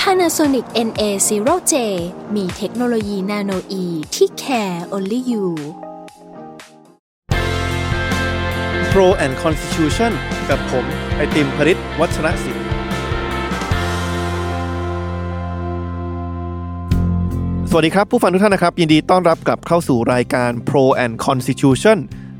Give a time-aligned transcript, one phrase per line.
[0.00, 1.74] Panasonic NA0J
[2.36, 5.46] มีเทคโนโลยีนาโนอีที่ care only you
[8.92, 10.12] Pro and Constitution
[10.48, 10.84] กับผม
[11.16, 12.66] ไอติมพริตวัชรศิลป์
[17.70, 21.98] สวัสดีครับ ผู้ฟังทุกท่านนะครับ ยินดีต้อนรับกลับเข้าสู่รายการ Pro and Constitution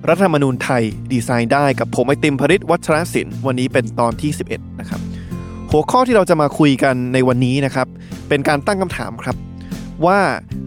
[0.08, 5.00] รัฐธรรมนูญไทย ดีไซน์ได้กับผม ไอติมพริตวัชรศิลป์วันนี้เป็นตอนที่ 11 นะครับ
[5.72, 7.86] หัวข้อที่เราจะมาคุยกันในวันนี้นะครับ
[8.28, 9.36] เป็นการตั้งคำถามครับ
[10.06, 10.18] ว่า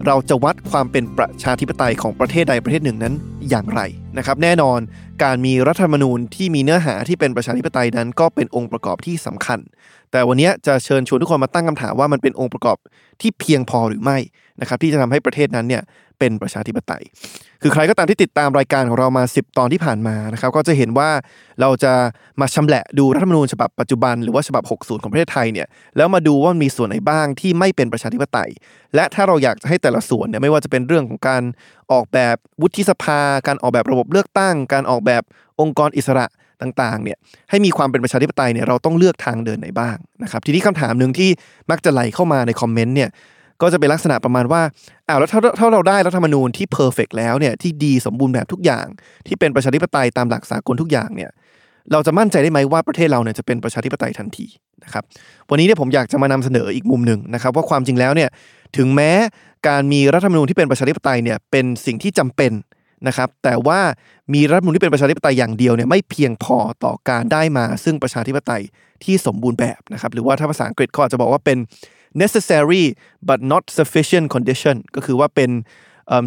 [0.06, 3.14] เราจะวัดความเป็นประชาธิปไตยของประเทศใดประเทศหนึ่งนั้น
[3.48, 3.80] อย่างไร
[4.18, 4.78] นะครับ แน่นอน
[5.24, 9.58] การมีรัฐธรรมนูญที่มีเนื้อหาที่เป็นประชาธิปไตยนั้น ก็เป็นองค์ประกอบที่สำคัญ
[10.10, 12.76] แต่วันนี้จะเชิญชวนทุกคนมาตั้งคำถามว่ามันเป็นองค์ประกอบ
[13.20, 14.18] ที่เพียงพอหรือไม่
[14.60, 15.82] นะครับ ที่จะทำให้ประเทศนั้นเนี่ย
[16.18, 17.02] เป็นประชาธิปไตย
[17.62, 21.10] คือใครก็ตามที่ติดตามรายการของเรามา 10 ตอนที่ผ่านมานะครับก็จะเห็นว่า
[21.60, 21.92] เราจะ
[22.40, 28.50] มาชำแหละดูรัฐธรรมนูญฉบับปัจจุบันหรือว่าฉบับ 60 ของประเทศไทยเนี่ยแล้วมาดูว่ามีส่วนไหนบ้างที่ไม่เป็นประชาธิปไตย
[28.94, 31.42] และถ้าเราอยากจะให้แต่ละส่วนเนี่ยไม่ว่าจะเป็นเรื่องของการ
[31.92, 35.22] ออกแบบวุฒิสภา การออกแบบระบบเลือกตั้ง การออกแบบ
[35.60, 36.26] องค์กรอิสระ
[36.62, 37.18] ต่างๆเนี่ย
[37.50, 41.30] ให้มีความเป็นประชาธิปไตยเนี่ยเราต้องเลือกทางเดินไหนบ้างนะครับทีนี้คำถามหนึ่งที่
[41.70, 43.10] มักจะไหลเข้ามาในคอมเมนต์เนี่ย
[43.62, 44.62] ก็จะเป็นลักษณะประมาณว่า
[45.08, 48.86] อ้าวแล้วถ้าถ้าเราได้รัฐธรรมนูญที่เพอร์เฟกแล้วเนี่ยที่ดีสมบูรณ์แบบทุกอย่าง
[49.26, 51.30] ที่เป็นประชาธิปไตยตามหลักสากลทุกอย่างเนี่ย
[51.92, 54.46] เราจะมั่นใจได้ไหมว่าประเทศเราเนี่ยจะเป็นประชาธิปไตยทันที
[54.84, 55.04] นะครับ
[55.50, 58.30] วันนี้เนี่ยผมอยากจะมานำเสนออีกมุมหนึ่งนะครับว่าความจริงแล้วเนี่ย
[58.76, 59.10] ถึงแม้
[59.68, 62.52] การมีรัฐธรรมนูญที่เป็นประชาธิปไตยเนี่ยเป็นสิ่งที่จำเป็น
[63.08, 63.80] นะครับแต่ว่า
[64.34, 68.62] มีรัฐธรรมนูญที่เป็นประชาธิปไตยอย่างเดียวเนี่ยไม่เพียงพอต่อการได้มาซึ่งประชาธิปไตย
[69.04, 71.58] ที่สมบูรณ์แบบนะครับหรือว่าถ้าภาษาอังกฤษเขาอาจจะบอกว่าเป็น
[72.22, 72.84] necessary
[73.28, 75.50] but not sufficient condition ก็คือว่าเป็น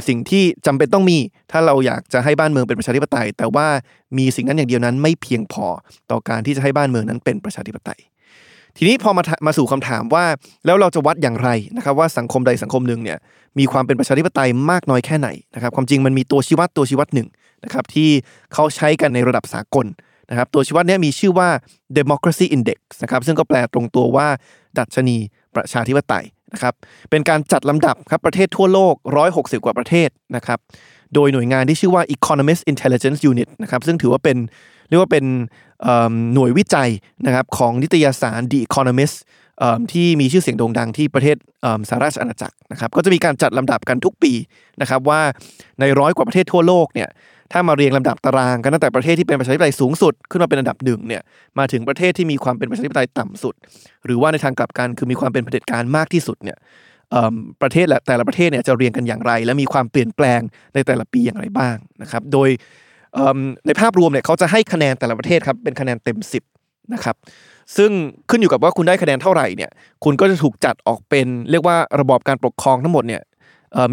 [0.08, 1.18] สิ่งที่จำเป็นต้องมี
[1.52, 3.68] ถ้าเราอยากจะให้บ้านเมืองเป็นประชาธิปไตย แต่ว่า
[4.18, 5.66] มีสิ่งนั้นอย่างเดียวนั้นไม่เพียงพอ
[6.12, 8.00] ต่อการที่จะให้บ้านเมืองนั้นเป็นประชาธิปไตย
[8.78, 10.26] ทีนี้พอมามาสู่คำถามว่า
[10.66, 13.18] แล้วเราจะวัดอย่างไรนะครับว่าสังคมใดสังคมหนึ่งเนี่ย
[13.60, 17.28] มีความเป็นประชาธิปไตยมากน้อยแค่ไหนนะครับความจริงมันมีตัวชี้วัดตัวชี้วัดหนึ่ง
[17.64, 18.10] นะครับที่
[18.54, 19.86] เขาใช้กันในระดับสากล
[20.30, 21.50] นะครับตัวชี้วัดนี้มีชื่อว่า
[21.98, 24.28] democracy index นะครับซึ่งก็แปลตรงตัวว่า
[24.80, 25.18] ดัชนี
[25.56, 26.74] ประชาธิปไตยนะครับ
[27.10, 28.96] เป็นการจัดลำดับครับประเทศทั่วโลก
[29.30, 30.60] 160 กว่าประเทศนะครับ
[31.14, 34.38] โดยหน่วยงานที่ชื่อว่า Economist Intelligence Unit นะครับซึ่งถือว่าเป็น
[34.90, 35.26] เรียกว่าเป็น
[36.34, 36.90] หน่วยวิจัย
[37.26, 39.18] นะครับของนิตยสาร The Economist
[39.92, 41.38] ที่มีชื่อเสียงโด่งดังที่ประเทศ
[41.90, 44.34] สหราชอาณาจักรนะครับก็จะมีการจัดลำดับกันทุกปี
[44.82, 45.22] นะครับว่า
[45.80, 47.10] ในร้อยกว่าประเทศทั่วโลกเนี่ย
[47.52, 51.22] ถ้ามาเรียงลำดับตารางกันตั้งแต่ประเทศที่เป็นประชาธิปไตยสูงสุด ขึ้นมาเป็นอันดับหนึ่งเนี่ย
[51.60, 53.56] มาถึงประเทศที่มีความเป็นประชาธิปไตยต่ำสุด
[54.06, 56.58] หรือว่าในทางกลับกันคือมีความเป็นเผด็จการมากที่สุดเนี่ย
[57.62, 60.42] ประเทศและแต่ละประเทศเนี่ยจะเรียงกันอย่างไร และมีความเปลี่ยนแปลง
[60.74, 62.50] ในแต่ละปีอย่างไรบ้างนะครับ โดย
[63.66, 66.18] ในภาพรวมเนี่ยเขาจะให้คะแนนแต่ละประเทศครับเป็นคะแนนเต็ม
[66.56, 67.16] 10นะครับ
[67.78, 67.92] ซึ่ง
[68.30, 69.72] ขึ้นอยู่กับว่าคุณได้คะแนนเท่าไหร่เนี่ย
[70.04, 73.22] คุณก็จะถูกจัดออกเป็นเรียกว่าระบอบการปกครองทั้งหมดเนี่ย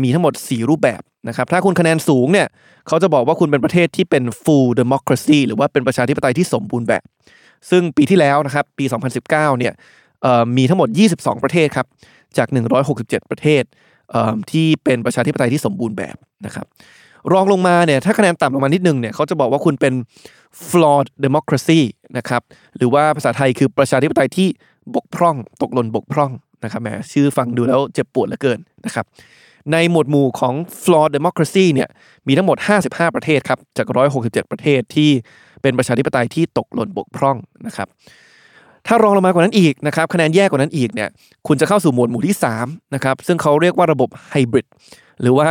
[0.02, 2.46] มีทั้งหมด 4 รูปแบบ นะครับถ้าคุณคะแนนสูงเนี่ย
[2.88, 7.02] เขาจะบอกว่าคุณเป็นประเทศที่เป็น full democracy หรือว่าเป็นประชาธิปไตยที่สมบูรณ์แบบ
[7.70, 8.84] ซึ่งปีที่แล้วนะครับปี
[9.22, 9.72] 2019เนี่ย
[10.56, 11.86] มีทั้งหมด 22 ประเทศครับ
[12.36, 12.48] จาก
[12.90, 13.62] 167 ประเทศ
[14.52, 16.16] ที่เป็นประชาธิปไตยที่สมบูรณ์แบบ
[16.46, 16.66] นะครับ
[17.32, 19.94] รองลงมาเนี่ยถ้าคะแนนต่ำลงมานิดนึงเนี่ยเขาจะบอกว่าคุณเป็น
[20.68, 21.80] flawed democracy
[22.18, 22.42] นะครับ
[22.76, 24.48] หรือว่าภาษาไทยคือประชาธิปไตยที่
[24.94, 26.30] บกพร่อง ตกหล่นบกพร่อง
[26.64, 29.04] นะครับแหมชื่อฟังดูแล้วเจ็บปวดเหลือเกินนะครับ
[29.72, 31.88] ในหมวดหมู่ของ flawed democracy เนี่ย
[32.26, 32.56] มีทั้งหมด
[32.86, 33.86] 55 ประเทศครับจาก
[34.20, 35.10] 167 ประเทศที่
[35.62, 37.88] เป็นประชาธิปไตยที่ตกหล่นบกพร่องนะครับ
[38.86, 41.08] ถ้ารองลงมากว่านั้นอีกนะครับคะแนนแย่กว่านั้นอีกเนี่ย
[41.46, 44.66] คุณจะเข้าสู่หมวดหมู่ที่3นะครับซึ่งเขาเรียกว่าระบบไฮบริด
[45.22, 45.48] หรือว่า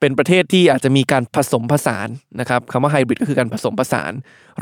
[0.00, 2.08] เป็นประเทศที่อาจจะมีการผสมผสาน
[2.40, 4.12] นะครับคำว่าไฮบริดก็คือการผสมผสาน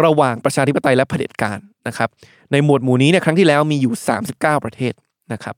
[0.05, 1.59] ระหว่างประชาธิปไตยและเผด็จการ
[1.89, 2.09] นะครับ
[2.53, 3.95] ในหมวดหมู่นี้เนี่ยครั้งที่แล้วมีอยู่
[4.31, 4.93] 39 ประเทศ
[5.33, 5.55] นะครับ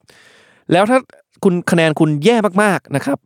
[0.73, 0.99] แล้วถ้า
[1.45, 3.19] คุณคะแนนคุณแย่มากๆนะครับ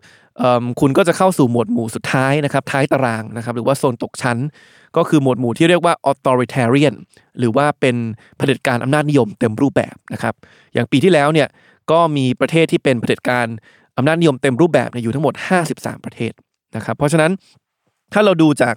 [0.80, 4.38] คุณก็จะเข้าสู่หมวดหมู่สุดท้ายนะครับท้ายตารางนะครับหรือว่าโซนตกชั้น
[4.96, 6.94] ก็คือหมวดหมู่ที่เรียกว่า authoritarian
[7.38, 7.96] หรือว่าเป็น
[8.36, 10.34] เผด็จการอำนาจนิยมเต็มรูปแบบนะครับ
[10.74, 11.48] อย่างปีที่แล้วเนี่ย
[11.90, 13.46] ก็มีประเทศที่เป็นเผด็จการ
[13.96, 15.34] อำนาจนิยมเต็มรูปแบบอยู่ทั้งหมด
[15.70, 16.32] 53 ประเทศ
[16.76, 17.30] นะครับเพราะฉะนั้น
[18.12, 18.74] ถ้าเราดูจาก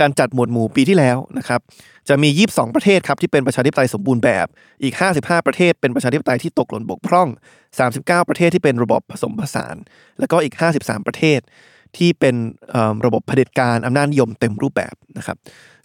[0.00, 1.60] การจัดหมวดหมู่ปีที่แล้วนะครับ
[2.08, 4.46] จะมี 22 ประเทศครับที่เป็นประชาธิปไตยสมบูรณ์แบบ
[4.82, 7.28] อีก 55 ประเทศเป็นประชาธิปไตยที่ตกหล่นบกพร่อง
[7.78, 9.76] 39 ประเทศที่เป็นระบบผสมผสาน
[10.18, 11.40] แล้วก็อีก 53 ประเทศ
[11.96, 12.34] ที่เป็น
[13.06, 15.36] ระบบเผด็จการอำนาจนิยมเต็มรูปแบบนะครับ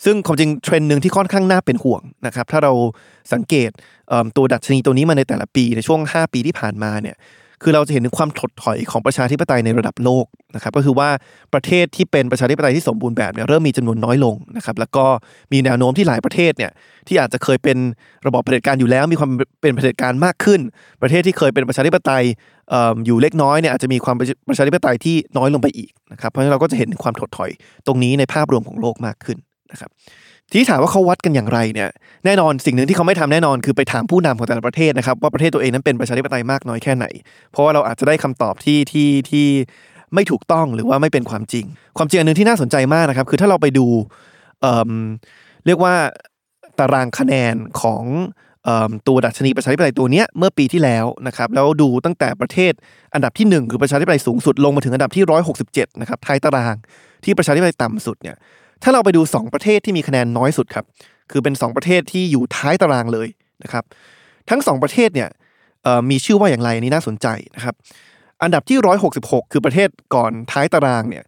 [0.06, 2.74] ซึ่งความจริงเทรนด์หนึ่งที่ค่อนข้างน่าเป็นห่วงนะครับถ้าเรา
[3.34, 3.70] สังเกต
[4.36, 7.16] ตัวดัชนีตัวนี้มาในแต่ละปีในช่วง 5 ปีที่ผ่านมาเนี่ย
[7.64, 10.26] คือเราจะเห็นถึงความถดถอยของประชาธิปไตยในระดับโลก
[10.56, 11.10] นะครับ ก็คือว่า
[11.54, 15.06] ประเทศที่เป็นประชาธิปไตยที่สมบูรณ์แบบเนี่ยเริ่มมีจำนวนน้อยลงนะครับ แล้วก็
[15.52, 16.72] มีแนวโน้มที่หลายประเทศเนี่ย
[17.08, 17.78] ที่อาจจะเคยเป็น
[18.28, 19.30] ระบอบเผด็จการอยู่แล้ว มีความ
[19.62, 20.60] เป็นเผด็จการมากขึ้น
[21.02, 22.24] ประเทศที่เคยเป็นประชาธิปไตย
[23.06, 24.16] อยู่เล็กน้อยเนี่ยอาจจะมีความ
[24.50, 27.50] ประชาธิปไตยที่น้อยลงไปอีกนะครับ เพราะฉะนั้นเราก็จะเห็นถึงความถดถอย
[27.88, 29.38] ตรงนี้ในภาพรวมของโลกมากขึ้น
[29.72, 29.90] นะครับ
[30.50, 31.90] ทีนี้ถามว่าเขาวัดกันอย่างไรเนี่ย
[32.26, 37.06] แน่นอนสิ่งหนึ่งที่เขาไม่ทำแน่นอนคือไปถามผู้นำของแต่ละประเทศนะครับว่าประเทศตัวเองนั้นเป็นประชาธิปไตยมากน้อยแค่ไหน
[37.52, 39.48] เพราะว่าเราอาจจะได้คำตอบที่ที่ที่
[40.16, 41.66] ไม่ถูกต้องหรือว่าไม่เป็นความจริง
[41.98, 43.86] ความจริงอันหนึ่งที่น่าสนใจมากนะครับ คือถ้าเราไปดู
[44.62, 44.92] เอิ่ม
[45.66, 45.94] เรียกว่า
[46.80, 48.04] ตารางคะแนนของ
[48.66, 52.74] เอิ่มตัวดัชนีประชาธิปไตยตัวเนี้ยเมื่อปีที่แล้วนะครับแล้วดูตั้งแต่ประเทศ
[53.14, 55.24] อันดับที่หนึ่งคือประชาธิปไตยสูงสุดลงมาถึงอันดับที่
[55.64, 56.76] 167 นะครับท้ายตาราง
[57.24, 58.36] ที่ประชาธิปไตยต่ำสุดเนี่ย
[58.84, 60.86] ถ้าเราไปดู 2 ประเทศที่มีคะแนนน้อยสุดครับ
[61.32, 63.28] คือเป็น 2 ประเทศที่อยู่ท้ายตารางเลย
[63.64, 63.84] นะครับ
[64.50, 65.30] ทั้ง 2 ประเทศเนี่ย
[66.10, 67.76] มีชื่อว่าอย่างไรอันนี้น่าสนใจนะครับ
[68.44, 68.78] อันดับที่
[69.16, 71.24] 166 คือประเทศก่อนท้ายตารางเนี่ย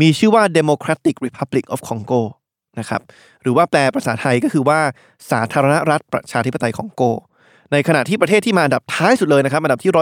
[0.00, 2.22] มีชื่อว่า Democratic Republic of Congo
[2.78, 3.00] นะครับ
[3.42, 4.80] หรือว่าแปลภาษาไทยก็คือว่า
[5.30, 7.02] สาธารณรัฐประชาธิปไตยของโก
[7.72, 9.92] ในขณะที่ประเทศที่มาอันดับท้ายสุดเลยนะครับ อันดับที่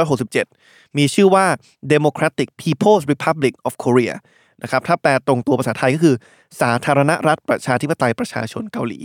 [0.43, 1.47] 167 มีชื่อว่า
[1.93, 4.15] Democratic People's Republic of Korea
[4.65, 6.15] นะครับถ้าแปลตรงตัวภาษาไทยก็คือ
[6.61, 8.99] สาธารณรัฐประชาธิปไตยประชาชนเกาหลี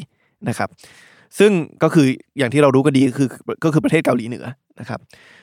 [0.50, 0.70] นะครับ
[1.40, 1.52] ซึ่ง
[1.84, 2.06] ก็คือ
[2.38, 3.28] อย่างที่เรารู้กันดีก็คือ
[3.64, 4.46] ก็คือประเทศเกาหลีเหนือ
[4.80, 5.00] นะครับ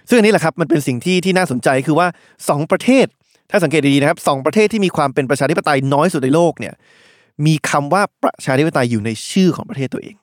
[0.09, 2.07] ซึ่งอันนี้แหละครับมันเป็นสิ่งที่ที่น่าสนใจคือว่า
[2.41, 3.07] 2 ประเทศ
[3.51, 6.75] ถ้าสังเกตดีๆนะครับสองประเทศที่มีความเป็นประชาธิปไตยน้อยสุดในโลกเนี่ย
[7.47, 10.15] มีคำว่าประชาธิปไตยอยู่ในชื่อของประเทศตัวเอง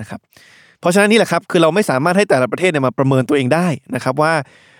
[0.00, 0.20] นะครับ
[0.80, 4.32] เพราะฉะนั้นนี่แหละครับคือเราไม่สามารถให้แต่ละประเทศเนี่ยมาประเมินตัวเองได้นะครับว่า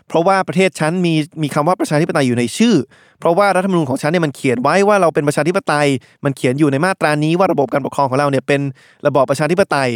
[0.08, 2.75] เพราะว่าประเทศฉันมีมีคำว่าประชาธิปไตยอยู่ในชื่อ
[3.20, 5.88] เพราะว่ารัฐธรรมนูญของฉันเนี่ยมันเขียนไว้ว่าเราเป็นประชาธิปไตย
[6.25, 8.61] มันเขียนอยู่ในมาตรานี้ว่าระบบการปกครองของเราเนี่ยเป็น
[9.06, 9.91] ระบอบประชาธิปไตย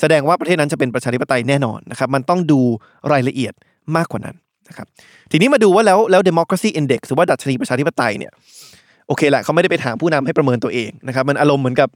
[0.00, 2.60] แสดงว่าประเทศนั้นจะเป็นประชาธิปไตยแน่นอนนะครับมันต้องดู
[3.12, 3.52] รายละเอียด
[3.96, 4.36] มากกว่านั้น
[4.68, 4.86] นะครับ
[5.30, 8.32] ทีนี้มาดูว่าแล้วแล้ว democracy index หรือว่าดัชนีประชาธิปไตยเนี่ย
[9.08, 11.88] โอเคแหละเขาไม่ได้ไปถามผู้นำให้ประเมินตัวเองนะครับมันอารมณ์เหมือนกับ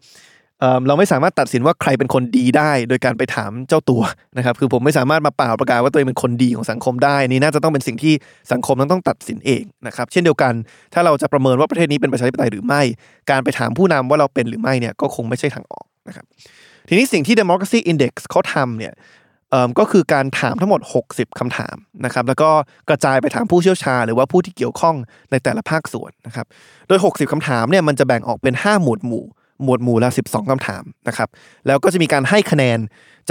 [0.60, 4.02] เเราไม่สามารถตัดสินว่าใครเป็นคนดีได้ โดยการไปถามเจ้าตัว
[4.36, 8.14] นะครับ คือผมไม่สามารถมาเป่าประกาศว่าตัวเองเป็นคนดีของสังคมได้นี่น่าจะต้องเป็นสิ่งที่
[8.52, 10.52] สังคมต้องต้องตัดสินเองนะครับ เช่นเดียวกัน
[10.94, 12.82] ถ้าเราจะประเมินว่าประเทศนี้เป็นประชาธิปไตยหรือไม่
[13.30, 16.24] การไปถามผู้นำว่าเราเป็นหรือไม่เนี่ยก็คงไม่ใช่ทางออกนะครับ
[16.88, 18.94] ทีนี้สิ่งที่ democracy index เขาทำเนี่ย
[19.78, 20.80] ก็คือการถามทั้งหมด
[21.10, 22.50] 60คำถามนะครับ แล้วก็
[22.88, 24.96] กระจายไปถามผู้เชี่ยวชาญหรือว่าผู้ที่เกี่ยวข้อง
[25.30, 26.46] ในแต่ละภาคส่วนนะครับ
[26.88, 29.24] โดย 60คำถามเนี่ยมันจะแบ่งออกเป็น 5 หมวดหมู่
[29.62, 31.28] หมวดหมู่ละ 12คำถามนะครับ
[31.66, 32.78] แล้วก็จะมีการให้คะแนน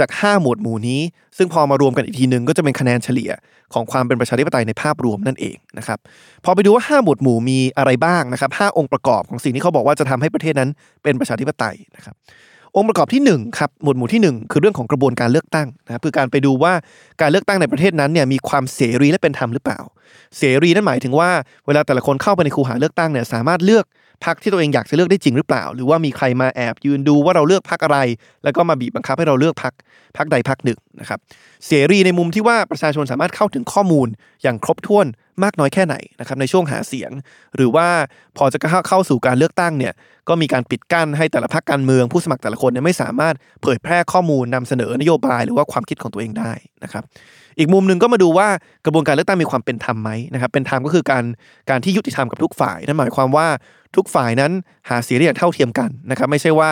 [0.04, 1.00] าก 5 หมวดหมู่นี้
[1.36, 3.30] ซึ่งพอมารวมกันอีกทีหนึ่งก็จะเป็นคะแนนเฉลี่ย
[3.74, 5.98] ของความเป็นประชาธิปไตยในภาพรวมนั่นเองนะครับ
[6.44, 10.70] พอไปดูว่า 5 หมวดหมู่มีอะไรบ้างนะครับ5องค์ประกอบของสิ่งที่เขาบอกว่าจะทำให้ประเทศนั้น
[11.02, 12.14] เป็นประชาธิปไตยนะครับ
[12.76, 16.72] องค์ประกอบที่1ครับหมวดหมู่ที่ 1 คือเรื่องของกระบวนการเลือกตั้งนะครับคือการไปดูว่า
[17.20, 19.80] การเลือกตั้งในประเทศนั้นเนี่ยมีความเสรีและเป็นธรรมหรือเปล่า
[20.38, 21.30] เสรีนั่นหมายถึงว่า
[21.66, 23.84] เวลาแต่ละคนเข้าไปในคูหาเลือกตั้งเนี่ยสามารถเลือก
[24.24, 27.98] พรรคที่ตัวเองอยากจะเลือกได้จริงหรือเปล่า หรือว่ามีใครมาแอบยืนดูว่าเราเลือกพรรคอะไร
[28.44, 29.72] แล้วก็มาบีบบังคับให้เราเลือกพรรค
[30.16, 31.18] พรรคใดพรรคหนึ่งนะครับ
[31.66, 34.08] เสรีในมุมที่ว่าประชาชนสามารถเข้าถึงข้อมูล
[34.42, 35.06] อย่างครบถ้วน
[35.42, 37.10] มากน้อยแค่ไหนนะครับในช่วงหาเสียง
[37.56, 37.88] หรือว่า
[38.36, 39.92] พอจะเข้าเข้าสู่การเลือกตั้งเนี่ย
[40.28, 46.52] ก็มีการปิดกั้นให้แต่ละพรรคการเมือง ผู้สมัครแต่ละคนเนี่ยไม่สามารถเผยแพร่ข้อมูลนำเสนอนโยบาย หรือว่าความคิดของตัวเองได้
[46.84, 47.04] นะครับ
[47.58, 48.48] อีกมุมหนึ่งก็มาดูว่า
[48.84, 51.24] กระบวนการเลือกตั้งมีความเป็นธรรมไหมนะครับเป็นธรรมก็คือการ
[51.70, 53.46] การที่ยุติธรรมกับทุกฝ่ายนั่นหมายความว่า
[53.96, 54.52] ทุกฝ่ายนั้น
[54.90, 56.70] หาเสียงได้อย่างเท่าเทียมกันนะครับไม่ใช่ว่า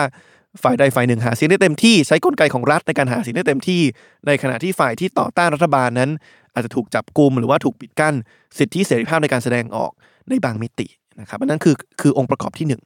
[0.63, 3.81] ฝ่ายใดฝ่ายหนึ่งหาเสียงได้เต็มที่ใช้กลไกของรัฐในการหาเสียงได้เต็มที่
[4.27, 6.09] ในขณะที่ฝ่ายที่ต่อต้านรัฐบาลนั้น
[6.53, 8.15] อาจจะถูกจับกลุ่มหรือว่าถูกปิดกั้น
[8.57, 9.91] สิทธิเสรีภาพในการแสดงออก
[10.29, 10.87] ในบางมิติ
[11.19, 12.81] นะครับอันนั้นคือคือองค์ประกอบที่หนึ่ง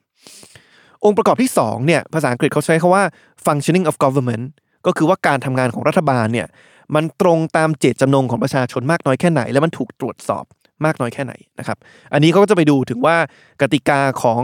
[1.06, 3.04] องค์ประกอบที่2เนี่ยภาษาอังกฤษเขาใช้คาว่า
[3.46, 4.46] functioning of government
[4.86, 6.48] ก็คือว่าการทำงานของรัฐบาลเนี่ย
[6.96, 10.46] มันตรงตามเจตจำนงของประชาชนมากน้อยแค่ไหน และมันถูกตรวจสอบ
[10.86, 11.78] มากน้อยแค่ไหนนะครับ
[12.14, 13.18] อันนี้เขาก็จะไปดูถึงว่า
[13.62, 14.42] กติกาของ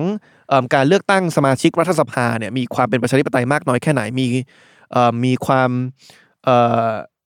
[0.51, 4.27] อการเลือกตั้งสมาชิกรัฐสภาเนี่ยมีความเป็นประชาธิปไตยมากน้อยแค่ไหนมี
[5.25, 5.69] มีความ
[6.45, 6.47] เ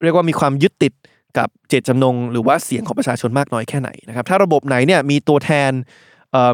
[0.03, 0.93] เรียกว่ามีความยึดติด
[1.37, 5.71] กับเจตจำนง หรือว่าเสียงของประชาชนมากน้อยแค่ไหนนะครับ ถ้าระบบไหนเนี่ยมีตัวแทน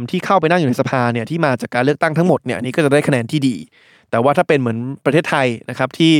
[0.10, 3.55] ที่เข้าไปนั่งอยู่ในสภาเนี่ยที่มาจากการเลือกตั้งทั้งหมดเนี่ยนนี้ก็จะได้คะแนนที่ดี
[4.10, 6.13] แต่ว่าถ้าเป็นเหมือนประเทศไทยนะครับที่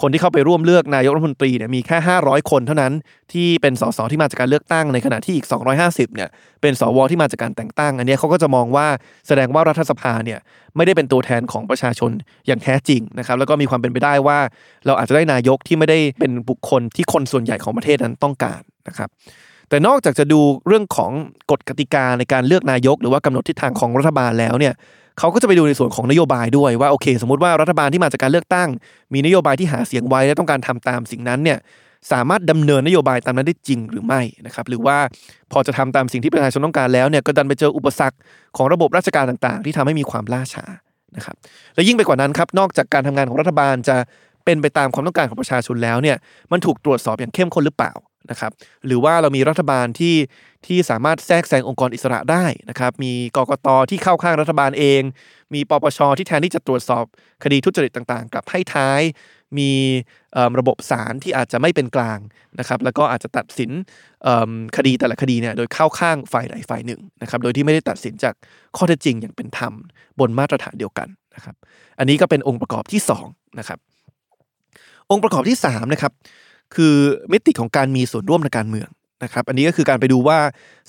[0.00, 2.92] คนที่เข้าไปร่วมเลือกนายกรัฐมนตรีเนี่ยมีแค่ 500 คนเท่านั้น
[3.32, 5.46] ที่เป็นสสที่มาจากการเลือกตั้งในขณะที่อีก
[5.80, 6.28] 250เนี่ย
[6.62, 8.86] เป็นสวที่มาจากการแต่งตั้ง อันนี้เขาก็จะมองว่า
[9.28, 10.38] แสดงว่ารัฐสภาเนี่ย
[10.76, 12.10] ไม่ได้เป็นตัวแทนของประชาชน
[12.46, 14.38] อย่างแท้จริงนะครับแล้วก็มีความเป็นไปได้ว่า
[14.86, 19.08] เราอาจจะได้นายกที่ไม่ได้เป็นบุคคลที่คนส่วนใหญ่ของประเทศนั้นต้องการนะครับ
[19.68, 21.12] แต่นอกจากจะดูเรื่องของ
[21.50, 24.74] กฎกติกาในการเลือกนายก หรือว่ากำหนดทิศทางของรัฐบาลแล้วเนี่ย
[25.18, 28.68] เขาก็จะไปดูในส่วนของนโยบายด้วยว่าโอเค สมมติว่ารัฐบาลที่มาจากการเลือกตั้ง
[29.14, 31.58] มีนโยบายที่หาเสียงไว้และต้องการทำตามสิ่งนั้นเนี่ย
[32.12, 34.96] สามารถดำเนินนโยบายตามนั้นได้จริงหรือไม่นะครับหรือว่า
[35.52, 38.16] พอจะทำตามสิ่งที่ประชาชนต้องการแล้วเนี่ยก็ดันไปเจออุปสรรค
[38.56, 40.64] ของระบบราชการต่างๆ ที่ทำให้มีความล่าช้า
[41.16, 41.36] นะครับ
[41.74, 43.96] และยิ่งไปกว่านั้นครับนอกจากการทำงานของรัฐบาลจะ
[44.44, 46.16] เป็นไปตามความต้องการของประชาชนแล้วเนี่ย
[46.52, 47.92] มันถูกตรวจสอบอย่างเข้มข้นหรือเปล่า
[48.30, 48.52] นะครับ
[48.86, 50.16] หรือว่าเรามีรัฐบาลที่
[50.66, 55.02] ที่สามารถแทรกแซงองค์กรอิสระได้นะครับมีกกตที่เข้าข้างรัฐบาลเอง
[55.54, 57.04] มีปปชที่แทนที่จะตรวจสอบ
[57.44, 59.00] คดีทุจริตต่างๆกลับให้ท้าย
[59.58, 59.72] มี
[60.58, 62.18] ระบบศาลที่อาจจะไม่เป็นกลาง
[62.58, 63.70] นะครับแล้วก็อาจจะตัดสิน
[64.76, 68.34] คดีแต่ละคดีเนี่ยโดยเข้าข้างฝ่ายใดฝ่ายหนึ่งนะครับโดยที่ไม่ได้ตัดสินจาก
[68.76, 69.72] ข้อเท็จจริงอย่างเป็นธรรม
[70.20, 71.54] บนมาตรฐานเดียวกันนะครับ
[71.98, 73.78] อันนี้ก็เป็นองค์ประกอบที่2นะครับ
[75.10, 76.12] องค์ประกอบที่3นะครับ
[76.74, 76.94] คือ
[77.32, 78.88] มิติของการมีส่วนร่วมในการเมือง
[79.24, 80.38] นะครับ อันนี้ก็คือการไปดูว่า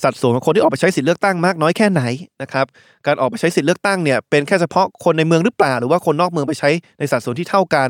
[0.03, 2.01] สัดส่วนของคนที่ออกไปใช้สิทธิเลือกตั้งมากน้อยแค่ไหน
[2.41, 2.65] นะครับ
[3.05, 6.69] การออกไปใช้สิทธิเลือกตั้งเนี่ยเป็นแค่เฉพาะคนในเมืองหรือเปล่า หรือว่าคนนอกเมืองไปใช้
[6.99, 7.89] ในสัดส่วนที่เท่ากัน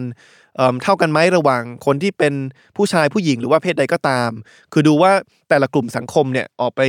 [0.84, 2.34] เท่ากันไหมระหว่างคนที่เป็น
[2.76, 4.30] ผู้ชายผู้หญิงหรือว่าเพศใดก็ตาม
[4.74, 5.12] คือดูว่า
[5.50, 6.82] แต่ละกลุ่มสังคมเนี่ยออกไป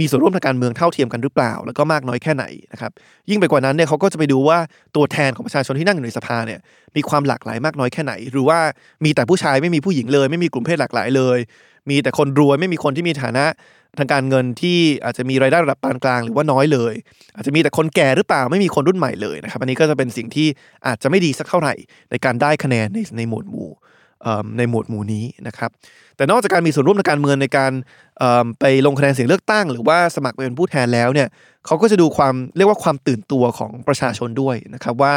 [0.00, 2.92] มีส่วนร่วมทางการเมืองเท่าเทียมกันหรือเปล่า แล้วก็มากน้อยแค่ไหนนะครับ
[3.30, 4.58] ยิ่งไปกว่านั้นเนี่ยเขาก็จะไปดูว่า
[4.96, 6.60] ตัวแทนของประชาชนที่นั่งอยู่ในสภาเนี่ย
[6.96, 8.58] มีความหลากหลายมากน้อยแค่ไหน หรือว่า
[9.04, 11.38] มีแต่ผู้ชายไม่มีผู้หญิงเลย ไม่มีกลุ่มเพศหลากหลายเลย
[11.90, 13.46] มีแต่คนรวยไม่มีคนที่มีฐานะ
[13.98, 16.94] ทางการเงินที่อาจจะมีรายได้ระดับปานกลางหรือว่าน้อยเลย
[17.36, 20.48] อาจจะมีแต่คนแก่หรือเปล่าไม่มีคนรุ่นใหม่เลยนะครับอันนี้ก็จะเป็นสิ่งที่
[20.86, 21.74] อาจจะไม่ดีสักเท่าไหร่
[22.10, 23.70] ในการได้คะแนนในในหมวดหมู่
[24.58, 25.70] ในหมวดหมู่นี้นะครับ
[26.16, 27.72] แต่นอกจากการมีส่วนร่วมในการเมืองในการ
[28.60, 31.28] ไปลงคะแนนเสียงเลือกตั้ง หรือว่าสมัครเป็นผู้แทนแล้วเนี่ย
[31.66, 35.14] เขาก็จะดูความเรียกว่าความตื่นตัวของประชาชนด้วยนะครับว่า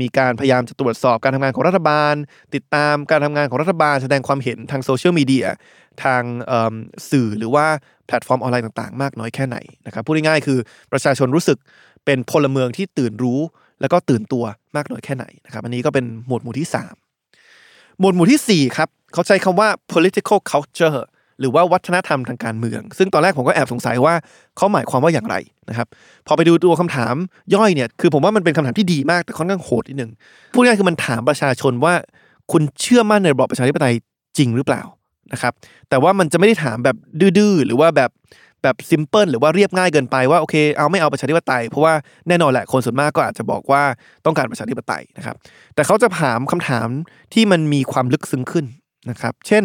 [0.00, 2.14] มีการพยายามจะตรวจสอบการทำงานของรัฐบาล
[2.54, 5.46] ติดตามการทำงานของรัฐบาล แสดงความเห็นทางโซเชียลมีเดีย
[6.04, 6.22] ทาง
[7.10, 7.66] สื่อหรือว่า
[8.06, 9.56] แพลตฟอร์มออนไลน์ต่างๆ มากน้อยแค่ไหน
[9.86, 10.58] นะครับพูดง่ายๆคือ
[10.92, 11.58] ประชาชนรู้สึก
[12.04, 13.40] เป็นพลเมืองที่ตื่นรู้
[13.80, 14.44] แล้วก็ตื่นตัว
[14.76, 17.07] มากน้อยแค่ไหนนะครับอันนี้ก็เป็นหมวดหมู่ที่3
[18.00, 20.98] หมวดหมู่ที่ 4 ครับ เขาใช้คำว่า political culture
[21.40, 24.14] หรือว่าวัฒนธรรมทางการเมือง ซึ่งตอนแรกผมก็แอบสงสัยว่า
[24.56, 25.36] เขาหมายความว่าอย่างไร
[25.68, 25.86] นะครับ
[26.26, 27.14] พอไปดูตัวคำถาม
[27.54, 30.10] ย่อยเนี่ย คือผมว่ามันเป็นคำถามที่ดีมากแต่ค่อนข้างโหดนิดนึง
[30.52, 31.94] พูดง่ายคือมันถามประชาชนว่า
[32.52, 33.94] คุณเชื่อมั่นในระบอบประชาธิปไตย
[34.38, 34.82] จริงหรือเปล่า
[35.32, 35.52] นะครับ
[35.88, 38.10] แต่ว่ามันจะไม่ได้ถามแบบดื้อหรือว่าแบบ
[38.62, 41.94] แบบซิมเพิลหรือว่าเรียบง่ายเกินไปว่าโอเคเอาไม่เอาประชาธิปไตย เพราะว่า
[42.28, 43.82] แน่นอนแหละคนส่วนมากก็อาจจะบอกว่า
[44.24, 45.36] ต้องการประชาธิปไตยนะครับ
[45.74, 46.88] แต่เขาจะถามคำถาม
[47.34, 48.64] ที่มันมีความลึกซึ้งขึ้น
[49.10, 49.64] นะครับ เช่น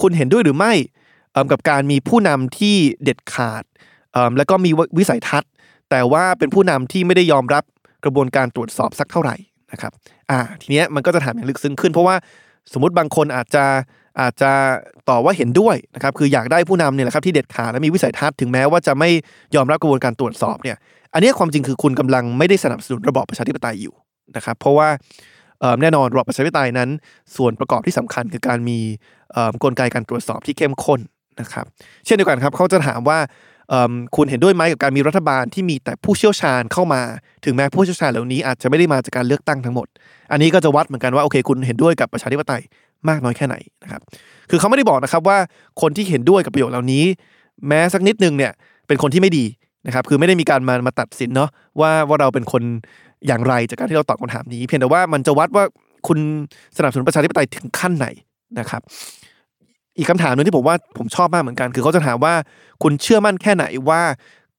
[0.00, 0.72] คุณเห็นด้วยหรือไม่
[1.52, 3.64] กับการมีผู้นำที่เด็ดขาด
[4.36, 5.50] แล้วก็มีวิสัยทัศน์
[5.90, 7.64] แต่ว่าเป็นผู้นำที่ไม่ได้ยอมรับ
[8.04, 9.36] กระบวนการตรวจสอบสักเท่าไหร่
[9.72, 9.92] นะครับ
[10.30, 12.16] อ่า ทีเนี้ยมันก็จะถามอย่างลึกซึ้งขึ้น เพราะว่า
[12.72, 13.64] สมมติบางคนอาจจะ
[14.20, 14.52] อาจจะ
[15.08, 19.10] ตอบว่าเห็นด้วยนะครับคืออยากได้ผู้นำเนี่ยแหละครับที่เด็ดขาดและมีวิสัยทัศน์ถึงแม้ว่าจะไม่
[19.54, 20.76] ยอมรับกระบวนการตรวจสอบเนี่ย
[21.14, 23.94] อันนี้ความจริงคือคุณกำลังไม่ได้สนับสนุนระบอบประชาธิปไตยอยู่
[24.36, 24.88] นะครับเพราะว่า
[25.80, 26.88] แน่นอนระบอบประชาธิปไตยนั้น
[27.36, 28.78] ส่วนประกอบที่สำคัญคือการมี
[29.64, 31.00] กลไกการตรวจสอบที่เข้มข้น
[31.40, 31.64] นะครับ
[32.04, 33.18] เช่นเดียวกันครับเขาจะถามว่า
[34.16, 37.02] คุณเห็นด้วยไหมกับการมีรัฐบาลที่มีแต่ผู้เชี่ยวชาญเข้ามา
[37.44, 39.86] ถึงแม้ผู้เชี่ยวชาญเหล่านี้อาจจะไม่ได้มาจากการเลือกตั้งทั้งหมด
[40.32, 42.62] อันนี้ก็จะวัดเหมือนกันว่าโอเค คุณเห็นด้วยกับประชาธิปไตย
[43.08, 44.00] มากน้อยแค่ไหนนะครับ
[44.50, 45.38] คือเขาไม่ได้บอกนะครับว่า
[45.80, 47.04] คนที่เห็นด้วยกับประโยชน์เหล่านี้
[47.68, 48.52] แม้สักนิดนึงเนี่ย
[48.86, 49.44] เป็นคนที่ไม่ดี
[49.86, 52.62] นะครับคือไม่ได้มีการมามาตัดสินเนาะว่าว่าเราเป็นคน
[53.26, 55.64] อย่างไรจากการที่เราตอบคำถามนี้ เพียงแต่ว่ามันจะวัดว่า
[56.06, 56.18] คุณ
[56.76, 58.06] สนับสนุนประชาธิปไตยถึงขั้นไหน
[58.58, 58.82] นะครับ
[59.98, 62.34] อีกคำถามนึงที่ผมว่าผมชอบมากเหมือนกัน คือเขาจะถามว่า
[62.82, 64.02] คุณเชื่อมั่นแค่ไหนว่า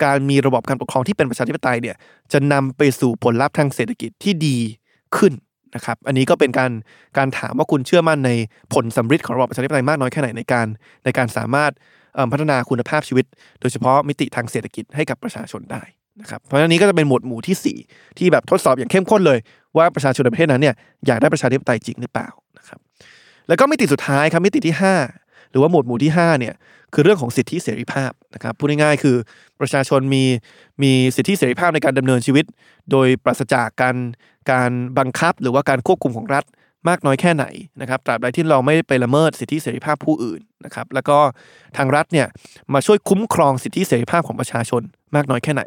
[0.03, 1.95] การมีระบบการปกครองที่เป็นประชาธิปไตยเนี่ย
[2.31, 4.57] จะนำไปสู่ผลลัพธ์ทางเศรษฐกิจที่ดี
[5.17, 5.33] ขึ้น
[5.75, 6.71] นะครับอันนี้ก็เป็นการ
[7.17, 8.31] การถามว่าคุณเชื่อมั่นใน
[8.73, 10.67] ผลสำเร็จของระบบประชาธิปไตยมากน้อยแค่ไหนในการ
[11.05, 11.71] ในการสามารถ
[12.31, 13.25] พัฒนาคุณภาพชีวิต
[13.61, 15.83] โดยเฉพาะมิติทางเศรษฐกิจให้กับประชาชนได้
[16.21, 19.39] นะครับเพราะฉะนั้นนี้ก็จะเป็นหมวดหมู่ที่ 4 ที่แบบทดสอบอย่างเข้มข้นเลย
[19.77, 20.75] ว่าประชาชนในประเทศนั้นเนี่ย
[21.07, 22.79] อยากได้ประชาธิปไตยจริงหรือเปล่านะครับ
[23.47, 24.75] แล้วก็มิติสุดท้ายครับมิติที่
[25.15, 26.53] 5 หรือว่าหมวดหมู่ที่5เนี่ย
[26.93, 29.15] คือเรื่องของสิทธิเสรีภาพนะครับพูดง่ายๆคือ
[29.59, 30.23] ประชาชนมี
[30.83, 32.45] มีสิทธิเสรีภาพในการดำเนินชีวิต
[32.91, 33.95] โดยปราศจากการ
[34.51, 36.45] การบังคับหรือว่าการควบคุมของรัฐ
[36.89, 37.45] มากน้อยแค่ไหน
[37.81, 41.17] นะครับตราบใดที่เราไม่ไปละเมิดสิทธิเสรีภาพผู้อื่นนะครับแล้วก็
[41.77, 42.27] ทางรัฐเนี่ย
[42.73, 44.81] มาช่วยคุ้มครองสิทธิเสรีภาพของประชาชน
[45.15, 45.63] มากน้อยแค่ไหน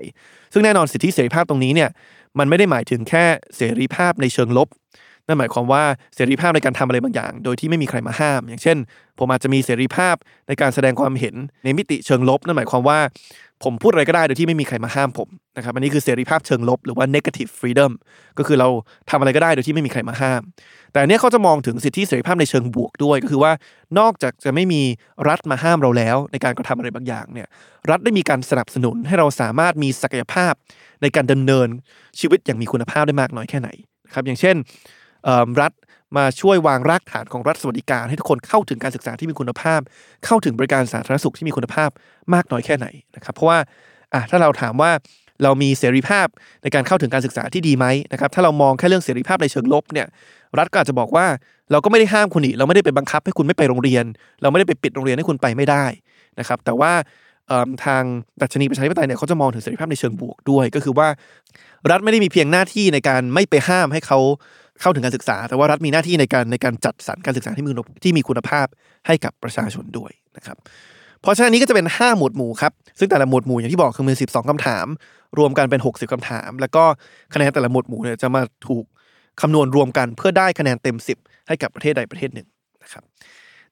[0.52, 1.90] ซึ่งแน่นอนสิทธิเสรีภาพตรงนี้เนี่ย
[2.38, 3.25] มันไม่ได้หมายถึงแค่
[3.57, 4.69] เสรีภาพในเชิงลบ
[5.26, 5.83] นั่นหมายความว่า
[6.14, 8.76] เสรีภาพในการทำอะไรบางอย่าง โดยที่ไม่มีใครมาห้าม อย่างเช่น
[9.19, 10.16] ผมอาจจะมีเสรีภาพ
[10.49, 13.00] ในการแสดงความเห็นในมิติเชิงลบ นั่นหมายความว่า
[13.64, 17.93] ผมพูดอะไรก็ได้โดยที่ไม่มีใครมาห้ามผมนะครับอันนี้คือเสรีภาพเชิงลบหรือว่า negative freedom
[18.38, 18.69] ก็คือเรา
[19.11, 20.43] ทำอะไรก็ได้โดยที่ไม่มีใครมาห้าม
[20.93, 23.52] แต่อันเนี้ยเขาจะมองถึงสิทธิเสรีภาพในเชิงบวกด้วย ก็คือว่า
[23.99, 24.83] นอกจากจะไม่มี
[25.28, 27.49] รัฐมาห้ามเราแล้ว ในการกระทำอะไรบางอย่างเนี่ย
[27.90, 30.52] รัฐได้มีการสนับสนุนให้เราสามารถมีศักยภาพ
[31.02, 31.69] ในการดำเนิน
[32.21, 33.69] ชีวิตอย่างมีคุณภาพได้มากน้อยแค่ไหน
[34.07, 34.57] นะครับอย่างเช่น
[35.61, 35.73] รัฐ
[36.16, 39.81] มาช่วยวางรากฐานของรัฐสวัสดิการ ให้ทุกคนเข้าถึงการศึกษาที่มีคุณภาพ
[40.25, 41.90] เข้าถึงบริการสาธารณสุขที่มีคุณภาพ
[42.35, 43.59] มากน้อยแค่ไหนนะครับเพราะว่า
[44.12, 44.90] อะถ้าเราถามว่า
[45.43, 46.26] เรามีเสรีภาพ
[46.62, 50.07] ในการเข้าถึงการศึกษาที่ดีไหมนะครับถ้าเรามองแค่เรื่องเสรีภาพในเชิงลบเนี่ย
[50.59, 51.26] รัฐก็อาจจะบอกว่า
[51.73, 54.04] เราก็ไม่ได้ห้ามคุณอีกเราไม่ได้ไปบังคับให้คุณไม่ไปโรงเรียน
[54.43, 55.85] เราไม่ได้ไปปิดโรงเรียนให้คุณไปไม่ได้
[56.38, 56.93] นะครับแต่ว่า
[57.85, 58.02] ทาง
[58.43, 61.09] ดัชนีประชาธิปไตยเนี่ยเขาจะมองถึงเสรีภาพในเชิงบวกด้วย ก็คือว่า
[61.90, 64.19] รัฐไม่ได้มีเพียงหน้าที่ในการไม่ไปห้ามให้เขา
[64.81, 68.66] เข้าถึงการศึกษา แต่ว่ารัฐมีหน้าที่ในการในการจัดสรรการศึกษาที่มีที่มีคุณภาพ
[69.07, 70.57] ให้กับประชาชนด้วยนะครับ
[71.21, 74.87] เพราะฉะนั้นนี้ก็จะเป็น 5 หมวดหมู่ครับ ซึ่งแต่ละหมวดหมู่อย่างที่บอกคือมี12คำถาม
[75.38, 76.85] รวมกันเป็น 60คำถาม แล้วก็
[77.35, 78.85] คะแนนแต่ละหมวดหมู่เนี่ยจะมาถูก
[79.40, 82.49] คำนวณรวมกันเพื่อได้คะแนนเต็ม 10 ให้กับประเทศใดประเทศหนึ่ง
[82.83, 83.02] นะครับ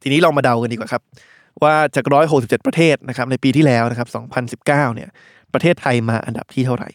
[0.03, 1.03] ทีนี้เรามาเดากันดีกว่าครับ
[1.63, 2.05] ว่าจาก
[2.37, 4.09] 167 ประเทศนะครับในปีที่แล้วนะครับ
[4.65, 5.09] 2019 เนี่ย
[5.55, 6.91] ประเทศไทยมาอันดับที่เท่าไหร่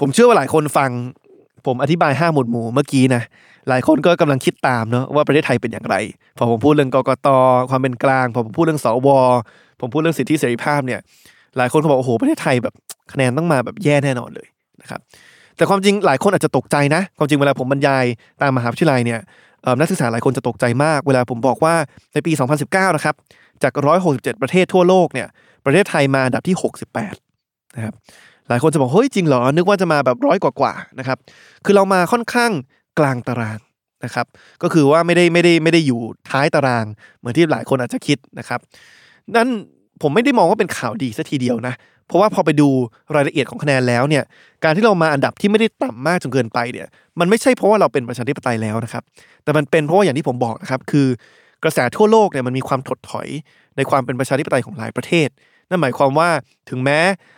[0.00, 0.90] ผมเชื่อว่าหลายคนฟัง
[1.68, 3.22] ผมอธิบาย 5 หมวดหมู่เมื่อกี้นะ
[3.68, 5.96] หลายคนก็กำลังคิดตามเนาะว่าประเทศไทยเป็นอย่างไร
[6.38, 7.28] พอผมพูดเรื่องกกต
[7.70, 9.08] ความเป็นกลาง พอผมพูดเรื่องสว
[9.80, 11.00] ผมพูดเรื่องสิทธิเสรีภาพเนี่ย
[11.56, 12.74] หลายคนก็บอกโอ้โหประเทศไทยแบบ
[13.12, 14.48] คะแนนต้องมาแบบแย่แน่นอนเลย
[14.82, 15.00] นะครับ
[15.56, 18.04] แต่ความจริงหลายคนอาจจะตกใจนะ ความจริงเวลาผมบรรยาย
[18.42, 19.20] ตามมหาวิทยาลัยเนี่ย
[19.80, 21.74] นักศึกษาหลายคนจะตกใจมาก เวลาผมบอกว่า
[22.12, 22.32] ในปี
[22.64, 23.14] 2019 นะครับ
[23.62, 23.72] จาก
[24.08, 25.28] 167 ประเทศทั่วโลกเนี่ย
[25.64, 26.56] ประเทศไทยมาอันดับที่
[27.16, 27.94] 68 นะครับ
[28.48, 31.18] หลายคนจะบอกเฮ้ยจริงเหรอ นึกว่าจะมาแบบร้อยกว่าๆนะครับ
[31.64, 32.50] คือเรามาค่อนข้าง
[32.98, 33.58] กลางตาราง
[34.04, 34.26] นะครับ
[34.62, 36.00] ก็คือว่าไม่ได้ไม่ได้ไม่ได้อยู่
[36.30, 36.84] ท้ายตาราง
[37.18, 38.60] เหมือนที่หลายคนอาจจะคิดนะครับ
[39.36, 39.48] นั่น
[40.02, 41.74] ผมไม่ได้มองว่าเป็นข่าวดีซะทีเดียวนะ
[42.06, 42.68] เพราะว่าพอไปดู
[43.14, 44.24] รายละเอียดของคะแนนแล้วเนี่ย
[44.64, 46.86] การที่เรามาอันดับที่ไม่ได้ต่ำมากจนเกินไปเนี่ย
[47.20, 49.02] มันไม่ใช่เพราะว่าเราเป็นประชาธิปไตยแล้วนะครับ
[49.44, 51.06] แต่มันเป็นเพราะว่าอย่างที่ผมบอกนะครับ คือ
[51.64, 53.28] กระแสทั่วโลกเนี่ยมันมีความถดถอย
[53.76, 55.28] ในความเป็นประชาธิปไตยของหลายประเทศ
[55.68, 56.30] นั่นหมายความว่า
[56.70, 57.16] ถึงแม้เอิ่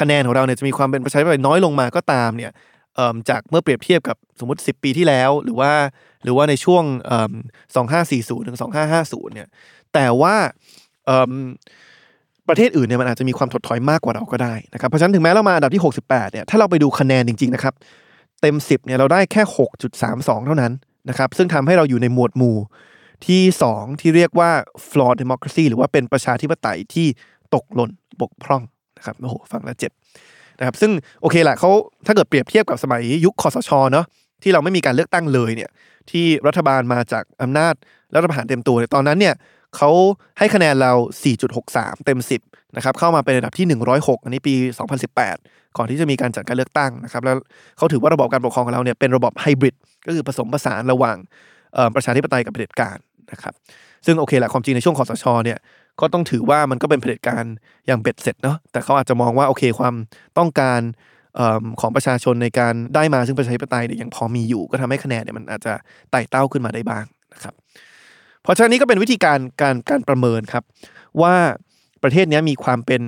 [0.00, 2.52] คะแนนของเราเนี่ยจะมีความเป็นประชาธิปไตยน้อยลงมาก็ตามเนี่ย
[3.30, 5.72] จากเมื่อเปรียบเทียบกับสมมติ 10 ปีที่แล้ว หรือว่า
[6.24, 6.84] หรือว่าในช่วง
[7.64, 8.56] 2540ถึง
[8.94, 9.48] 2550 เนี่ย
[9.94, 10.34] แต่ว่า
[12.48, 17.74] ประเทศอื่นเนี่ยมันอาจจะมีความถดถอยมากกว่าเราก็ได้นะครับเพราะฉะนั้นถึงแม้เรามาอันดับที่ 68 เนี่ยถ้าเราไปดูคะแนนจริง ๆ นะครับ
[18.40, 19.42] เต็ม 10 เนี่ยเราได้แค่
[19.94, 20.72] 6.32 เท่านั้น
[21.08, 22.56] นะครับซึ่งทำให้เราอยู่ในหมวดหมู่
[23.26, 24.50] ที่ 2 ที่เรียกว่า
[24.88, 27.06] flawed democracy หรือว่าเป็นประชาธิปไตยที่
[27.54, 27.90] ตกหล่น
[28.20, 28.62] บกพร่อง
[28.98, 29.92] นะครับโอ้โหฟังแล้วเจ็บ
[30.58, 31.70] นะครับซึ่งโอเคแหละเขา
[32.06, 34.06] ถ้าเกิดเปรียบเทียบกับสมัยยุคคอสชเนาะ
[34.42, 35.70] ที่เราไม่มีการเลือกตั้งเลยเนี่ย
[36.10, 37.74] ที่รัฐบาลมาจากอำนาจ
[38.14, 39.34] รัฐประหารเต็มตัวเนี่ยตอนนั้นเนี่ย
[39.76, 39.90] เขา
[40.38, 40.92] ให้คะแนนเรา
[41.48, 44.54] 4.63 เต็ม 10นะครับเข้ามาเป็นระดับที่ 106 อันนี้ปี
[45.14, 47.36] 2018 ก่อนที่จะมีการจัดการเลือกตั้งนะครับแล้ว
[47.76, 49.74] เขาถือว่าระบบการปกครองของเราเนี่ยเป็นระบบไฮบริด
[50.06, 51.16] ก็คือผสมผสานระหว่าง
[51.94, 52.96] ประชาธิปไตยกับเผด็จการ
[53.32, 53.54] นะครับ
[54.06, 55.58] ซึ่งโอเคแหละความจริงในช่วงคอสชเนี่ย
[56.00, 57.44] ก็ต้องถือว่ามันก็เป็นเผด็จการ
[57.86, 59.94] อย่างเบ็ดเสร็จเนาะแต่เขาอาจจะมองว่าโอเคความ
[60.38, 60.80] ต้องการ
[61.36, 65.72] เอิ่มของประชาชนในการได้มาซึ่งประชาธิปไตยเนี่ยยังพอมีอยู่ ก็ทำให้คะแนนเนี่ยมันอาจจะ
[66.10, 67.54] ไต่เต้าขึ้นมาได้บ้างนะครับ
[68.42, 70.64] เพราะฉะนั้นนี้ก็เป็นวิธีการการการประเมินครับ
[71.22, 71.34] ว่า
[72.02, 73.02] ประเทศนี้มีความเป็น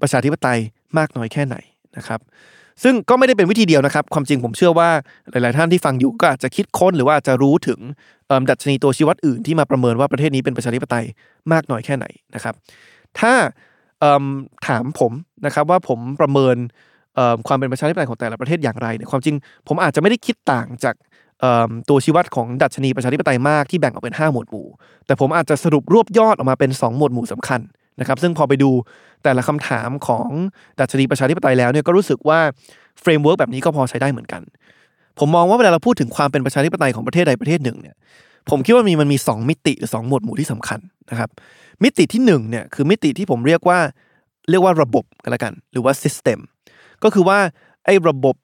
[0.00, 0.58] ประชาธิปไตย
[0.98, 1.56] มากน้อยแค่ไหน
[1.96, 2.20] นะครับ
[2.82, 4.90] ซึ่งก็ไม่ได้เป็นวิธีเดียวนะครับ ความจริงผมเชื่อว่า
[5.30, 7.78] หลาย ๆ ท่านที่ฟังอยู่ก็อาจจะคิดค้นหรือว่าจะรู้ถึง
[8.50, 11.04] ดัชนีตัวชี้วัดอื่นที่มาประเมินว่าประเทศนี้เป็นประชาธิปไตย
[11.52, 12.54] มากน้อยแค่ไหนนะครับ
[13.18, 13.32] ถ้า
[14.66, 15.12] ถามผม
[15.46, 16.56] นะครับว่าผมประเมิน
[17.46, 19.36] ความเป็นประชาธิปไตยของแต่ละประเทศอย่างไรเนี่ยความจริง
[19.68, 20.94] ผมอาจจะไม่ได้คิดต่างจาก
[21.88, 24.66] ตัวชี้วัดของดัชนีประชาธิปไตยมากที่แบ่งออกเป็น 5 หมวดหมู่
[25.06, 27.60] แต่ผมอาจจะสรุปรวบยอดออกมาเป็น 2 หมวดหมู่สำคัญ
[28.00, 28.70] นะครับ ซึ่งพอไปดู
[29.24, 30.28] แต่ละคำถามของ
[30.80, 32.40] ดัชนีประชาธิปไตยแล้วเนี่ยก็รู้สึกว่า
[33.00, 34.42] framework แบบนี้ก็พอใช้ได้เหมือนกัน
[35.18, 37.96] ผมมองว่าเวลาเราพูดถึงความเป็นประชาธิปไตยของประเทศใดประเทศหนึ่งเนี่ย
[38.50, 41.30] ผมคิดว่ามีมันมี 2 มิติหรือ2หมวดหมู่ที่สำคัญนะครับ
[41.82, 43.78] มิติที่1เนี่ยคือมิติที่ผมเรียกว่า
[44.50, 46.38] เรียกว่าระบบกันละกัน หรือว่า system
[47.02, 47.38] ก็คือว่า
[47.84, 48.34] ไอ้ระบบ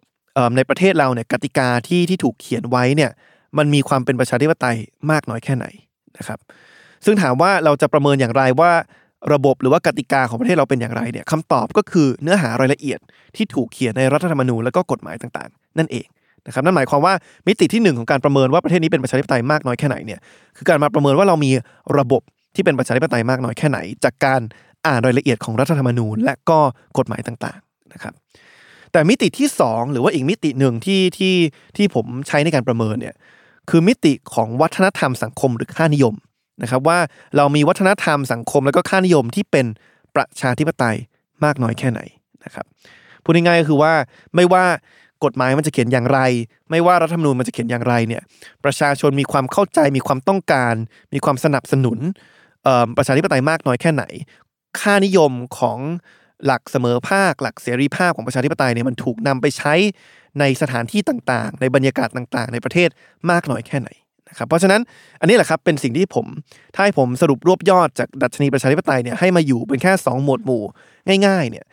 [0.56, 3.10] ในประเทศเราเนี่ยกติกาที่ที่ถูกเขียนไว้เนี่ย
[3.58, 4.76] มันมีความเป็นประชาธิปไตย
[5.10, 5.66] มากน้อยแค่ไหน
[6.18, 6.38] นะครับ
[7.04, 8.72] ซึ่งถามว่าเราจะประเมินอย่างไรว่า
[9.32, 12.98] ระบบหรือว่ากติกาของประเทศเราเป็นอย่างไรเนี่ยคำตอบก็คือเนื้อหารายละเอียด
[13.36, 16.06] ที่ถูกเขียนในรัฐธรรมนูญและก็กฎหมายต่างๆ นั่นเอง
[16.48, 17.14] นะครับนั่นหมายความว่า
[17.46, 20.20] มิติที่หนึ่งของการประเมินว่าประเทศนี้เป็นประชาธิปไตยมากน้อยแค่ไหนเนี่ย
[20.56, 21.50] คือการมาประเมินว่าเรามี
[21.98, 22.22] ระบบ
[22.54, 24.40] ที่เป็นประชาธิปไตยมากน้อยแค่ไหน จากการ
[24.86, 26.58] อ่านรายละเอียดของรัฐธรรมนูญ และก็
[26.98, 28.14] กฎหมายต่างๆนะครับ
[28.92, 31.34] แต่มิติที่สองหรือว่าอีกมิติหนึ่งที่ที่
[31.76, 33.14] ที่ผมใช้ในการประเมินเนี่ย
[33.70, 36.14] คือมิติของวัฒนธรรมสังคมหรือค่านิยม
[36.62, 36.98] นะครับว่า
[37.36, 39.66] เรามีวัฒนธรรมสังคมแล้วก็ค่านิยมที่เป็น
[40.14, 40.96] ประชาธิปไตย
[41.44, 42.00] มากน้อยแค่ไหน
[42.44, 42.66] นะครับ
[43.22, 43.92] พูดง่ายๆก็คือว่า
[44.34, 44.64] ไม่ว่า
[45.24, 46.20] กฎหมายมันจะเขียนอย่างไร
[46.70, 48.22] ไม่ว่ารัฐธรรมนูญมันจะเขียนอย่างไรเนี่ย
[48.64, 50.74] ประชาชนมีความเข้าใจมีความต้องการ
[51.14, 51.98] มีความสนับสนุน
[52.96, 54.04] ประชาธิปไตยมากน้อยแค่ไหน
[54.80, 55.78] ค่านิยมของ
[56.46, 59.74] หลักเสมอภาค หลักเสรีภาพของประชาธิปไตยเนี่ยมันถูกนำไปใช้
[60.40, 62.88] ในสถานที่ต่างๆ ในบรรยากาศต่างๆ ในประเทศ
[63.30, 63.88] มากน้อยแค่ไหน
[64.28, 64.80] นะครับเพราะฉะนั้น
[65.20, 66.26] อันนี้แหละครับเป็นสิ่งที่ผม
[66.74, 70.62] ถ้าให้ผมสรุปรวบยอดจากดัชนีประชาธิปไตยเนี่ยให้มาอยู่เป็นแค่ 2 หมวดหมู่
[71.26, 71.66] ง่ายๆเนี่ย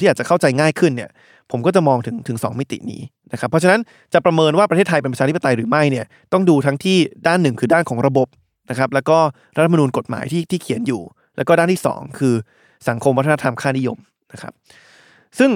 [0.00, 1.10] ที่อาจจะเข้าใจง่ายขึ้นเนี่ย
[1.50, 3.00] ผมก็จะมองถึงถึง 2 มิตินี้
[3.32, 3.80] นะครับเพราะฉะนั้น
[4.12, 8.28] จะประเมินว่าประเทศไทยเป็นประชาธิปไตยหรือไม่เนี่ยต้องดูทั้งที่ด้านหนึ่งคือด้านของระบบ
[8.70, 9.18] นะครับแล้วก็
[9.56, 11.02] รัฐธรรมนูญกฎหมายที่ที่เขียนอยู่
[11.36, 12.34] แล้วก็ด้านที่ 2 คือ
[12.88, 13.98] สังคมวัฒนธรรมค่านิยม
[14.32, 14.52] นะครับ
[15.38, 15.50] ซึ่ง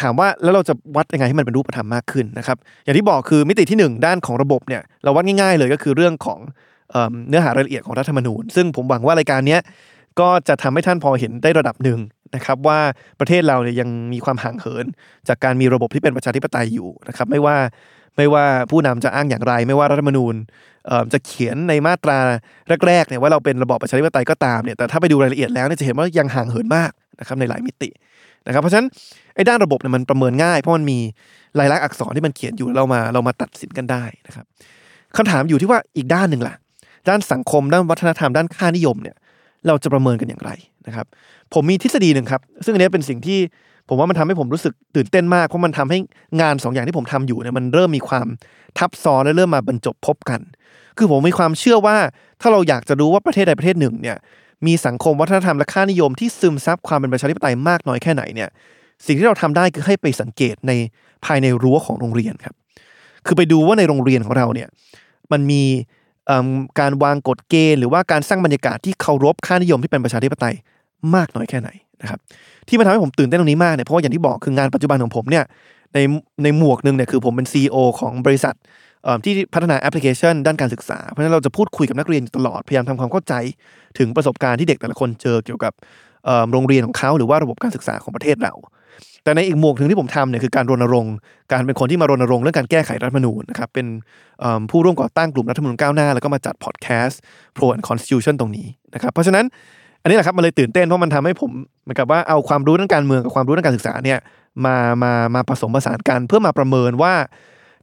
[0.00, 6.38] ถามว่าแล้วเราจะวัดยังไงให้มันเป็นรูปธรรมมากขึ้นนะครับอย่างที่บอกคือมิติที่ 1 ด้านของระบบเนี่ยเราวัดง่ายๆเลยก็คือเรื่องของ
[6.90, 6.96] เอ
[7.28, 9.60] เนื้อหารายละเอียดของรัฐธรรมนูญ ซึ่งผมหวังว่ารายการเนี้ย
[10.20, 11.98] ก็จะทำให้ท่านพอเห็นได้ระดับหนึ่ง
[12.34, 12.78] นะครับว่า
[13.20, 14.86] ประเทศเราเนี่ยยังมีความห่างเหิน
[15.28, 17.56] จากการมีระบบที่เป็นประชาธิปไตยอยู่นะครับไม่ว่า
[18.16, 20.34] ไม่ว่าผู้นำจะอ้างอย่างไร ไม่ว่ารัฐธรรมนูญ
[21.12, 22.18] จะเขียนในมาตรา
[22.86, 27.88] แรกๆเนี่ยว่าเราเป็นระบอบประชาธิปไตยก็ตามเนี่ยแต่ถ้าไปดูรายละเอียดแล้วเนี่ยจะเห็นว่ายังห่างเหินมากนะครับในหลายมิติ
[28.46, 28.86] นะครับเพราะฉะนั้น
[29.34, 30.98] ไอ้ด้านระบบเนี่ยมันประเมินง่าย เพราะมันมี
[31.58, 34.44] ลายลักษณ์อักษรที่มันเขียนอยู่เรามาเรามาตัดสินกันได้นะครับ
[35.16, 36.54] คำถามอยู่ที่ว่าอีกด้านหนึ่งล่ะ
[37.08, 39.16] ด้านสังคมด้านวัฒนธรรมด้านค่านิยมเนี่ย
[39.66, 40.50] เราจะประเมินกันอย่างไร
[40.86, 41.06] นะครับ
[41.54, 43.38] ผมมีทฤษฎีหนึ่งครับ ซึ่งอันนี้เป็นสิ่งที่
[43.88, 45.98] ผมว่ามันทำให้ผมรู้สึกตื่นเต้นมาก เพราะมันทำให้
[46.40, 48.26] งานสองอย่างที่ผมทำอยู่เนี่ยมันเริ่มมีความ
[48.78, 50.40] ทับซ้อนและเริ่มมาบรรจบพบกัน
[50.98, 51.96] คือผมมีความเชื่อว่า
[52.40, 54.16] ถ้าเราอยากจะรู้ว่าประเทศใดประเทศหนึ่งเนี่ย
[54.66, 58.48] มีสังคมวัฒนธรรมและค่านิยมที่ซึมซับความเป็นประชาธิปไตยมากน้อยแค่ไหนเนี่ย
[59.06, 60.72] สิ่งที่เราทำได้คือให้ไปสังเกตใน
[61.24, 62.54] ภายในรั้วของโรงเรียนครับ
[63.26, 64.68] คือไปดูว่าในโรงเรียนของเราเนี่ย
[65.32, 65.62] มันมี
[66.80, 70.54] การวางกฎเกณฑ์หรือว่าการสร้างบรรยากาศที่เคารพค่านิยมที่เป็นประชาธิปไตย
[71.14, 71.68] มากน้อยแค่ไหน
[72.02, 72.18] นะครับ
[72.68, 75.44] ที่มันทำให้ผมตื่นเต้นตรงนี้มากเนี่ยเพราะว่าอย่างที่บอกคืองานปัจจุบันของผมเนี่ย
[75.94, 75.98] ใน
[76.42, 78.54] ในหมวกหนึ่งเนี่ยคือผมเป็น CEO ของบริษัท
[79.24, 83.34] ที่พัฒนาแอปพลิเคชัน ด้านการศึกษา เพราะฉะนั้นเราจะพูดคุยกับนักเรียนตลอดพยายามทำความเข้าใจ
[83.98, 85.72] ถึงประสบการณ์ที่เด็กแต่ละคนเจอเกี่ยวกับ
[86.52, 88.54] โรงเรียนของเขาหรือว่าระบบการศึกษาของประเทศเรา
[89.24, 91.14] แต่ในอีกหมวกหนึ่งที่ผมทำเนี่ยคือการรณรงค์
[91.52, 93.86] การเป็นคนที่มารณรงค์เรื่องการแก้ไขรัฐมนูญนะครับเป็น
[94.70, 97.20] ผู้ร่วมก่อตั้งกลุ่มรัฐธรรมนูญก้าวหน้า แล้วก็มาจัดพอดแคสต์
[97.56, 99.44] Pro and Constitution ตรงนี้นะครับเพราะฉะนั้น
[100.02, 101.50] อันนี้แหละครับมันเลยตื่นเต้นเพราะมันทำให้ผม
[101.82, 104.18] เหมือนกับว่าเอาความรู้ด้านการเมืองกับความรู้ด้านการศึกษาเนี่ย
[104.64, 107.14] มามามาผสมผสานกันเพื่อมาประเมินว่า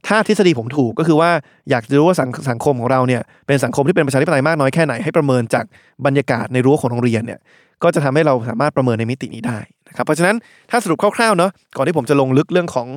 [0.06, 1.30] ถ้าทฤษฎีผมถูกก็คือว่า
[1.70, 5.64] อยากจะรู้ว่าสังสังคมของเราเนี่ยเป็นสังคมที่เป็นประชาธิปไตยมากน้อยแค่ไหนให้ประเมินจาก
[6.06, 7.40] บรรยากาศในรั้วของโรงเรียนเนี่ย
[7.82, 10.36] ก็จะทำให้เราสามารถประเมินในมิตินี้ได้ นะครับเพราะฉะนั้น
[10.70, 12.88] ถ้าสรุปคร่าวๆเนาะก่อนที่ผมจะลงลึกเรื่องของ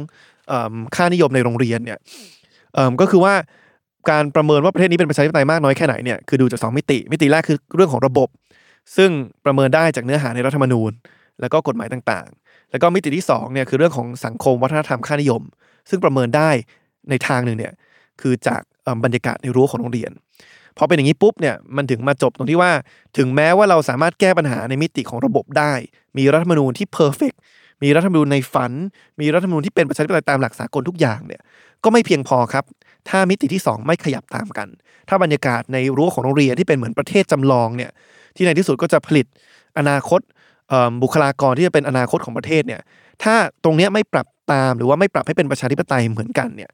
[0.96, 2.00] ค่านิยมในโรงเรียนเนี่ย
[3.02, 3.34] ก็คือว่า
[4.10, 8.28] การประเมินว่าประเทศนี้เป็นประชาธิปไตยมากน้อยแค่ไหนเนี่ยคือดูจากสองมิติ มิติแรกคือเรื่องของระบบ
[8.98, 9.10] ซึ่ง
[9.46, 10.92] ประเมินได้จากเนื้อหาในรัฐธรรมนูญ
[11.42, 15.42] แล้วก็กฎหมายต่างๆ แล้วก็มิติที่สองเนี่ยคือเรื่องของสังคมวัฒนธรรมค่านิยม
[15.90, 16.50] ซึ่งประเมินได้
[17.10, 17.74] ในทางหนึ่งเนี่ย
[18.22, 18.62] คือจาก
[19.04, 20.12] บรรยากาศในรั้วของโรงเรียน
[20.78, 22.72] พอเป็นอย่างนี้ปุ๊บเนี่ยมันถึงมาจบตรงที่ว่า
[23.18, 25.74] ถึงแม้ว่าเราสามารถแก้ปัญหาในมิติของระบบได้
[26.18, 27.34] มีรัฐธรรมนูญที่เพอร์เฟก
[27.84, 28.72] มีรัฐธรรมนูญในฝัน
[29.20, 31.42] มีรัฐธรรมนูญที่เป็นประชาธิปไตยตามหลักสากลทุกอย่างเนี่ย
[31.84, 32.64] ก็ไม่เพียงพอครับ
[33.10, 34.68] ถ้ามิติที่สองไม่ขยับตามกัน
[35.10, 37.92] ถ้าบรรยากาศในรั้วของโรงเรียนที่เป็นเหมือนประเทศจำลองเนี่ย
[38.36, 39.26] ที่ในที่สุดก็จะผลิต
[39.78, 40.22] อนาคต
[41.02, 42.82] บุคลากรที่จะเป็นอนาคตของประเทศเนี่ย
[43.24, 46.72] ถ้าตรงเนี้ยไม่ปรับตามหรือว่าไม่ปรับให้เป็นประชาธิปไตยเหมือนกันเนี่ย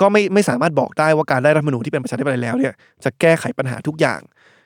[0.00, 2.72] ก็ไม่ไม่สามารถบอกได้ว่าการได้รัฐมนูญที่เป็นประชาธิปไตยแล้วเนี่ย
[3.04, 4.20] จะแก้ไขปัญหาทุกอย่าง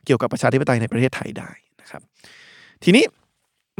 [0.06, 2.02] เกี่ยวกับประชาธิปไตยในประเทศไทยได้นะครับ
[2.84, 3.04] ทีนี้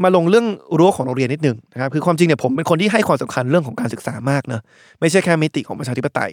[0.03, 4.61] มาลงเรื่องรั้วของโรงเรียนนิดหนึ่งนะครับคือความจริงเนี่ยผมเป็นคนที่ให้ความสำคัญเรื่องของการศึกษามากเนอะ
[4.99, 6.31] ไม่ใช่แค่มิติของประชาธิปไตย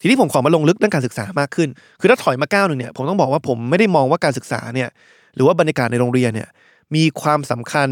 [0.00, 1.68] ทีนี้ผมขอมาลงลึกเรื่องการศึกษามากขึ้น
[2.00, 4.88] คือถ้าถอยมาก้าวหนึ่งเนี่ยผมต้องบอกว่าผมไม่ได้มองว่าการศึกษาเนี่ย
[5.34, 6.48] หรือว่าบรรยากาศในโรงเรียนเนี่ย
[6.94, 7.88] มีความสำคัญ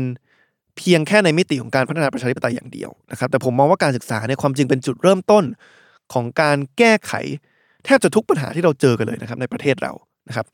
[0.77, 5.45] เพียงแค่ในมิติของการพัฒนาประชาธิปไตยอย่างเดียวนะครับแต่ผมมองว่าการศึกษาเนี่ยความจริงเป็นจุดเริ่มต้น
[6.13, 7.13] ของการแก้ไข
[7.85, 9.93] แทบจะทุกปัญหาที่เราเจอกันเลยนะครับในประเทศเรา
[10.29, 10.47] นะครับ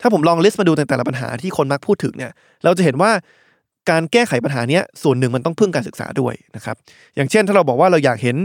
[0.00, 2.32] ถ้าผมลองลิสต์มาดูในแต่ละปัญหาที่คนมักพูดถึงเนี่ย
[2.64, 3.10] เราจะเห็นว่า
[3.90, 6.76] การแก้ไขปัญหานี้ส่วนหนึ่งมันต้องพึ่งการศึกษาด้วยนะครับ
[7.16, 8.36] อย่างเช่นถ้าเราบอกว่าเราอยากเห็น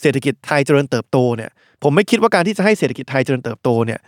[0.00, 1.50] เศรษฐกิจไทยเจริญเติบโตเนี่ย
[1.82, 4.00] ผมไม่คิดว่าการที่จะให้เศรษฐกิจไทยเจริญเติบโตเนี่ย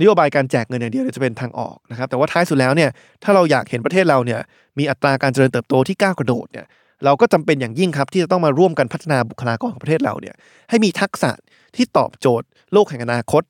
[0.00, 2.90] นโยบายการแจกเงินอย่างเดียวจะเป็นทางออกนะครับ แต่ว่าท้ายสุดแล้วเนี่ย
[3.22, 4.40] ถ้าเราอยากเห็นประเทศเราเนี่ย
[4.78, 6.66] มีอัตราการเจริญเติบโตที่ก้าวกระโดดเนี่ย
[7.04, 10.34] เราก็จำเป็นอย่างยิ่งครับที่จะต้องมาร่วมกันพัฒนาบุคลากรของประเทศเราเนี่ย
[10.70, 11.30] ให้มีทักษะ
[11.76, 13.42] ที่ตอบโจทย์โลกแห่งอนาคต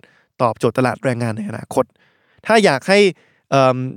[0.43, 1.85] ตอบโจทย์ตลาดแรงงานในอนาคต
[2.47, 2.99] ถ้าอยากให้
[3.51, 3.55] เ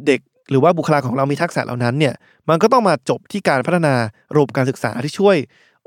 [0.08, 0.20] เด็ก
[0.52, 2.14] หรือว่าบุคลากรของเรามีทักษะเหล่านั้นเนี่ย
[2.50, 3.94] มันก็ต้องมาจบที่การพัฒนา
[4.36, 5.38] ระบบการศึกษาที่ช่วย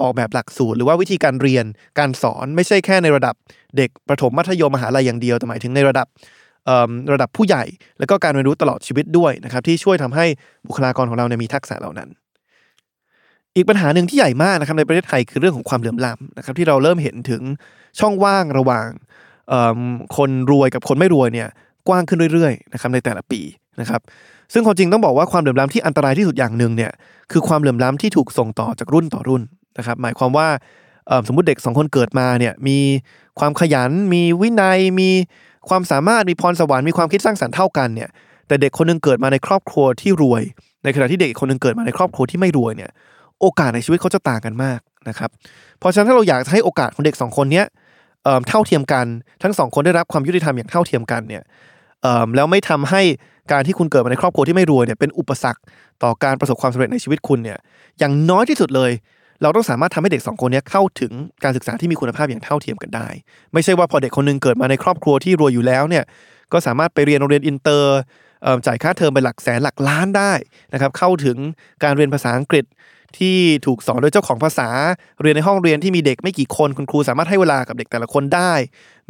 [0.01, 1.64] ออกแบบหลักสูตร หรือว่าวิธีการเรียน
[1.99, 3.35] การสอนไม่ใช่แค่ในระดับ
[3.77, 6.07] เด็กประถมมัธยมมหาลัยอย่างเดียวแต่หมายถึงในระดับ
[7.12, 7.64] ระดับผู้ใหญ่
[7.99, 10.27] แล้วก็การเรียนรู้ตลอดชีวิตด้วยนะครับที่ช่วยทำให้
[10.68, 12.09] บุคลากรของเราเนี่ยมีทักษะเหล่านั้น
[13.57, 17.43] อีกปัญหาหนึ่งที่ใหญ่มากนะครับในประเทศไทยคือเรื่องของความเหลื่อมล้ำนะครับที่เราเริ่มเห็นถึง
[18.01, 18.87] ช่องว่างระหว่าง
[20.17, 21.49] คนรวยกับคนไม่รวยเนี่ย
[21.89, 23.41] กว้างขึ้นเรื่อยๆนะครับในแต่ละปี
[23.81, 24.01] นะครับ
[24.53, 26.93] ซึ่งความจริงต้องบอกว่าความเหลื่อมล้ำที่อันตรายที่สุดอย่างหนึ่งเนี่ย
[27.33, 29.43] คือความเหลื่อมล้ำที่ถูกส่งต่อจากรุ่นต่อรุ่น
[29.79, 30.49] นะครับหมายความว่า
[31.27, 32.79] สมมุติเด็กสองคนเกิดมาเนี่ยมี
[33.41, 35.11] ความขยัน มีวินัย มี
[35.69, 38.09] ความสามารถมีพรสวรรค์มีความคิดสร้างสรรค์เท่ากันเนี่ย
[38.47, 40.43] แต่เด็กคนหนึงเกิดมาในครอบครัวที่รวย
[40.85, 42.91] ในขณะที่เด็กอีกคนหนึงเกิดมาในครอบครัวที่ไม่รวยเนี่ย
[43.40, 45.31] โอกาสในชีวิตเขาจะต่างกันมากนะครับ
[45.79, 47.66] เพราะฉะนั้นถ้าเราอยากให้โอกาสของเด็กสองคนเนี้ย
[48.48, 49.07] เท่าเทียมกัน
[49.42, 51.42] ทั้งสองคนได้รับความยุติธรรมอย่างเท่าเทียมกันเนี่ย
[52.37, 53.03] แล้วไม่ทำให้
[53.53, 55.61] การที่คุณเกิดมาในครอบครัวที่ไม่รวยเนี่ยเป็นอุปสรรค
[56.03, 57.59] ต่อการประสบความสำเร็จในชีวิตคุณเนี่ย
[57.98, 58.90] อย่างน้อยที่สุดเลย
[59.42, 61.12] เราต้องสามารถทำให้เด็กสองคนนี้เข้าถึง
[61.44, 63.09] การศึกษาที่มีคุณภาพอย่างเท่าเทียมกันได้
[63.53, 66.05] ไม่ใช่ว่าพอเด็กคนหนึ่งเกิดมาในครอบครัวที่รวยอยู่แล้วเนี่ย
[66.53, 67.98] ก็สามารถไปเรียนโรงเรียนอินเตอร์
[68.66, 70.33] จ่ายค่าเทอมไปหลักแสนหลักล้านได้
[70.72, 71.37] นะครับเข้าถึง
[71.83, 72.64] การเรียนภาษาอังกฤษ
[73.18, 74.68] ที่ถูกสอนโดยเจ้าของภาษา
[75.23, 78.53] เรียนในห้องเรียนที่มีเด็กไม่กี่คนคุณครูสามารถให้เวลากับเด็กแต่ละคนได้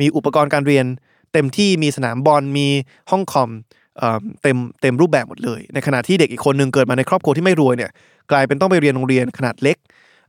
[0.00, 0.86] มีอุปกรณ์การเรียน
[1.32, 2.68] เต็มที่มีสนามบอลมี
[3.10, 3.50] ห้องคอม
[3.98, 7.90] เอิ่มเต็มเต็มรูปแบบหมดเลย ในขณะที่เด็กอีกคนหนึ่งเกิดมาในครอบครัวที่ไม่รวยเนี่ย
[8.30, 9.76] กลายเป็นต้องไปเรียนโรงเรียนขนาดเล็ก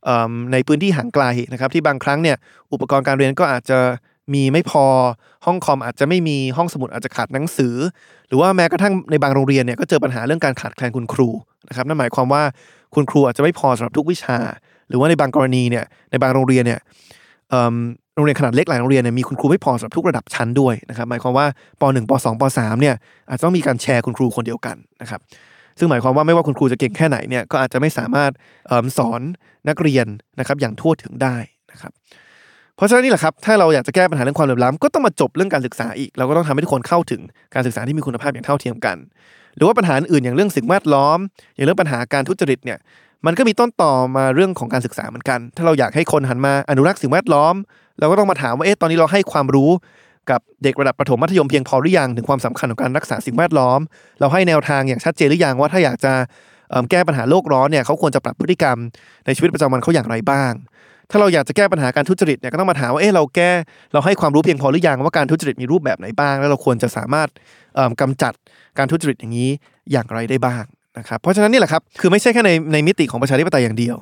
[0.05, 2.38] เอิ่มในพื้นที่ห่างไกลนะครับที่บางครั้งเนี่ย
[2.73, 3.79] อุปกรณ์การเรียนก็อาจจะ
[4.34, 4.86] มีไม่พอ
[5.45, 7.75] ห้องคอมอาจจะไม่มีห้องสมุดอาจจะขาดหนังสือ
[8.27, 11.29] หรือว่าแม้กระทั่งในบางโรงเรียนเนี่ยก็เจอปัญหาเรื่องการขาดแคลนคุณครู
[11.67, 12.43] นะครับนั่นหมายความว่า
[12.95, 14.38] คุณครูอาจจะไม่พอสำหรับทุกวิชา
[14.89, 16.80] หรือว่าในบางกรณีเนี่ยในบางโรงเรียนเนี่ย
[18.15, 21.45] โรงเรียนขนาดเล็กหลายโรงเรียนเนี่ยมีคุณครูไม่พอสำหรับทุกระดับชั้นด้วยนะครับหมายความว่า
[21.82, 22.95] ป .1 ป .2 ป .3 เนี่ย
[23.30, 25.19] อาจจะต้องมีการแชร์คุณครูคนเดียวกันนะครับ
[25.80, 28.32] ซึ่งหมายความว่าไม่ว่าคุณครูจะเก่งแค่ไหนเนี่ยก็อาจจะไม่สามารถ
[28.71, 29.21] อสอน
[29.69, 30.08] นักเรียน
[30.39, 31.36] นะครับอย่างทั่วถึงได้
[31.71, 31.91] นะครับ
[32.81, 37.21] ราะฉะนั้นนี่แหละครับถ้าเราอยากจะแก้ปัญหาเรื่องความเหลื่อมล้ำก็ต้องมาจบเรื่องการศึกษาอีก เราก็ต้องทำให้ทุกคนเข้าถึง
[37.53, 38.97] การศึกษาที่มีคุณภาพอย่างเท่าเทียมกัน
[39.55, 41.17] หรือว่าปัญหาอื่นอย่างเรื่องสิ่งแวดล้อม
[41.55, 42.77] อย่างเรื่องปัญหาการทุจริตเนี่ย
[43.25, 47.55] มันก็มีต้นต่อมาเรื่องของการศึกษาเหมือนกัน ถ้าเราอยากให้คนหันมาอนุรักษ์สิ่งแวดล้อม
[47.99, 49.71] เราก็ต้องมาถามว่าเอ๊ะตอนนี้เราให้ความรู้
[50.31, 53.79] กับเด็กระดับประถมมัธยมเพียงพอหรือยังถึงความสำคัญของการรักษาสิ่งแวดล้อม
[54.19, 56.13] เราให้แนวทางอย่างชัดเจนหรือยังว่าถ้าอยากจะ
[56.91, 58.77] แก้ปัญหาโลกร้อนเนี่ยเขาควรจะปรับพฤติกรรม
[59.25, 60.51] ในชีวิตประจำวันเขาอย่างไรบ้าง
[61.09, 63.51] ถ้าเราอยากจะแก้ปัญหาการทุจริตเนี่ยก็ต้องมาถามว่าเอ๊ะเราแก้
[63.93, 67.27] เราให้ความรู้เพียงพอหรือยังว่าการทุจริตมีรูปแบบไหนบ้าง แล้วเราควรจะสามารถ
[67.75, 68.33] เอิ่มกำจัด
[68.77, 69.49] การทุจริตอย่างนี้
[69.91, 70.63] อย่างไรได้บ้าง
[70.97, 73.95] นะครับเพราะฉะนั้นนี่แหละครับคือไม่ใช่แค่ในในมิติของประชาธิปไตยอย่างเดียว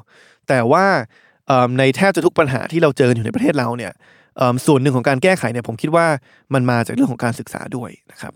[0.47, 0.85] แต่ว่า
[1.79, 3.91] ในแทบจะทุกปัญหาที่เราเจออยู่ในประเทศเราเนี่ย
[4.65, 6.05] ส่วนหนึ่งของการแก้ไขเนี่ยผมคิดว่า
[6.53, 8.33] มันมาจากเรื่องของการศึกษาด้วยนะครับ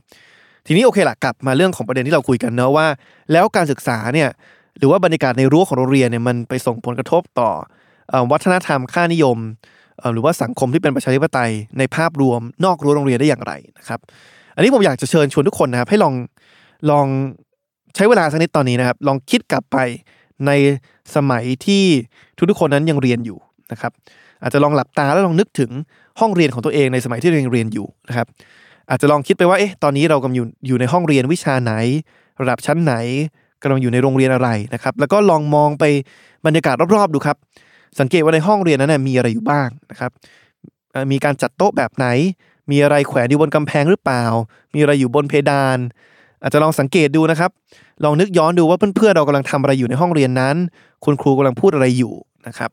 [0.65, 2.87] ทีนี้โอเคละกลับมาเรื่องของประเด็นที่เราคุยกันเนอะว่า
[3.31, 4.29] แล้วการศึกษาเนี่ย
[4.77, 7.51] หรือว่าบรรยากาศในรั้วของโรงเรียนเนี่ยมันไปส่งผลกระทบต่อ
[8.31, 9.37] วัฒนธรรมค่านิยม
[10.13, 13.99] หรือว่าสังคมที่เป็นประชาธิปไตยในภาพรวมนอกรั้วโรงเรียนได้อย่างไรนะครับ
[14.55, 16.13] อันนี้ผมอยากจะเชิญชวนทุกคนนะครับ ให้ลอง
[16.91, 17.07] ลอง
[17.95, 19.77] ใช้เวลาสักนิดตอนนี้นะครับ ลองคิดกลับไป
[20.47, 20.51] ใน
[21.15, 21.83] สมัยที่
[22.49, 23.37] ทุกๆคนนั้นยังเรียนอยู่
[23.71, 23.91] นะครับ
[24.41, 25.71] อาจจะลองหลับตาแล้วลองนึกถึง
[26.19, 28.27] ห้องเรียนของตัวเองในสมัยที่เรายังเรียนอยู่นะครับ
[28.89, 31.73] อาจจะลองคิดไปว่าเอ๊ะตอนนี้เรากำลังอยู่อยู่ในห้องเรียนวิชาไหน
[32.41, 32.93] ระดับชั้นไหน
[33.61, 35.83] กำลังอยู่ในโรงเรียนอะไรนะครับ แล้วก็ลองมองไป
[36.45, 37.37] บรรยากาศรอบๆดูครับ
[37.99, 40.11] สังเกตว่าในห้องเรียนนั้นนะมีอะไรอยู่บ้างนะครับ
[41.11, 42.07] มีการจัดโต๊ะแบบไหน
[42.71, 44.23] มีอะไรแขวนอยู่บนกำแพงหรือเปล่า
[44.73, 45.77] มีอะไรอยู่บนเพดาน
[46.41, 47.51] อาจจะลองสังเกตดูนะครับ
[48.03, 50.55] ลองนึกย้อนดูว่าเพื่อนๆเรากำลังทำอะไรอยู่ในห้องเรียนนั้น
[51.05, 52.13] คุณครูกำลังพูดอะไรอยู่
[52.47, 52.69] นะครับ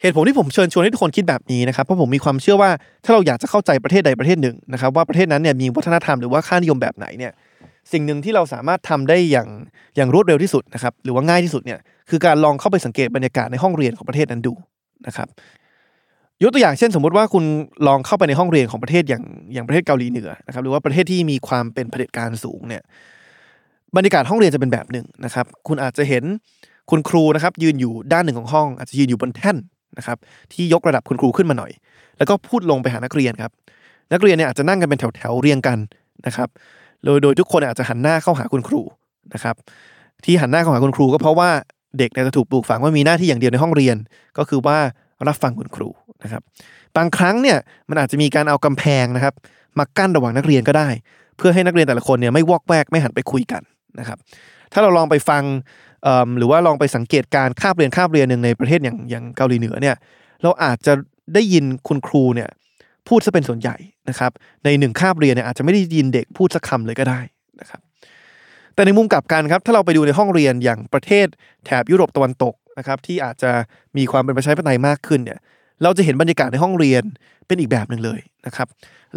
[0.00, 2.70] เหตุผลที่ผมเชิญชวนให้ทุกคนคิดแบบนี้นะครับเพราะผมมีความเชื่อว่า
[3.04, 7.32] ถ้าเราอยากจะเข้าใจประเทศใดประเทศหนึ่งนะครับ ว่าประเทศนั้นเนี่ยมีวัฒนธรรมหรือว่าค่านิยมแบบไหนเนี่ย
[7.92, 9.48] สิ่งหนึ่งที่เราสามารถทำได้อย่าง
[9.96, 11.78] อย่างรวดเร็วที่สุดนะครับหรือว่าง่ายที่สุดเนี่ย
[12.10, 14.52] คือการลองเข้าไปสังเกตบรรยากาศในห้องเรียนของประเทศนั้นดู
[15.06, 15.28] นะครับ
[16.42, 17.44] ยกตัวอย่างเช่นสมมุติว่าคุณ
[17.86, 22.82] ลองเข้าไปในห้องเรียนของประเทศอย่างอย่างประเทศเกาหลีเหนือนะครับหรือว่าประเทศที่มีความเป็นเผด็จการสูงเนี่ย
[23.96, 26.24] บรรยากาศห้องเรียนจะเป็นแบบหนึ่งนะครับ คุณอาจจะเห็น
[26.90, 29.56] คุณครูนะครับ ยืนอยู่ด้านหนึ่งของห้อง อาจจะยืนอยู่บนแท่น
[29.98, 30.18] นะครับ
[30.52, 31.72] ที่ยกระดับคุณครูขึ้นมาหน่อย
[32.18, 33.52] แล้วก็พูดลงไปหานักเรียนครับ
[34.12, 35.78] นักเรียนเนี่ยอาจจะนั่งกันเป็นแถวๆเรียงกัน
[36.26, 36.48] นะครับ
[37.04, 38.80] โดยโดยทุกคนอาจจะหันหน้าเข้าหาคุณครู
[39.34, 39.56] นะครับ
[40.24, 41.50] ที่หันหน้าเข้าหาคุณครูก็เพราะว่า
[41.98, 43.96] เด็กเนี่ยจะถูกปลูกฝังว่ามีหน้าที่อย่างเดียวในห้องเรียน
[44.38, 44.78] ก็คือว่า
[45.28, 45.88] รับฟังคุณครู
[46.24, 46.42] นะครับ
[46.96, 49.34] บางครั้งเนี่ยมันอาจจะมีการเอากำแพงนะครับ
[49.78, 50.88] มากั้นระหว่างนักเรียนก็ได้
[51.36, 53.62] เพื่อให้นักเรียนแต่ละคนเนี่ยไม่วอกแวกไม่หันไปคุยกัน
[53.98, 54.18] นะครับ
[54.72, 55.42] ถ้าเราลองไปฟัง
[56.38, 59.96] หรือว่าลองไปสังเกตการคาบเรียนคาบเรียนหนึ่งในประเทศอย่างอย่างเกาหลีเหนือเนี่ย
[60.42, 60.92] เราอาจจะ
[61.34, 62.48] ได้ยินคุณครูเนี่ย
[63.08, 63.76] พูดซะเป็นส่วนใหญ่
[64.08, 64.30] นะครับ
[64.64, 67.20] ในหนึ่งคาบเรียนเนี่ยอาจจะไม่ได้ยินเด็กพูดสักคำเลยก็ได้
[67.60, 67.80] นะครับ
[68.74, 71.26] แต่ในมุมกลับกันครับถ้าเราไปดูในห้องเรียนอย่างประเทศ
[71.64, 73.50] แถบยุโรปตะวันตกนะครับที่อาจจะ
[73.96, 75.38] มีความเป็นประชาธิปไตยมากขึ้นเนี่ย
[75.82, 77.02] เราจะเห็นบรรยากาศในห้องเรียน
[77.46, 78.68] เป็นอีกแบบหนึ่งเลยนะครับ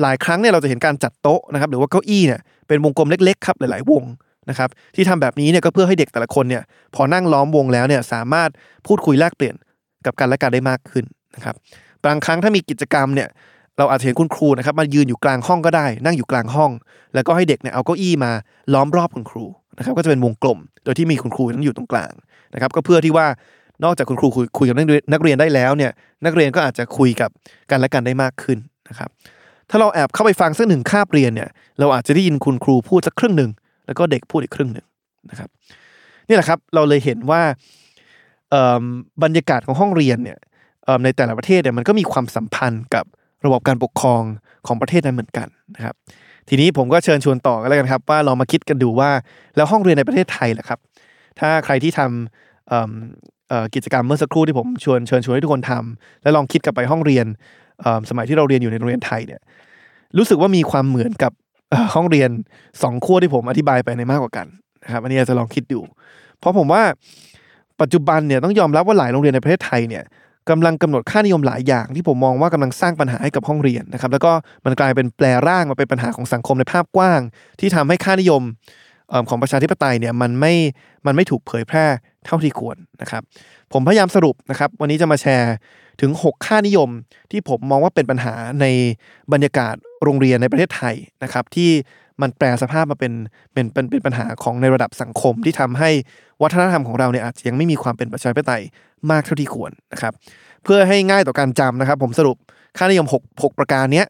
[0.01, 4.03] หลายครั้งเนี่ยเราจะเห็นการจัดโต๊ะนะครับหรือว่าเก้าอี้เนี่ยเป็นวงกลมเล็กๆครับหลายๆ วง
[4.49, 6.63] นะครับที่ทำแบบนี้เนี่ยก็เพื่อให้เด็กแต่ละคนเนี่ย
[6.95, 8.49] พอนั่งล้อมวงแล้วเนี่ยสามารถ
[8.87, 9.55] พูดคุยแลกเปลี่ยน
[10.05, 11.55] กับกันและกันได้มากขึ้นนะครับ
[12.05, 13.29] บางครั้งถ้ามีกิจกรรมเนี่ย
[13.77, 16.71] เราอาจจะเห็นคุณครูนะครับมายืนอยู่กลางห้องก็ได้ นั่งอยู่กลางห้อง
[17.13, 18.31] แล้วก็ให้เด็กเนี่ยเอาเก้าอี้มา
[18.73, 19.45] ล้อมรอบคุณครู
[19.77, 22.11] นะครับก็จะเป็นวงกลม โดยที่มีคุณครูนั้นอยู่ตรงกลาง
[22.53, 23.27] นะครับก็เพื่อที่ว่า
[23.83, 24.75] นอกจากคุณครูคุยกับ
[25.13, 25.91] นักเรียนได้แล้วเนี่ย
[26.25, 27.29] นักเรียนก็อาจจะคุยกับ
[27.71, 28.57] กันและกันได้มากขึ้น
[28.89, 29.09] นะครับ
[29.69, 33.51] ถ้าเราแอบเข้าไปฟังสักหนึ่งคาบเรียนเนี่ยเราอาจจะได้ยินคุณครูพูดสักครึ่งหนึ่ง
[33.87, 34.85] แล้วก็เด็กพูดอีกครึ่งหนึ่ง
[35.29, 35.49] นะครับ
[36.27, 37.41] นี่แหละครับเราเลยเห็นว่า
[38.51, 38.83] เอิ่ม
[39.23, 40.37] บรรยากาศของห้องเรียนเนี่ย
[40.85, 43.05] เอิ่มในแต่ละประเทศเนี่ยมันก็มีความสัมพันธ์กับ
[43.47, 44.21] ระบบการปกครอง
[44.67, 45.95] ของประเทศนั้นเหมือนกันนะครับ
[46.49, 49.09] ทีนี้ผมก็เชิญชวนต่อกันแล้วกันครับ ว่าลองมาคิดกันดูว่า
[49.55, 50.79] แล้วห้องเรียนในประเทศไทยล่ะครับ
[51.39, 57.25] ถ้าใครที่ทำกิจกรรมเมื่อสักครู่ที่ผมชวนเชิญชวนให้ทุกคนทำแล้วลองคิดกลับไปห้องเรียน
[58.09, 59.41] สมัยที่เราเรียนอยู่ในโรงเรียนไทยเนี่ย
[60.17, 61.31] รู้สึกว่ามีความเหมือนกับ
[61.95, 62.29] ห้องเรียน
[62.81, 64.47] สองขั้วที่ผมอธิบายไปในมากกว่ากัน
[64.83, 65.79] นะครับอันนี้จจะลองคิดดู
[66.39, 66.83] เพราะผมว่า
[67.81, 70.03] ปัจจุบันเนี่ยต้องยอมรับว่าหลายโรงเรียนในประเทศไทยเนี่ย
[70.49, 74.31] กำลังกำหนดค่านิยมหลายอย่าง ที่ผมมองว่ากำลังสร้างปัญหาให้กับห้องเรียนนะครับ แล้วก็
[74.65, 77.21] มันกลายเป็นแปลร่างมาเป็นปัญหาของสังคมในภาพกว้าง
[77.59, 78.41] ที่ทำให้ค่านิยม
[79.09, 80.53] เอิ่มของประชาธิปไตยเนี่ยมันไม่
[81.05, 81.85] มันไม่ถูกเผยแพร่
[82.25, 83.21] เท่าที่ควรนะครับ
[83.73, 85.53] ผมพยายามสรุปนะครับ วันนี้จะมาแชร์
[86.01, 86.89] ถึง 6 ค่านิยม
[87.31, 88.65] ที่ผมมองว่าเป็นปัญหาใน
[89.33, 91.71] บรรยากาศ โรงเรียนในประเทศไทยนะครับ ที่
[92.21, 93.13] มันแปลสภาพมาเป็น
[93.53, 95.89] เป็นเป็นเป็นปัญหาของในระดับสังคมที่ทำให้
[96.41, 98.63] วัฒนธรรมของเราเนี่ยอาจจะยังไม่มีความเป็นประชาธิปไตย
[99.11, 100.13] มากเท่าที่ควรนะครับ
[100.63, 102.37] เพื่อให้ง่ายต่อการจำนะครับ ผมสรุป
[102.77, 104.07] ค่านิยม 6 6 ประการเนี้ย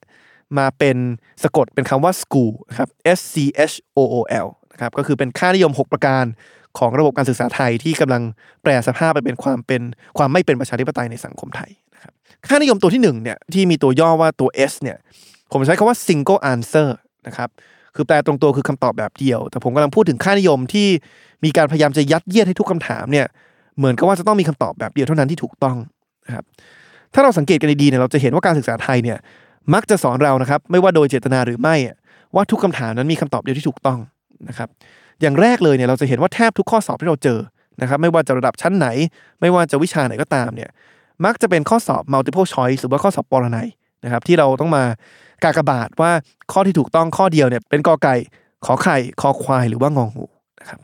[0.58, 0.98] มาเป็น
[1.44, 3.36] สะกดเป็นคำว่า school นะครับ S C
[3.72, 6.26] H O O L นะครับก็คือเป็นค่านิยม 6 ประการ
[6.78, 8.24] ของระบบการศึกษาไทยที่กำลัง
[8.64, 9.82] แปลสภาพไปเป็นความเป็น
[10.18, 12.14] ความไม่เป็นประชาธิปไตยในสังคมไทยนะครับ
[12.48, 14.98] ค่านิยมตัวที่1เนี่ยที่มีตัวย่อว่าตัว S เนี่ย
[15.52, 16.88] ผมใช้คำว่า single answer
[17.28, 17.50] นะครับ
[17.96, 20.88] คือแปลตรงตัวคือคำตอบแบบเดียว แต่ผมกำลังพูดถึงค่านิยมที่
[21.44, 23.26] มีการพยายามจะยัดเยียดให้ทุกคำถามเนี่ย
[23.78, 25.78] เหมือนกับว่าจะต้องมีคำตอบแบบเดียวเท่านั้นที่ถูกต้อง
[26.28, 26.46] นะครับ
[27.14, 29.18] ถ้าเราสังเกตกันดีๆเนี่ยเราจะเห็นว่าการศึกษาไทยเนี่ย
[29.74, 31.96] มักจะสอนเรานะครับไม่ว่าโดยเจตนาหรือไม่อะ
[32.36, 34.00] ว่าทุกคำถามนั้นมีคำตอบเดียวที่ถูกต้อง
[34.50, 34.70] นะครับ
[35.22, 37.40] อย่างแรกเลยเนี่ยเราจะเห็นว่าแทบทุกข้อสอบที่เราเจอ
[37.82, 38.88] นะครับไม่ว่าจะระดับชั้นไหน
[39.42, 40.70] ไม่ว่าจะวิชาไหนก็ตามเนี่ย
[41.26, 43.68] มักจะเป็นข้อสอบ multiple choice หรือว่าข้อสอบปรนัย
[44.04, 44.84] นะครับที่เราต้องมา
[45.44, 46.12] กากบาทว่า
[46.52, 48.16] ข้อที่ถูกต้องข้อเดียวเนี่ยเป็นกอไก่
[48.66, 50.26] ขอไข่คอควายหรือว่างองู
[50.62, 50.80] นะครับ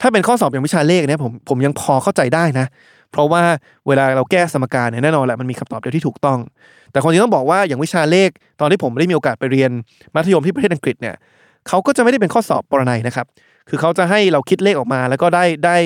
[0.00, 2.66] ถ้าเป็นข้อสอบอย่างวิชาเลขเนี่ยผมผมยังพอเข้าใจได้นะ
[3.12, 3.42] เพราะว่า
[3.86, 6.38] เวลาเราแก้สมการเนี่ยแน่นอนแหละมันมีคำตอบเดียวที่ถูกต้อง
[6.92, 8.30] แต่คนที่ต้องบอกว่าอย่างวิชาเลข
[8.60, 9.70] ตอนที่ผมได้มีโอกาสไปเรียน
[10.14, 11.14] มัธยมที่ประเทศอังกฤษเนี่ย
[11.68, 13.26] เขาก็จะไม่ได้เป็นข้อสอบปรนัยนะครับ
[13.68, 15.76] คือเขาจะให้เราคิดเลขออกมา แล้วก็ได้ได้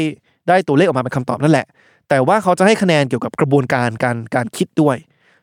[0.49, 1.67] ได้ตัวเลขออกมาเป็นคำตอบนั่นแหละ
[2.09, 4.97] แต่ว่าเขาจะให้คะแนนเกี่ยวกับกระบวนการการการคิดด้วย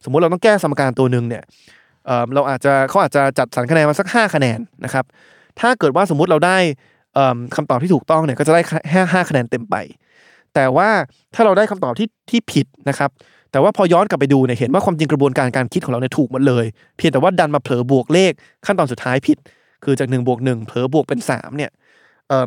[0.03, 1.43] สมมุติเราต้องแก้สมการตัวหนึ่งเนี่ย
[2.05, 5.05] เเราอาจจะเขาอาจจะจัดสรรคะแนนมาสัก 5 คะแนนนะครับ
[5.59, 6.57] ถ้าเกิดว่าสมมุติเราได้
[7.13, 9.75] เอิ่มคำตอบที่ถูกต้องเนี่ยก็จะได้แค่ห้าคะแนนเต็มไป
[10.55, 10.89] แต่ว่า
[11.35, 13.09] ถ้าเราได้คำตอบที่ที่ผิดนะครับ
[13.51, 16.65] แต่ว่าพอย้อนกลับไปดูเนี่ยเห็นว่าความจริงกระบวนการการคิดของเราเนี่ยถูกหมดเลย
[16.97, 18.31] เพียงแต่ว่าดันมาเผลอบวกเลข
[18.65, 19.37] ขั้นตอนสุดท้ายผิด
[19.83, 21.71] คือจาก1นบวกหเผลอบวกเป็น3เนี่ย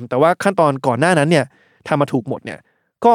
[0.08, 1.44] แต่ว่าขั้นตอนก่อนหน้านั้นเนี่ย
[1.88, 2.58] ทำมาถูกหมดเนี่ย
[3.04, 3.14] ก็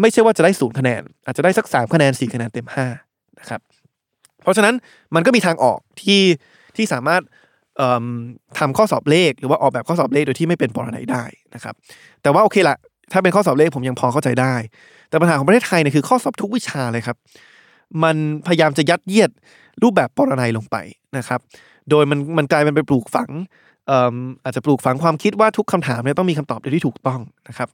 [0.00, 2.66] ไม่ใช่ว่าจะได้ศูนย์คะแนน อาจจะได้สัก3คะแนน4คะแนนเต็ม
[3.02, 3.60] 5นะครับ
[4.44, 4.74] เพราะฉะนั้น
[5.14, 6.20] มันก็มีทางออกที่
[6.76, 7.22] ที่สามารถ
[7.76, 8.04] เอิ่ม
[8.58, 11.74] ทำข้อสอบเลขหรือว่าออกแบบข้อสอบเลขโดยที่ไม่เป็นปรนัยได้นะครับ
[12.22, 12.76] แต่ว่าโอเคละ
[13.12, 14.54] ถ้าเป็นข้อสอบเลขผมยังพอเข้าใจได้
[15.08, 17.16] แต่ปัญหาของประเทศไทยเนี่ยคือข้อสอบทุกวิชาเลยครับ
[18.02, 19.30] มันพยายามจะยัดเยียด
[19.82, 20.76] รูปแบบปรนัยลงไป
[21.18, 21.40] นะครับ
[21.90, 23.30] โดยมันมันกลายเป็นไปปลูกฝัง
[24.44, 27.68] อาจจะปลูกฝังความคิดว่าทุกคำถามเนี่ยต้องมีคำตอบเดียที่ถูกต้องนะครับ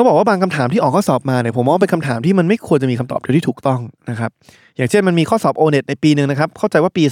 [0.00, 4.30] ต้องบอกว่าบางคำถามที่ออกข้อสอบมาเนี่ยผมมองว่าเป็นคำถามที่มันไม่ควรจะมีคำตอบเดียวที่ถูกต้องนะครับ
[4.76, 7.04] อย่างเช่นมันมีข้อสอบโอเน็ตในปีหนึ่งนะครับเข้าใจว่าปี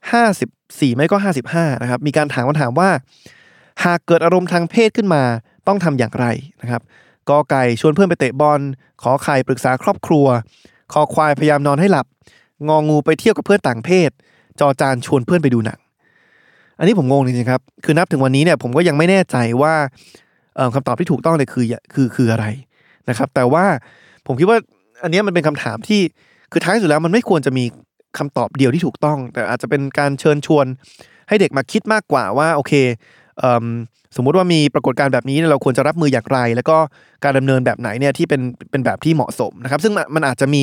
[0.00, 1.16] 2554 ไม่ก็
[1.50, 2.90] 55นะครับมีการถามคำถามว่า
[3.84, 5.22] หากเกิดอารมณ์ทางเพศขึ้นมา
[5.66, 6.26] ต้องทำอย่างไร
[6.62, 6.82] นะครับ
[7.28, 8.60] กอไก่ชวนเพื่อนไปเตะบอล
[9.02, 10.26] ขอไข่ปรึกษาครอบครัว
[10.92, 12.06] คอควายพยายามนอนให้หลับ
[12.68, 14.10] งองูไปเที่ยวกับเพื่อนต่างเพศ
[14.60, 15.78] จอจานชวนเพื่อนไปดูหนัง
[16.78, 19.74] อันนี้ผมงงจริงๆครับ คือนับถึงวันนี้เนี่ยผมก็ยังไม่แน่ใจว่า
[20.74, 22.46] คำตอบที่ถูกต้องเลยคือคือคืออะไร
[23.08, 23.64] นะครับ แต่ว่า
[24.26, 24.58] ผมคิดว่า
[25.02, 26.00] อันนี้มันเป็นคำถามที่
[26.52, 27.64] คือท้ายสุดแล้วมันไม่ควรจะมี
[28.18, 30.66] คำตอบเดียวที่ถูกต้อง แต่อาจจะเป็นการเชิญชวน
[31.28, 32.72] ให้เด็กมาคิดมากกว่าว่าโอเค
[33.38, 33.44] เอ
[34.16, 36.76] สมมุติว่ามีปรากฏการณ์แบบนี้เราควรจะรับมืออย่างไร แล้วก็
[37.24, 38.40] การดำเนินแบบไหนเนี่ยที่เป็น
[38.70, 40.62] เป็นแบบที่เหมาะสมนะครับ ซึ่งมันมันอาจจะมี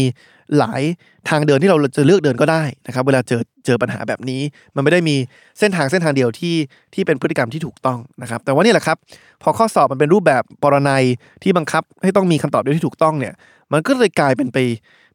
[0.58, 0.82] หลาย
[1.30, 4.42] ทางเดินที่เราจะเลือกเดินก็ได้นะครับ เวลาเจอเจอปัญหาแบบนี้
[4.76, 5.16] มันไม่ได้มี
[5.60, 6.56] เส้นทางเส้นทางเดียวที่
[6.94, 8.98] ที่เป็นพฤติกรรมที่ถูกต้องนะครับ แต่ว่านี่แหละครับ
[9.44, 11.04] พอข้อสอบมันเป็นรูปแบบปรนัย
[11.44, 13.34] ที่บังคับให้ต้องมีคำตอบเดียวที่ถูกต้องเนี่ย
[13.72, 14.58] มันก็เลยกลายเป็นไป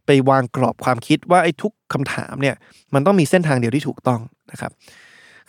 [0.07, 2.57] ไปวางกรอบความคิดว่าไอ้ทุกคำถามเนี่ย
[2.95, 4.21] มันต้องมีเส้นทางเดียวที่ถูกต้อง
[4.53, 4.71] นะครับ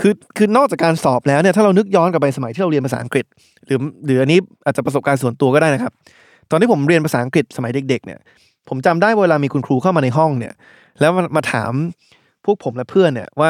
[0.02, 3.26] คือคือนอกจากการสอบแล้วเนี่ยถ้าเรานึกย้อนกลับไปสมัยที่เราเรียนภาษาอังกฤษ
[3.66, 5.92] หรือหรืออันนี้อาจจะประสบการณ์ส่วนตัวก็ได้นะครับ
[6.52, 8.20] ตอนที่ผมเรียนภาษาอังกฤษสมัยเด็ก ๆ เนี่ย
[8.70, 10.54] ผมจำได้เวลามีคุณครูเข้ามาในห้องเนี่ย
[11.00, 11.72] แล้วมามาถาม
[12.46, 13.50] พวกผมและเพื่อนเนี่ยว่า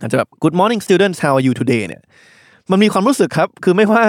[0.00, 2.02] อาจจะแบบ good morning students how are you today เนี่ย
[2.70, 4.04] มันมีความรู้สึกครับ คือไม่ว่า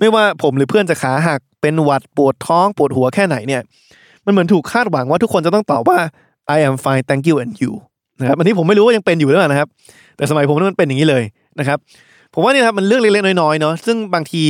[0.00, 3.62] ไม่ว่าผมหรือเพื่อนจะขาหักเป็นหวัดปวดท้องปวดหัวแค่ไหนเนี่ย
[4.24, 5.98] มันเหมือนถูกคาดหวังว่าทุกคนจะต้องตอบว่า
[6.56, 7.72] I am fine thank you and you
[8.20, 9.68] นะครับอันนี้ผมไม่รู้ว่ายังเป็นอยู่หรือเปล่านะครับ
[10.16, 11.24] แต่สมัยผมนั้นมันเป็นอย่างนี้เลย
[11.60, 11.78] นะครับ
[12.34, 14.42] ผมว่านี่ครับมันเรื่องเล็กๆน้อยๆเนาะซึ่งบางที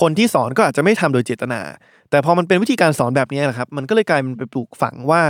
[0.00, 1.60] คนที่สอนก็อาจจะไม่ทำโดยเจตนา
[2.10, 5.22] แต่พอมันเป็นวิธีการสอนแบบนี้นะครับ มันก็เลยกลายเป็นไปปลูกฝังว่า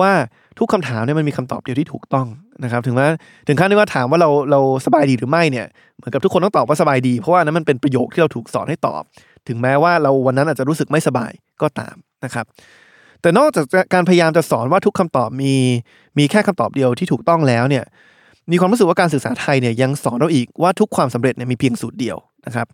[0.00, 0.10] ว่า
[0.58, 2.26] ทุกคำถามเนี่ยมันมีคำตอบเดียวที่ถูกต้อง
[2.64, 3.06] นะครับ ถึงแม้
[3.48, 5.66] ถึงขั้นที่ว่าถามว่าเราเราสบายดีหรือไม่เนี่ย
[5.96, 9.02] เหมือนกับทุกคนต้องตอบว่าสบายดี เพราะว่านั้นมันเป็นประโยคที่เราถูกสอนให้ตอบ
[9.48, 12.46] ถึงแม้ว่าเราวันนั้นอาจจะรู้สึกไม่สบายก็ตามนะครับ
[13.22, 13.64] แต่นอกจาก
[13.94, 15.54] การพยายามจะสอนว่าทุกคำตอบมี
[16.18, 17.84] มีแค่คำตอบเดียวที่ถูกต้องแล้วเนี่ย
[18.50, 22.16] มีความรู้สึกว่าการศึกษาไทยเนี่ยยังสอนเราอีกว่าทุกความสำเร็จเนี่ยมีเพียงสูตรเดียว
[22.46, 22.66] นะครับ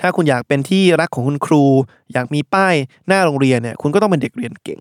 [0.00, 1.64] ถ้าคุณอยากเป็นที่รักของคุณครู
[2.12, 2.74] อยากมีป้าย
[3.08, 4.80] หน้าโรงเรียนเนี่ยคุณก็ต้องเป็นเด็กเรียนเก่ง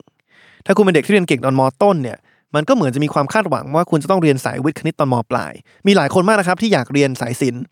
[0.66, 2.18] ถ้าคุณเป็นเด็กที่เรียนเก่งตอนมต้นเนี่ย
[2.56, 5.54] มันก็เหมือนจะมีความคาดหวังว่าคุณจะต้องเรียนสายวิทย์คณิตตอนมปลาย
[5.88, 7.64] มีหลายคนมากนะครับที่อยากเรียนสายศิลป์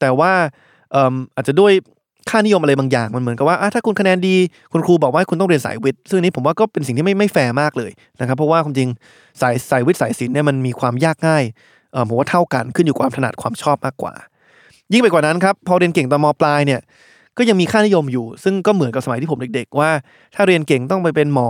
[0.00, 0.32] แต่ว่า
[1.36, 1.72] อาจจะด้วย
[2.30, 4.36] ค่านิยมอะไรบางอย่าง มันเหมือนกับว่าถ้าคุณคะแนนดี
[4.72, 8.88] คุณครูบอกว่าคุณต้องเรียนสายวิทย์ ซึ่งนี้ผมว่าก็เป็นสิ่งที่ไม่ไม่แฟร์มากเลยนะครับเพราะว่าความจริง
[9.40, 11.44] สายสายวิทย์สายศิลป์เนี่ยมันมีความยากง่าย
[11.92, 14.14] เออผมว่าเท่ากันขึ้นอยู่ความถนัดความชอบมากกว่า
[14.92, 16.80] ยิ่งไปกว่านั้นครับพอเรียนเก่งตอนมปลายเนี่ย
[17.38, 19.90] ก็ยังมีค่านิยมอยู่ ซึ่งก็เหมือนกับสมัยที่ผมเด็ก ๆ ว่า
[20.34, 21.48] ถ้าเรียนเก่งต้องไปเป็นหมอ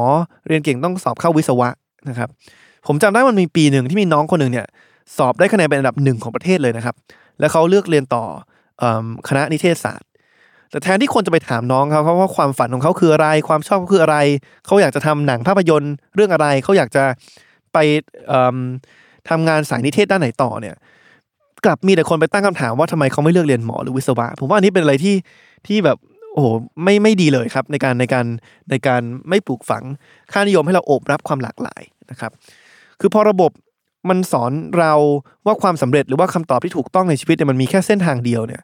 [0.49, 1.69] เรียนเก่งต้องสอบเข้าวิศวะ
[2.09, 2.29] นะครับ
[2.87, 4.67] ผมจำได้มันมีปีหนึ่งที่มีน้องคนหนึ่งเนี่ย
[5.17, 6.95] สอบได้คะแนนเป็นอันดับหนึ่งของประเทศเลยนะครับ
[7.41, 8.25] แล้วเขาเลือกเรียนต่อ
[8.83, 8.85] อ
[9.29, 10.09] คณะนิเทศศาสตร์
[10.71, 14.17] แต่แทนที่คนจะไปถามน้องเขาเขาว่าความฝันของเขาคืออะไร ความชอบเขาคืออะไร
[14.67, 17.05] เขาอยากจะทำหนังภาพยนตร์เรื่องอะไรเขาอยากจะ
[17.73, 17.79] ไป
[18.29, 18.57] เอิ่ม
[19.29, 20.77] ทำงานสายนิเทศด้านไหนต่อเนี่ย
[21.65, 25.15] กลับมีแต่คนไปตั้งคำถามว่าทำไมเขาไม่เลือกเรียนหมอหรือวิศวะ ผมว่าอันนี้เป็นอะไรที่
[25.67, 25.99] ที่แบบ
[26.33, 26.47] โอ้โห
[26.85, 28.27] ไม่ไม่ดีเลยครับ ในการในการ
[28.71, 29.85] ในการไม่ปลูกฝัง
[30.33, 32.33] ค่านิยมให้เราโอบรับความหลากหลายนะครับ
[33.01, 33.51] คือพอระบบ
[34.09, 34.93] มันสอนเรา
[35.47, 38.63] ว่าความสำเร็จหรือว่าคำตอบที่ถูกต้องในชีวิตเนี่ยมันมีแค่เส้นทางเดียวเนี่ย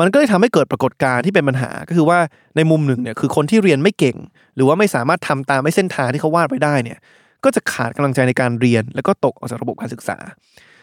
[0.00, 2.18] มันก็เลยทำให้เกิดปรากฏการณ์ที่เป็นปัญหาก็คือว่า
[2.56, 4.16] ในมุมหนึ่งเนี่ยคือคนที่เรียนไม่เก่ง
[4.56, 6.98] หรือว่าไม่สามารถทำตามไม่เส้นทางที่เขาวาดไว้ได้เนี่ย
[7.44, 10.18] ก็จะขาดกำลังใจในการเรียน แล้วก็ตกออกจากระบบการศึกษา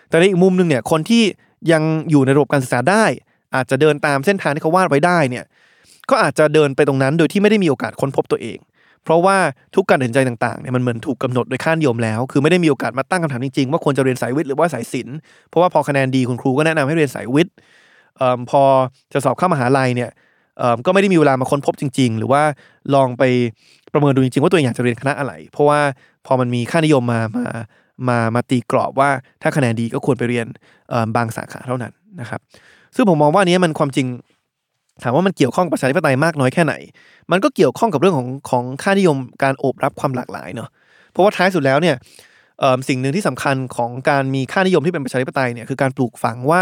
[0.10, 1.24] แต่ในอีกมุมหนึ่งเนี่ยคนที่
[1.72, 3.06] ยังอยู่ในระบบการศึกษาได้
[3.56, 5.46] อาจจะเดินตามเส้นทางที่เขาวาดไว้ได้เนี่ย
[6.10, 8.58] ก็อาจจะเดินไปตรงนั้นโดยที่ไม่ได้มีโอกาสค้นพบตัวเอง
[9.04, 9.38] เพราะว่า
[9.76, 15.18] ทุกการตัดสินใจต่างๆเนี่ยมันเหมือนถูกกำหนดโดยค่านิยมแล้ว คือไม่ได้มีโอกาสมาตั้งคำถามจริงๆว่าควรจะเรียนสายวิทย์หรือว่าสายศิลป์
[15.50, 17.54] เพราะว่าพอคะแนนดีคุณครูก็แนะนำให้เรียนสายวิทย์
[18.36, 18.62] อพอ
[19.14, 20.12] จะสอบเข้ามหาลัยเนี่ย
[20.86, 22.42] ก็ไม่ได้มีเวลามาค้นพบจริง ๆ หรือว่า
[22.96, 23.24] ลองไป
[23.94, 25.80] ประเมินดูจริงๆ ว่าตัวเองอยากจะเรียนคณะอะไร เพราะว่า
[26.26, 27.46] พอมันมีค่านิยมมามา
[28.10, 29.10] มามาตีกรอบว่า
[29.42, 30.48] ถ้าคะแนนดีก็ควรไปเรียน
[31.16, 32.40] บางสาขาเท่านั้นนะครับ
[32.96, 34.08] ซึ่งผมมองว่านี้มันความจริง
[35.04, 36.74] ถามว่ามันเกี่ยวข้องกับประชาธิปไตยมากน้อยแค่ไหน
[37.32, 40.70] มันก็เกี่ยวข้องกับเรื่องของของค่านิยมการโอบรับความหลากหลายเนาะ
[41.12, 41.96] เพราะว่าท้ายสุดแล้วเนี่ย
[42.88, 46.62] สิ่งหนึ่งที่สำคัญของการมีค่านิยมที่เป็นประชาธิปไตยเนี่ยคือการปลูกฝังว่า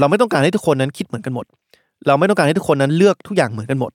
[0.00, 1.46] เราไม่ต้องการให้ทุกคนนั้นคิดเหมือนกันหมด
[2.06, 3.92] เราไม่ต้องการให้ทุกคนนั้นเลือกทุกอย่างเหมือนกันหมด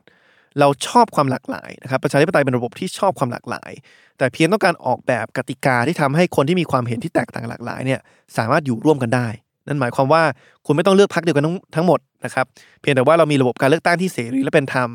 [0.59, 3.71] เราชอบความหลากหลายนะครับประชาธิปไตยเป็นระบบที่ชอบความหลากหลาย
[4.17, 7.99] แต่เพียงต้องการออกแบบกติกาที่ทำให้คนที่มีความเห็นที่แตกต่างหลากหลายเนี่ย
[8.37, 9.27] สามารถอยู่ร่วมกันได้
[9.67, 10.23] นั่นหมายความว่า
[10.65, 12.45] คุณไม่ต้องเลือกพรรคเดียวกันทั้งทั้งหมดนะครับ
[12.81, 14.89] เพียงแต่ว่าเรามีระบบการเลือกตั้งที่เสรีและเป็นธรรม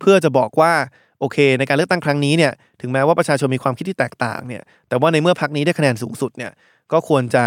[0.00, 0.72] เพื่อจะบอกว่า
[1.20, 6.52] โอเค ในการเลือกตั้งครั้งนี้เนี่ยถึงแม้ว่าประชาชนมีความคิดที่แตกต่างเนี่ยแต่ว่าในเมื่อพรรคนี้ได้คะแนนสูงสุดเนี่ย
[6.92, 7.44] ก็ควรจะ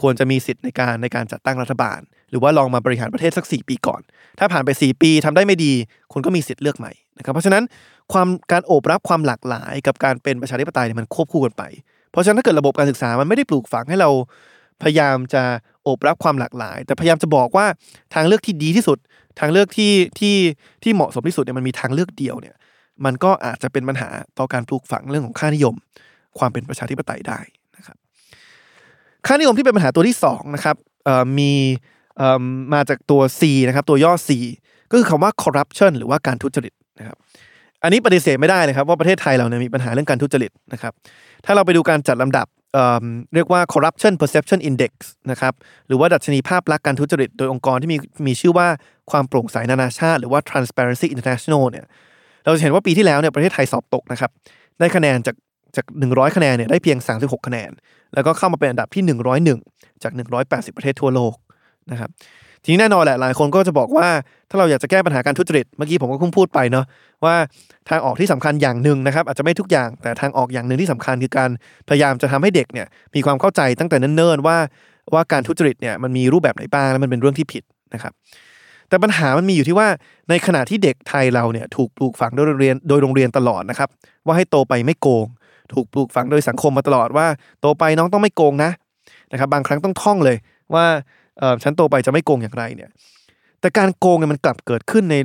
[0.00, 4.00] ควรจะมีสิทธิ์ในการในการจัดตั้งรัฐบาล หรือว่าลองมาบริหารประเทศสัก 4 ปีก่อน
[4.38, 5.72] ถ้าผ่านไป 4 ปีทำได้ไม่ดี
[6.12, 7.62] คุณก็มีสิทธิ์เลือกใหม่นะครับเพราะฉะนั้น
[8.12, 11.62] ความการโอบรับความหลากหลายกับการเป็นประชาธิปไตยเนี่ยมันควบคู่กันไป
[12.10, 14.10] เพราะฉะนั้นถ้าเกิดระบบการศึกษามันไม่ได้ปลูกฝังให้เรา
[14.82, 15.42] พยายามจะ
[15.84, 17.66] โอบรับความหลากหลาย แต่พยายามจะบอกว่า
[18.14, 18.98] ทางเลือกที่ดีที่สุด
[19.40, 20.36] ทางเลือกที่ที่
[20.82, 22.56] ที่เหมาะสมที่สุดเนี่ยมันมีทางเลือกเดียวเนี่ย
[23.04, 25.74] มันก็อาจจะเป็นปัญหาต่อการปลูกฝังเรื่องของค่านิยม
[26.38, 27.40] ความเป็นประชาธิปไตยได้
[29.26, 30.76] ค่านิยมที่เป็นปัญหาตัวที่สองนะครับ
[31.38, 31.52] มี
[32.74, 34.30] มาจากตัว C นะครับตัวย่อ C
[34.90, 37.16] ก็คือคำว่า corruption หรือว่าการทุจริตนะครับ
[37.82, 40.92] อันนี้ปฏิเสธไม่ได้เลยครับว่าประเทศไทยเราเนี่ยมีปัญหาเรื่องการทุจริตนะครับ
[41.44, 44.92] ถ้าเราไปดูการจัดลำดับเเรียกว่า corruption perception index
[45.30, 45.52] นะครับ
[45.86, 48.66] หรือว่าดัชนีภาพลักษณ์การทุจริต โดยองค์กรที่มีมีชื่อว่า
[49.10, 51.84] ความโปร่งใสนานาชาติ หรือว่า transparency international เนี่ย
[52.44, 54.30] เราจะเห็นว่าปีที่แล้วเนี่ยประเทศไทยสอบตกนะครับ
[54.78, 55.36] ได้คะแนนจาก
[55.76, 57.70] จาก 100 คะแนนเนี่ยได้เพียง 36 คะแนน
[58.14, 59.02] แล้วก็เข้ามาเป็นอันดับที่
[59.52, 60.12] 101 จาก
[60.44, 61.34] 180 ประเทศทั่วโลก
[61.90, 62.10] นะครับ
[62.62, 64.08] ทีนี้แน่นอนแหละหลายคนก็จะบอกว่า
[64.50, 66.84] ถ้าเราอยากจะแก้ปัญหาการทุจริตเมื่อกี้ผมก็เพิ่งพูดไปเนาะ
[67.24, 67.34] ว่า
[67.88, 71.50] ทางออกที่สำคัญอย่างหนึ่งนะครับ อาจจะไม่ทุกอย่างแต่ทางออกอย่างหนึ่งที่สำคัญคือการ
[71.88, 74.56] พยายามจะทำให้เด็กเนี่ยมีความเข้าใจตั้งแต่เนิ่นๆว่า
[75.14, 77.62] ว่าการทุจริตเนี่ยมันมีรูปแบบไหนบ้างและมันเป็นเรื่องที่ผิด
[77.94, 78.12] นะครับ
[78.88, 79.88] แต่ปัญหามันมีอยู่ที่ว่า
[80.28, 83.88] ในขณะที่เด็กไทยเราเนี่ยถูกปลูกฝังโดยโรงเรียนโดยโรงเรียนตลอดนะครับ
[84.26, 85.26] ว่าให้โตไปไม่โกง
[85.74, 87.26] ถูกปลูกฝังโดยสังคมมาตลอดว่า
[87.60, 88.70] โตไปน้องต้องไม่โกงนะ
[89.32, 90.36] นะครับบางครั้งต้องท่องเลย
[90.74, 90.84] ว่า
[91.38, 92.90] เออฉันโตไปจะไม่โกงอย่างไรเนี่ย
[93.60, 95.16] แต่การโกงเนี่ยมันกลับเกิดขึ้นใน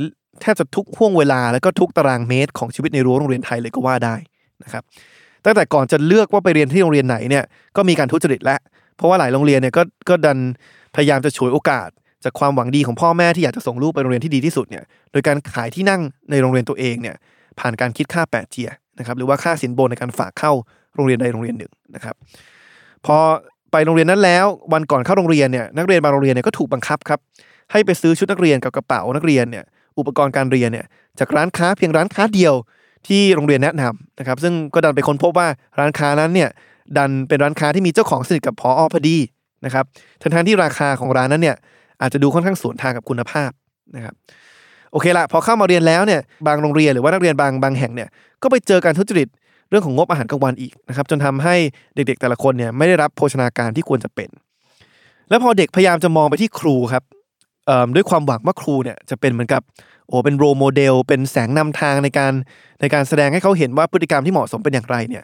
[0.42, 4.16] แทบจะทุกห่วงเวลาแล้วก็ทุกตารางเมตรของชีวิตในรั้วโรงเรียนไทยเลยก็ว่าได้
[4.64, 4.84] นะครับ
[5.46, 7.44] ตั้งแต่ก่อนจะเลือกว่าไปเรียนที่โรงเรียนไหนเนี่ย
[7.76, 8.60] ก็มีการทุจริตแล้ว
[8.98, 10.40] เพราะว่าหลายโรงเรียนเนี่ยก็ก็ดัน
[10.96, 11.90] พยายามจะฉวยโอกาส
[12.24, 17.16] จากความหวังดีของพ่อแม่ที่อยากจะส่งลูกไปโรงเรียนที่ดีที่สุดเนี่ยโดยการขายที่นั่งในโรงเรียนตัวเองเนี่ย
[17.60, 18.70] ผ่านการคิดค่าแปดเจีย
[19.00, 20.52] นะครับหรือว่าค่าสินบนในการฝากเข้า
[20.96, 22.16] โรงเรียนใดโรงเรียนหนึ่งนะครับ
[23.06, 23.18] พอ
[23.72, 27.20] ไปโรงเรียนนั้นแล้ว วันก่อนเข้าโรงเรียนเนี่ยนักเรียนบางโรงเรียนเนี่ยก็ถูกบังคับครับ
[27.72, 29.64] ให้ไปซื้อชุดนักเรียนกับกระเป๋านักเรียนเนี่ย
[29.98, 30.86] อุปกรณ์การเรียนเนี่ย
[31.20, 32.54] จากร้านค้าเพียงร้านค้าเดียว
[33.08, 35.48] ที่โรงเรียนแนะนำนะครับ ซึ่งก็ดันไปค้นพบว่า
[35.80, 36.50] ร้านค้านั้นเนี่ย
[36.98, 39.18] ดันเป็นร้านค้าที่มีเจ้าของสนิทกับพออพอดี
[39.66, 39.86] นะครับ
[40.22, 41.56] ทั้งที่ราคาของร้านนั้นเนี่ย
[42.02, 43.52] อาจจะดูค่อนข้างสวนทางกับคุณภาพ
[43.96, 44.16] นะครับ
[44.92, 48.10] โอเคละพอเข้ามาเรียนแล้วเนี่ยบางโรงเรียนหรือว่านักเรียนบางบางแห่งเนี่ย
[48.44, 49.28] ก็ไปเจอการทุจริต
[49.70, 51.56] เรื่องของงบอาหารกลางวันอีกนะครับจนทำให้
[51.96, 54.30] เด็กๆ แต่ละคนเนี่ยไม่ได้รับโภชนาการที่ควรจะเป็น
[55.30, 57.04] แล้วพอเด็กพยายามจะมองไปที่ครูครับ
[57.96, 59.62] ด้วยความหวังว่าครูเนี่ยจะเป็นเหมือนกับ
[60.08, 62.34] โอ้เป็นโรโมเดล เป็นแสงนำทางในการ
[62.82, 65.24] ในการแสดงให้เขาเห็นว่าพฤติกรรมที่เหมาะสมเป็นอย่างไรเนี่ย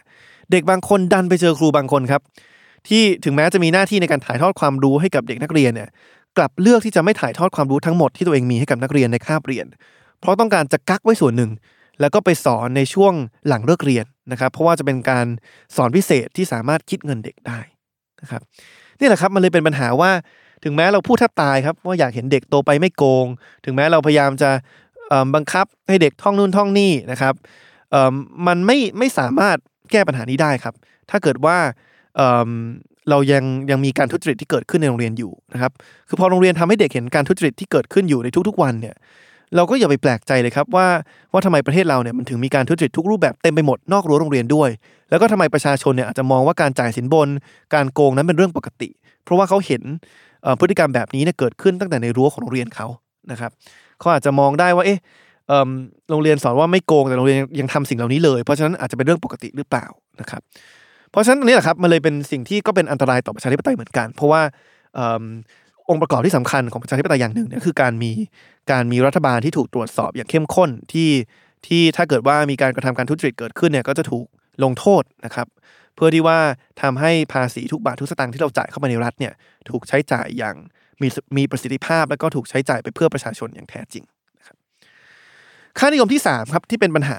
[0.50, 2.22] เด็กบางคนดันไปเจอครูบางคนครับ
[2.88, 5.88] ที่ถึงแม้จะมีหน้าที่ในการถ่ายทอดความรู้ให้กับเด็กนักเรียนเนี่ย
[6.38, 9.66] กลับเลือกที่จะไม่ถ่ายทอดความรู้ทั้งหมดที่ตัวเองมีให้กับนักเรียนในคาบเรียน
[10.20, 11.50] เพราะต้องการจะกักไว้ส่วนหนึ่ง
[12.00, 13.12] แล้วก็ไปสอนในช่วง
[13.48, 15.26] หลังเลิกเรียนนะครับ เพราะว่าจะเป็นการ
[15.76, 17.58] สอนพิเศษที่สามารถคิดเงินเด็กได้
[18.22, 18.42] นะครับ
[19.00, 20.10] นี่แหละครับมันเลยเป็นปัญหาว่า
[20.64, 23.26] ถึงแม้เราพูดแทบตายครับว่าอยากเห็นเด็กโตไปไม่โกง
[23.64, 24.50] ถึงแม้เราพยายามจะ
[25.34, 27.34] บังคับให้เด็กท่องนู่นท่องนี่นะครับ
[28.46, 29.56] มันไม่ไม่สามารถ
[29.92, 30.74] แก้ปัญหานี้ได้ครับ
[31.10, 31.56] ถ้าเกิดว่า
[33.10, 35.72] เรายังยังมีการทุจริตที่เกิดขึ้นในโรงเรียนอยู่นะครับ
[36.08, 38.94] คือพอโรงเรียนทำให้เด็กเห็นการทุจริตที่เกิดขึ้นอยู่ในทุกๆวันเนี่ย
[39.56, 40.86] เราก็อย่าไปแปลกใจเลยครับว่า
[41.32, 44.70] ว่าทำไมประเทศเราเนี่ยมันถึงมีการทุจริตทุกรูปแบบเต็มไปหมดนอกรั้วโรงเรียนด้วย
[45.10, 47.28] แล้วก็ทำไมประชาชนเนี่ยอาจจะมองว่าการจ่ายสินบน
[47.74, 48.88] การโกงนั้นเป็นเรื่องปกติ
[49.24, 49.82] เพราะว่าเขาเห็น
[50.60, 52.86] พฤติกรรมแบบนี้เนี่ยเกิดขึ้นตั้งแต่ในรั้วของโรงเรียนเขา
[53.30, 53.50] นะครับ
[53.98, 54.98] เขาอาจจะมองได้ว่าเอ๊ะ
[55.48, 55.68] เอิ่ม
[56.10, 59.86] โรงเรียนสอนว่าไม่โกงแต่โรงเรียนยังทำสิ่งเหล่านี้เลย เพราะฉะนั้นอาจจะเป็นเรื่องปกติหรือเปล่า
[60.20, 60.42] นะครับ
[61.14, 64.42] เพราะฉะนั้นตรงนี้แหละครับมันเลยเป็นสิ่งที่ก็เป็นอันตรายต่อประชาธิปไตยเหมือนกัน เพราะว่า
[65.88, 68.10] องค์ประกอบที่สำคัญของประชาธิปไตยอย่างหนึ่งเนี่ยคือการมี
[68.72, 71.10] การมีรัฐบาลที่ถูกตรวจสอบอย่างเข้มข้นที่
[71.66, 74.26] ที่ถ้าเกิดว่ามีการกระทำการทุจริตเกิดขึ้นเนี่ยก็จะถูก
[74.64, 75.46] ลงโทษนะครับ
[75.94, 76.38] เพื่อที่ว่า
[76.82, 79.32] ทำให้ภาษีทุกบาททุกสตางค์ที่เราจ่ายเข้ามาในรัฐเนี่ย
[79.70, 80.56] ถูกใช้จ่ายอย่าง
[81.02, 84.04] มีมีประสิทธิภาพ แล้วก็ถูกใช้จ่ายไปเพื่อประชาชนอย่างแท้จริง
[84.38, 84.56] นะครับ
[85.78, 87.18] ค่านิยมที่3ครับที่เป็นปัญหา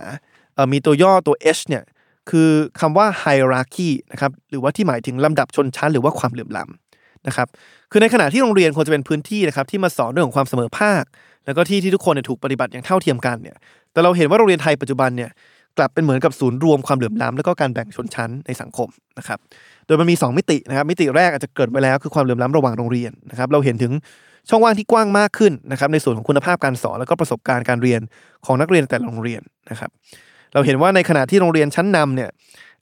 [0.72, 1.84] มีตัวย่อตัว H เนี่ย
[2.30, 2.49] คือ
[2.80, 7.47] คำว่า hierarchy นะครับหรือว่าที่หมายถึงลำดับชนชั้นหรือว่าความเหลื่อมล้ำนะครับ
[7.91, 11.03] คือในขณะที่โรงเรียนควรจะเป็นพื้นที่นะครับที่มาสอนเรื่องของความเสมอภาค
[11.45, 13.55] แล้วก็ที่ที่ทุกคนเนี่ยถูกปฏิบัติอย่างเท่าเทียมกันเนี่ย
[13.91, 15.30] แต่เราเห็นว่าโรงเรียนไทยปัจจุบันเนี่ย
[15.78, 19.39] กลับเป็นเหมือนกับศูนย์รวมความเหลื่อมล้ำแล้วก็การแบ่งชนชั้นในสังคมนะครับ
[19.86, 23.91] โดยมันมี 2 มิตินะครับมิติแรกอาจจะเกิดไปแล้วคือความเหลื่อมล้ำระหว่างโรงเรียนนะครับเราเห็นถึง
[24.49, 28.01] ช่องว่างที่กว้างมากขึ้นนะครับในส่วนของคุณภาพการสอนแล้วก็ประสบการณ์การเรียน
[28.45, 29.89] ของนักเรียนแต่ละโรงเรียนนะครับ
[30.56, 32.30] เราเห็นว่าในขณะที่โรงเรียนชั้นนำเนี่ย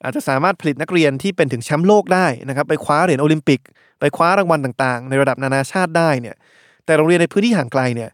[0.02, 3.60] อาจจะสามารถผลิตนักเรียนที่เป็นถึงแชมป์โลกได้นะครับไปคว้าเหรียญโอลิมปิก
[4.00, 6.36] ไปคว้ารางวัลต่างๆ ในระดับนานาชาติได้เนี่ย
[6.84, 8.10] แต่โรงเรียนในพื้นที่ห่างไกลเนี่ย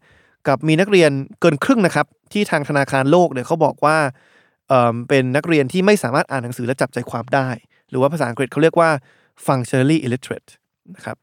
[0.48, 3.96] กลับมีนักเรียนเกินครึ่งนะครับที่ทางธนาคารโลกเนี่ยเขาบอกว่า
[4.68, 7.48] เอ่อเป็นนักเรียนที่ไม่สามารถอ่านหนังสือและจับใจความได้
[7.90, 8.90] หรือว่าภาษาอังกฤษเขาเรียกว่า
[9.46, 10.50] functionally illiterate
[10.96, 11.16] นะครับ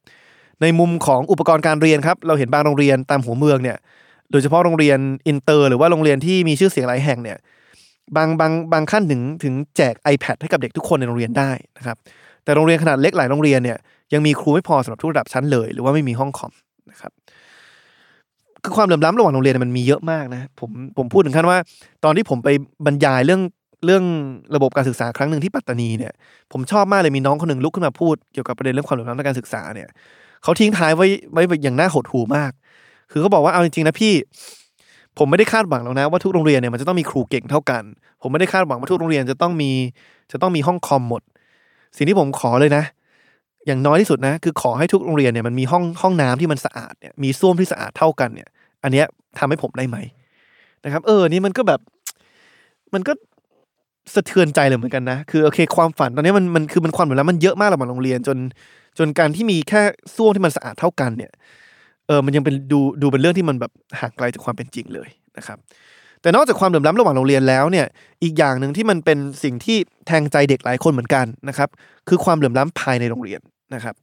[0.62, 3.78] ในมุมของอุปกรณ์การเรียนครับเราเห็นบางโรงเรียนตามหัวเมืองเนี่ย
[4.32, 7.38] โดยเฉพาะโรงเรียนอินเตอร์ หรือว่าโรงเรียนที่มีชื่อเสียงหลายแห่งเนี่ย
[8.16, 11.98] บางบางบางขั้นถึงถึงแจก iPad ให้กับเด็กทุกคนในโรงเรียนได้นะครับ
[12.44, 13.78] แต่โรงเรียนขนาดเล็กหลายโรงเรียนเนี่ย
[14.14, 16.52] ยังมีครูไม่พอสำหรับทุกระดับชั้นเลย หรือว่าไม่มีห้องคอม
[16.92, 17.12] นะครับ
[18.64, 21.58] คือความเหลื่อมล้ำระหว่างโรงเรียนมันมีเยอะมากนะผมผมพูดถึงขั้นว่า
[22.04, 22.50] ตอนที่ผมไป
[22.86, 23.42] บรรยายเรื่อง
[23.86, 24.04] เรื่อง
[24.56, 26.14] ระบบการศึกษาครั้งหนึ่งที่ปัตตานีเนี่ย
[26.52, 29.90] ผมชอบมากเลยมีน้องคนหนึ่งลุกขึ้นมาพูดเกี่ยวกับประเด็นเรื่องความเหลื่อมล้ำในการศึกษาเนี่ย
[30.44, 32.52] เขาทิ้งท้ายไว้ไว้อย่างน่าหดหู่มาก
[33.12, 34.14] คือเขาบอกว่าเอาจริงๆนะพี่
[35.18, 37.84] ผมไม่ได้คาดหวังแล้วนะว่าทุกโรงเรียนเนี่ยมันจะต้องมีครูเก่งเท่ากัน
[38.22, 39.72] ผมไม่ได้คาดหวังว่าทุกโรงเรียนจะต้องมี
[40.32, 41.22] จะต้องมีห้องคอมหมด
[41.96, 42.84] สิ่งที่ผมขอเลยนะ
[43.68, 48.50] อย่างน้อยที่สุดนะ คือขอให้ทุกโรงเรียนเนี่ยมันมีห้องห้องน้ำที่มันสะอาดเนี่ยมีส้วมที่สะอาดเท่ากันเนี่ย
[48.84, 49.06] อันเนี้ย
[49.40, 49.98] ทำให้ผมได้ไหม
[50.86, 51.80] นะครับ เออนี่มันก็แบบ
[52.94, 53.14] มันก็
[54.16, 58.38] สะเทือนใจเลยเหมือนกันนะ คือโอเคความฝันตอนนี้มันมันคือมันความเหมือนแล้วมันเยอะมากระหว่างโรงเรียนจน
[58.98, 59.82] จนการที่มีแค่
[60.16, 61.32] ส้วมที่มันสะอาดเท่ากันเนี่ย
[62.08, 65.58] เออมันยังเป็นดูดูเป็นเรื่องที่มันแบบห่างไกลจากความเป็นจริงเลยนะครับ
[66.22, 67.86] แต่นอกจากความเหลื่อมล้ำระหว่างโรงเรียนแล้วเนี่ย
[68.24, 69.78] อีกอย่างหนึ่งที่มันเป็นสิ่งที่
[70.08, 71.70] แทงใจเด็กหลายคนเหมือนกันนะครับ
[72.10, 73.42] คือความเหลื่อมล้ำภายในโรงเรียน
[73.76, 73.94] นะครับ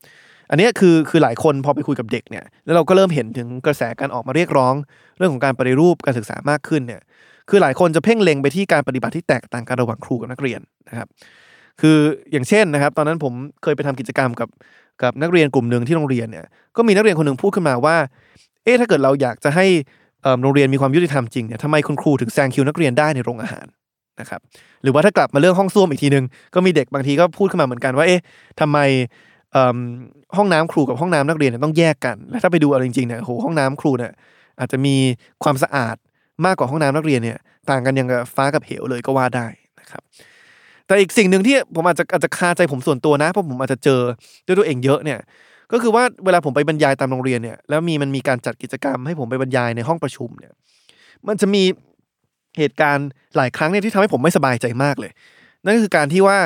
[0.51, 4.75] อันนี้คือคือหลายคนพอไปคุยกับเด็กเนี่ยแล้วเราก็เริ่มเห็นถึงกระแสการออกมาเรียกร้อง
[5.19, 7.01] เรื่องของการปฏิรูปการศึกษามากขึ้นเนี่ย
[7.49, 11.09] คือหลายคนจะเพ่งเล็งไปที่การปฏิบัติที่แตกต่างกันระหว่างครูกับนักเรียนนะครับ
[11.81, 11.97] คือ
[12.33, 13.33] อย่างเช่นนะครับ ตอนนั้นผม
[13.63, 14.49] เคยไปทำกิจกรรมกับ
[15.03, 16.45] กับนักเรียนกลุ่มหนึ่งที่โรงเรียนเนี่ย
[16.77, 17.97] ก็มีนักเรียนคนหนึ่งพูดขึ้นมาว่า
[18.65, 19.67] เอ๊ะถ้าเกิดเราอยากจะให้
[20.43, 23.67] โรงเรียนมีความยุติธรรมจริงเนี่ยทำไมคุณครูถึงแซงคิวนักเรียนได้ในโรงอาหาร
[24.21, 24.41] นะครับ
[24.83, 26.25] หรือว่าถ้ากลับมาเรื่องห้องส้วมอีกทีนึง
[26.55, 28.21] ก็มีเด็กบางทีก็พูดขึ้นมาเหมือนกันว่าเอ๊ะ
[28.61, 28.79] ทำไม
[30.37, 34.13] ห้องน้ำครูกับห้องน้ำนักเรียนเนี่ยต้องแยกกัน และถ้าไปดูเอาจริงๆเนี่ยโหห้องน้ำครูเนี่ย
[34.59, 34.95] อาจจะมี
[35.45, 35.97] ความสะอาด
[36.45, 37.39] มากกว่าห้องน้ำนักเรียนเนี่ย
[37.71, 39.47] ต่างกันอย่างกับฟ้ากับเหวเลยก็ว่าได้
[39.81, 40.03] นะครับ
[40.87, 44.01] แต่อีกสิ่งหนึ่งที่ผมอาจจะอาจจะคาใจผมส่วนตัวนะเพราะผมอาจจะเจอ
[44.47, 45.19] ด้วยตัวเองเยอะเนี่ย
[45.73, 50.53] ก็คือว่าเวลาผมไปบรรยายตามโรงเรียนเนี่ยแล้วมีมันมีการจัดกิจกรรมให้ผมไปบรรยายในห้องประชุมเนี่ย
[51.29, 51.63] มันจะมี
[52.59, 53.07] เหตุการณ์
[53.37, 55.11] หลายครั้งเนี่ยที่ทำให้ผมไม่สบายใจมากเลย
[55.65, 56.39] นั่นก็คือการที่ว่า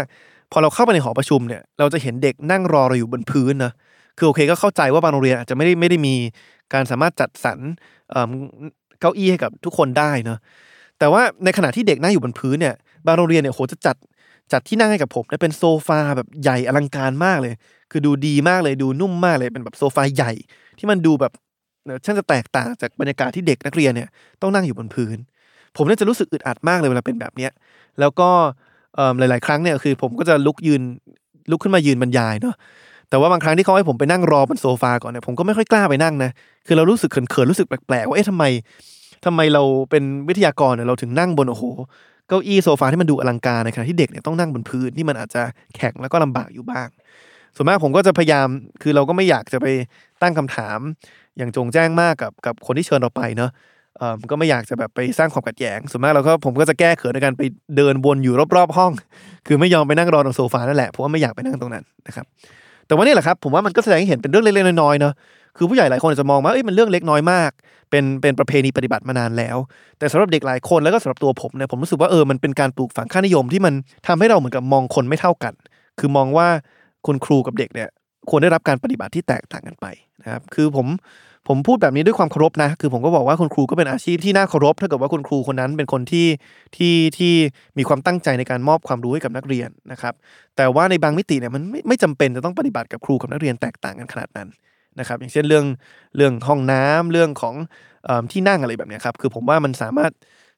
[0.53, 3.73] พอเราเข้าไปในหอประชุมเนี่ย เราจะเห็นเด็กนั่งรอเราอยู่บนพื้นนะ
[4.19, 6.15] คือโอเคก็เข้าใจว่าบางโรงเรียนอาจจะไม่ได้ไม่ได้มี
[6.75, 7.59] การสามารถจัดสรร
[9.01, 10.39] เก้าอี้ให้กับทุกคนได้เนอะ
[10.99, 12.75] แต่ว่าในขณะที่เด็กนั่งอยู่บนพื้นเนี่ย
[13.07, 13.97] บางโรงเรียนเนี่ยโหจะจัด
[14.53, 17.53] จัดที่นั่งให้กับผมเนี่ยเป็นโซฟาแบบใหญ่อลังการมากเลย
[17.91, 20.33] คือดูดีมากเลยดูนุ่มมากเลยเป็นแบบโซฟาใหญ่
[20.79, 21.33] ที่มันดูแบบ
[21.85, 24.09] เอ่อช่างจะแตกต่างจากบรรยากาศที่เด็กนักเรียนเนี่ย
[24.43, 25.17] ต้องนั่งอยู่บนพื้น
[25.77, 27.51] ผมเนี่ยจะรู้สึกอึดอัดมากเลยเวลาเป็นแบบเนี้ย
[28.01, 28.29] แล้วก็
[28.95, 30.83] เอิ่มหลาย ๆ ครั้งเนี่ยคือ ผมก็จะลุกยืน
[31.51, 32.55] ลุกขึ้นมายืนบรรยายเนาะ
[33.11, 36.31] แต่ว่าบางครั้งที่เขาให้ผมไปนั่งรอบนโซฟาก่อนเนี่ยผมก็ไม่ค่อยกล้าไปนั่งนะ
[36.67, 38.45] คือเรารู้สึกเขินๆรู้สึกแปลกๆว่าเอ๊ะทำไม
[39.25, 41.65] ทำไมเราเป็นวิทยากรเนี่ยเราถึงนั่งบนโอ้โห
[42.29, 45.43] เก้าอี้โซฟาที่มันดูอลังการในขณะที่เด็กเนี่ยต้องนั่งบนพื้นที่มันอาจจะ
[45.77, 46.89] แข็งแล้วก็ลำบากอยู่บ้าง
[47.57, 48.49] ส่วนมากผมก็จะพยายาม
[48.83, 49.67] คือเราก็ไม่อยากจะไป
[50.23, 50.79] ตั้งคำถาม
[51.39, 53.51] อย่างจงแจ้งมากกับกับคนที่เชิญเราไปเนาะ
[53.99, 57.43] เอ่อก็ไม่อยากจะแบบไปสร้างความขัดแย้งส่วนมากเราก็ผมก็จะแก้เขินในการไป
[57.77, 58.93] เดินวนอยู่รอบๆห้อง
[59.47, 62.27] คือไม่ยอมไปนั่งรอตรงโซฟานั่นแหละเพราะว่าไม่อยากไปนั่งตรงนั้นนะครับ
[62.89, 65.13] แต่ว่านี่แหละครับผมว่ามันก็แสดงให้เห็นเป็นเรื่องเล็กๆน้อยๆเนาะ
[65.57, 67.51] คือผู้ใหญ่หลายคนอาจจะมองว่าเอ้ยมันเรื่องเล็กน้อยมาก
[67.91, 69.57] เป็นเป็นประเพณีปฏิบัติมานานแล้ว
[69.99, 73.75] แต่สำหรับเด็กหลายคนแล้วก็สำหรับตัวผมเนี่ยผมรู้สึกว่าเออมันเป็นการปลูกฝังค่านิยมที่มัน
[74.07, 75.55] ทำให้เราเหมือนกับมองคนไม่เท่ากัน
[75.99, 76.49] คือมองว่า
[77.07, 77.89] คุณครูกับเด็กเนี่ย
[78.31, 79.87] ควรได้รับการปฏิบัติที่แตกต่างกันไป
[80.29, 80.87] นะครับคือผม
[81.49, 86.27] ผมพูดแบบนี้ด้วยความเคารพนะ คือผมก็บอกว่าคุณครูก็เป็นอาชีพที่น่าเคารพถ้าเกิดว่าคุณครูคนนั้นเป็นคนที่
[86.77, 87.33] ที่ที่
[87.79, 90.15] มีความตั้งใจในการมอบความรู้ให้กับนักเรียนนะครับ
[90.57, 94.49] แต่ว่าในบางมิติเนี่ยมันไม่ไม่จำเป็นจะต้องปฏิบัติกับครูกับนักเรียนแตกต่างกันขนาดนั้น
[94.99, 95.67] นะครับ อย่างเช่นเรื่อง
[96.17, 97.55] เรื่องห้องน้ำเรื่องของ
[98.05, 100.13] เอที่นั่งอะไรแบบนี้ครับ คือผมว่ามันสามารถ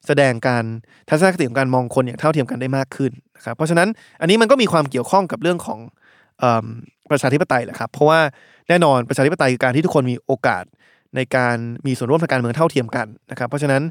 [0.07, 0.63] แสดงการ
[1.09, 3.87] ทัศนคติของการมองคนอย่างเท่าเทียมกันได้มากขึ้นนะครับ เพราะฉะนั้น
[4.21, 5.79] อันนี้มันก็มีความเกี่ยวข้องกับเรื่องของ
[7.11, 8.19] ประชาธิปไตยแหละครับ เพราะว่า
[8.69, 10.63] แน่นอนประชาธิปไตยคือการที่ทุกคนมีโอกาส
[11.15, 13.81] ในการมีส่วนร่วมทางการเมืองเท่าเทียมกันนะครับ เพราะฉะนั้น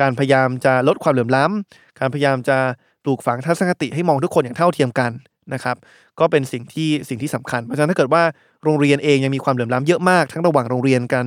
[0.00, 2.58] การพยายามจะลดความเหลื่อมล้ำการพยายามจะ
[3.04, 5.10] ปลูกฝังทัศนคติให้มองทุกคนอย่างเท่าเทียมกัน
[5.54, 5.76] นะครับ
[6.20, 8.22] ก็เป็นสิ่งที่สิ่งที่สำคัญ เพราะฉะนั้นถ้าเกิดว่า
[8.64, 11.26] โรงเรียนเองยังมีความเหลื่อมล้ำเยอะมาก ทั้งระหว่างโรงเรียนกัน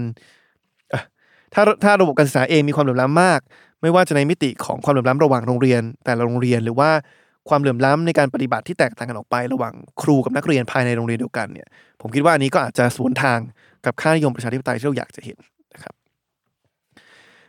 [1.54, 3.40] ถ้าถ้าระบบการศึกษาเองมีความเหลื่อมล้ำมาก
[3.82, 6.90] ไม่ว่าจะในมิติของความเหลื่อมล้ำระหว่างโรงเรียน แต่ละโรงเรียนหรือว่า
[7.50, 11.68] ความเหลื่อมล้ำในการปฏิบัติที่แตกต่างกันออกไประหว่างครูกับนักเรียนภายในโรงเรียนเดียวกันเนี่ย
[12.02, 13.40] ผมคิดว่าอันนี้ก็อาจจะสวนทาง
[13.86, 15.38] กับค่านิยมประชาธิปไตยที่เราอยากจะเห็น
[15.74, 15.94] นะครับ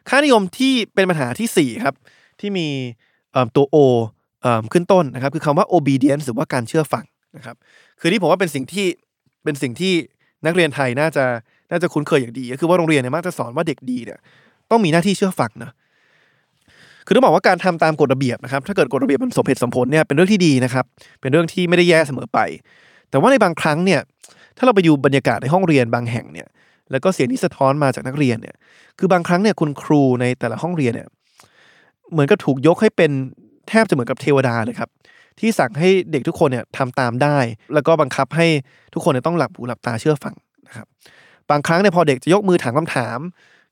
[0.09, 1.95] ค่านิยมที่เป็นปัญหาที่สี่ครับ
[2.41, 2.69] ที่มี
[3.57, 3.77] ตัว O
[4.43, 7.05] เอิ่มขึ้นต้นนะครับ คือคำว่า obedience หรือว่าการเชื่อฟัง
[7.37, 7.57] นะครับ
[8.01, 8.87] คือที่ผมว่าเป็นสิ่งที่
[9.45, 9.95] เป็นสิ่งที่
[10.47, 11.25] นักเรียนไทยน่าจะ
[11.71, 14.19] น่าจะคุ้นเคยอย่างดี ก็คือว่าโรงเรียนเนี่ยมักจะสอนว่าเด็กดีเนี่ย
[14.71, 15.71] ต้องมีหน้าที่เชื่อฟังนะ
[17.07, 20.85] คือต้องบอกว่าการทำตามกฎระเบียบนะครับ ถ้าเกิดกฎระเบียบมันสมเหตุสมผลเนี่ยเป็นเรื่องที่ดีนะครับ
[21.21, 22.39] เป็นเรื่องที่ไม่ได้แย่เสมอไป
[23.11, 24.01] แต่ว่าในบางครั้งเนี่ย
[24.57, 26.49] ถ้าเราไปดูบรรยากาศในห้องเรียนบางแห่งเนี่ย
[26.91, 28.55] แล้วก็เสียงที่สะท้อนมาจากนักเรียนเนี่ย
[28.99, 31.09] คือบางครั้งเนี่ยคุณครูในแต่ละห้องเรียนเนี่ย
[32.13, 33.11] เหมือนกับถูกยกให้เป็น
[33.69, 34.91] แทบจะเหมือนกับเทวดาเลยครับ
[35.41, 37.37] ที่สั่งให้เด็กทุกคนเนี่ยทำตามได้
[37.75, 38.47] แล้วก็บังคับให้
[38.95, 40.35] ทุกคนเนี่ยต้องหลับหูหลับตาเชื่อฟัง
[40.67, 40.87] นะครับ
[41.51, 43.19] บางครั้งเนี่ยพอเด็กจะยกมือถามคำถาม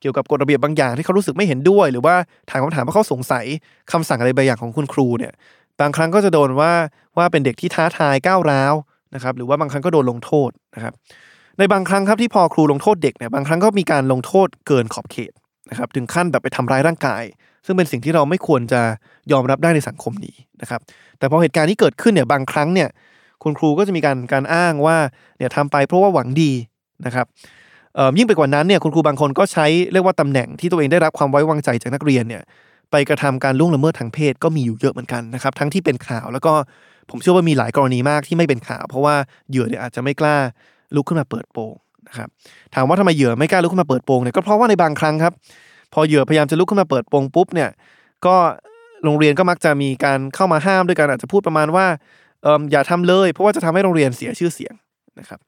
[0.02, 2.14] เกี่ยวกับกฎระเบียบบางอย่างที่เขารู้สึกไม่เห็นด้วย หรือว่า
[2.50, 3.44] ถามคำถามเพราะเขาสงสัย
[3.92, 5.32] คำสั่งอะไรบางอย่างของคุณครูเนี่ย
[5.80, 6.72] บางครั้งก็จะโดนว่า
[7.16, 8.74] ว่าเป็นเด็กที่ท้าทายก้าวร้าว
[9.14, 10.94] นะครับหรือว่าบางครั้งก็โดนลงโทษนะครับ
[11.58, 15.32] ในบางครั้งครับที่พอครูลงโทษเด็กเนี่ยบางครั้งก็มีการลงโทษเกินขอบเขต
[15.70, 17.22] นะครับถึงขั้นแบบไปทำร้ายร่างกาย
[17.66, 18.80] ซึ่งเป็นสิ่งที่เราไม่ควรจะ
[19.32, 20.80] ยอมรับได้ในสังคมนี้นะครับ
[21.18, 22.88] แต่พอเหตุการณ์นี้เกิดขึ้นเนี่ยบางครั้งเนี่ย
[23.42, 24.96] คุณครูก็จะมีการการอ้างว่า
[25.38, 26.52] เนี่ยทำไปเพราะว่าหวังดี
[27.06, 27.26] นะครับ
[28.18, 32.42] ยิ่งไปกว่านั้นเนี่ยคุณครูบางคนก็ใช้เรียกว่าตำแหน่งที่ตัวเองได้รับความไว้วางใจจากนักเรียนเนี่ย
[32.90, 36.52] ไปกระทำการล่วงละเมิดทางเพศก็มีอยู่เยอะเหมือนกันนะครับทั้งที่เป็นข่าวแล้วก็
[37.10, 39.14] ผมเชื่อว่ามีหลายกรณีมากที่ไม่เป็นข่าว เพราะว่า
[39.50, 40.36] เหยื่อเนี่ยอาจจะไม่กล้า
[40.96, 41.72] ลุกขึ้นมาเปิดโปง
[42.08, 42.28] นะครับ
[42.74, 45.32] ถามว่าทำไมเหยื่อไม่กล้าลุกขึ้นมาเปิดโปงเนี่ยก็เพราะว่าในบางครั้งครับ
[45.92, 47.70] พอเหยื่อพยายามจะลุกขึ้นมาเปิดโปงปุ๊บเนี่ย
[48.26, 48.36] ก็
[49.04, 51.86] โรงเรียนก็มักจะมีการเข้ามาห้ามด้วยกันอาจจะพูดประมาณว่า
[52.42, 54.74] เอออย่าทำเลย เพราะว่าจะทำให้โรงเรียนเสียชื่อเสียง
[55.18, 55.38] นะครับ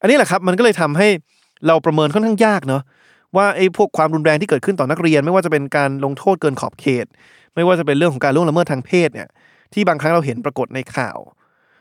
[0.00, 1.08] อันนี้แหละครับมันก็เลยทำให้
[1.66, 2.82] เราประเมินค่อนข้างยากเนาะ
[3.36, 7.06] ว่าไอ้พวกความรุนแรงที่เกิดขึ้นต่อนักเรียน ไม่ว่าจะเป็นการลงโทษเกินขอบเขต
[7.54, 9.28] ไม่ว่าจะเป็นเรื่องของการล่วงละเมิดทางเพศเนี่ย
[9.72, 11.18] ที่บางครั้งเราเห็นปรากฏในข่าว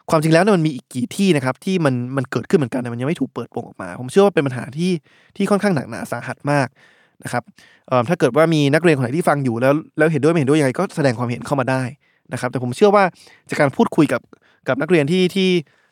[0.09, 4.91] ความจริงแล้วเนี่ยมันมีอีกกี่ที่นะครับที่มันมันเกิดขึ้นเหมือนกันแต่มันยังไม่ถูกเปิดโปงออกมา ผมเชื่อว่าเป็นปัญหาที่
[5.35, 6.67] ที่ค่อนข้างหนักหนาสาหัสมาก
[7.23, 7.43] นะครับ
[8.09, 11.83] ถ้าเกิดว่ามีนักเรียนคนไหนที่ฟังอยู่แล้วแล้วเห็นด้วยไม่เห็นด้วยยังไงก็แสดงความเห็นเข้ามาได้
[12.33, 13.03] นะครับ แต่ผมเชื่อว่า
[13.49, 14.21] จากการพูดคุยกับ
[14.67, 15.49] กับนักเรียนที่ที่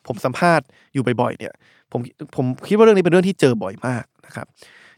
[0.08, 1.54] ผมสัมภาษณ์อยู่บ่อยๆเนี่ย
[1.92, 2.02] ผม
[2.36, 4.48] ผมคิดว่าเรื่องนี้เป็นเรื่องที่เจอบ่อยมากนะครับ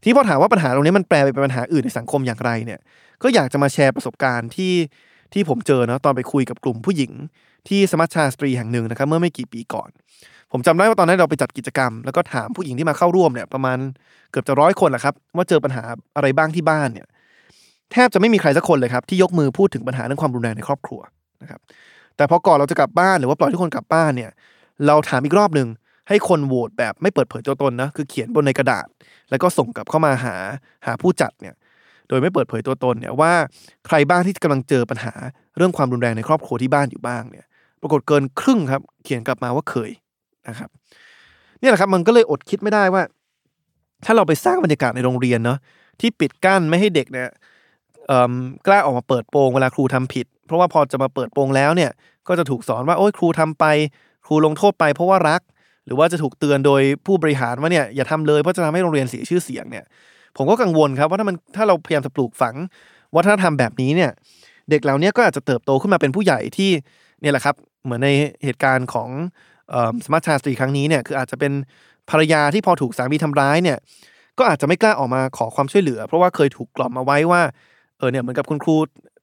[0.02, 2.80] ทีนี้พอถามว่าปัญหาตรงนี้มันแปลไปเป็นปัญหาอื่นในสังคมอย่างไรเนี่ย
[3.24, 4.74] ก็อยากจะมาแชร์ประสบการณ์ที่
[5.34, 7.12] ที่ผมเจอเนาะตอนไปคุยกับกลุ่มผู้หญิง
[7.68, 9.90] ที่สมัชชาสตรีแห่งหนึ่งนะครับ เมื่อไม่กี่ปีก่อน
[10.52, 13.78] ผมจำได้ว่าตอนนั้นเราไปจัดกิจกรรม แล้วก็ถามผู้หญิงที่มาเข้าร่วมเนี่ยประมาณ
[14.32, 15.84] เกือบจะร้อยคนแหละครับ ว่าเจอปัญหา
[16.16, 17.08] อะไรบ้างที่บ้านเนี่ย
[17.92, 21.02] แทบจะไม่มีใครสักคนเลยครับที่ยกมือพูดถึงปัญหาเรื่องความรุนแรงในครอบครัว
[21.42, 21.60] นะครับ
[22.18, 24.32] แต่พอก่อนเราจะกลับบ้านหรือว่าปล่อยทุกคนกลับบ้านเนี่ย
[24.88, 25.68] เราถามอีกรอบหนึ่ง
[26.08, 28.88] ให้คนโหวตแบบไม่เปิดเผยตัวตนนะคือเขียนบนในกระดาษ
[29.30, 30.36] แล้วก็ส่งกลับเข้ามาหา
[30.86, 31.56] หาผู้จัดเนี่ย
[32.08, 33.34] โดยไม่เปิดเผยตัวตนเนี่ยว่า
[33.88, 35.14] ใครบ้างที่กำลังเจอปัญหา
[35.58, 37.46] เรื่องความรุนแรงในครอบครัวที่บ้านอยู่บ้างเนี่ย
[37.82, 39.92] ปรากฏเกินครึ่งครับ เขียนกลับมาว่าเคย
[40.48, 40.70] นะครับ
[41.60, 43.04] เนี่ยแหละครับมันก็เลยอดคิดไม่ได้ว่า
[44.06, 45.58] ถ้าเราไปสร้างบรรยากาศในโรงเรียนเนาะ
[46.00, 47.30] ที่ปิดกั้นไม่ให้เด็กเนี่ย
[48.68, 51.92] กล้าออกมาเปิดโปงเวลาครูทำผิด เพราะว่าพอจะมาเปิดโปงแล้วเนี่ย
[52.28, 53.66] ก็จะถูกสอนว่าโอ้ยครูทำไป
[54.26, 55.42] ครูลงโทษไปเพราะว่ารัก
[55.86, 59.86] หรือว่าจะถูกเตือนโดยผู้บริหารว่าเนี่ยอย่าทำเลยเพราะจะทำให้โรงเรียนเสียชื่อเสียงเนี่ย
[60.38, 62.56] ผมก็กังวลครับว่าถ้ามันถ้าเราพยายามจะปลูกฝัง
[63.16, 64.12] วัฒนธรรมแบบนี้เนี่ย
[64.70, 66.72] เด็กเหล่านี้ก็อาจจะเติบโตขึ้นมาเป็นผู้ใหญ่ที่
[67.22, 68.10] เนี่ยแหละครับเหมือนใน
[68.44, 69.10] เหตุการณ์ของ
[69.74, 71.52] ออสมัชชาสตรีครั้งนี้เนี่ยคืออาจจะเป็น
[72.10, 73.78] ภรรยาที่พอถูกสามีทำร้ายเนี่ย
[74.40, 77.42] ก็อาจจะไม่กล้าออกมาขอความช่วยเหลือ เพราะว่าเคยถูกกล่อมมาไว้ว่า
[77.98, 78.76] เออเนี่ยเหมือนกับคุณครู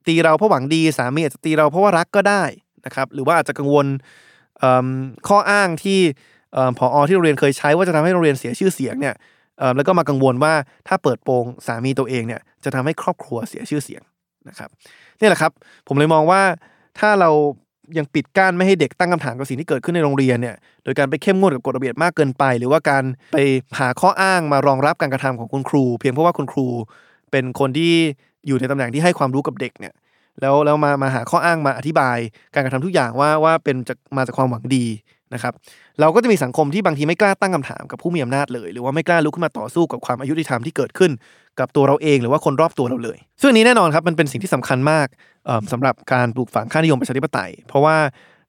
[0.07, 2.43] ตีเราเพราะหวังดีสามีอาจจะตีเราเพราะว่ารักก็ได้
[2.87, 3.87] นะครับหรือว่าอาจจะกังวล
[5.29, 6.01] ข้ออ้างที่
[6.79, 9.15] ผอที่โรงเรียนเคยใช้ว่าจะทำให้โรงเรียนเสียชื่อเสียงเนี่ย
[9.77, 10.55] แล้วก็มากังวลว่า
[10.89, 14.03] ถ้าเปิดโปงสามีตัวเองเนี่ยจะทำให้ครอบครัวเสียชื่อเสียง
[14.49, 14.69] นะครับ
[15.21, 15.53] นี่แหละครับ
[15.89, 16.43] ผมเลยมองว่า
[16.99, 17.31] ถ้าเรา
[17.99, 23.39] ยังปิดกั้นไม่ให้เด็กตั้งคำถามกับสิ่งที่เกิดขึ้นในโรงเรียนเนี่ย โดยการไปเข้มงวดกับกฎระเบียบมากเกินไป หรือว่าการไป
[23.79, 26.67] หาข้ออ้างมารองรับการกระทำของคุณครู เพียงเพราะว่าคุณครู
[27.31, 27.93] เป็นคนที่
[28.47, 29.95] อยู่ในตำแหน่งที่ให้ความรู้กับเด็กเนี่ย
[30.41, 32.19] แล้วแล้วมามาหาข้ออ้างมาอธิบาย
[32.55, 34.87] การกระทำทุกอย่างว่าว่าเป็นจากมาจากความหวังดี
[35.35, 35.55] นะครับ
[36.01, 41.11] เราก็จะมีสังคมที่บางทีไม่กล้าตั้งคำถามกับผู้มีอำนาจเลย หรือว่าไม่กล้าลุกขึ้นมาต่อสู้กับความอายุติธรรมที่เกิดขึ้น
[41.61, 45.07] กับตัวเราเองหรือว่าคนรอบตัวเราเลย ซึ่งนี้แน่นอนครับมันเป็นสิ่งที่สำคัญมาก
[45.47, 47.97] เอิ่มสำหรับการปลูกฝังค่านิยมประชาธิปไตย เพราะว่า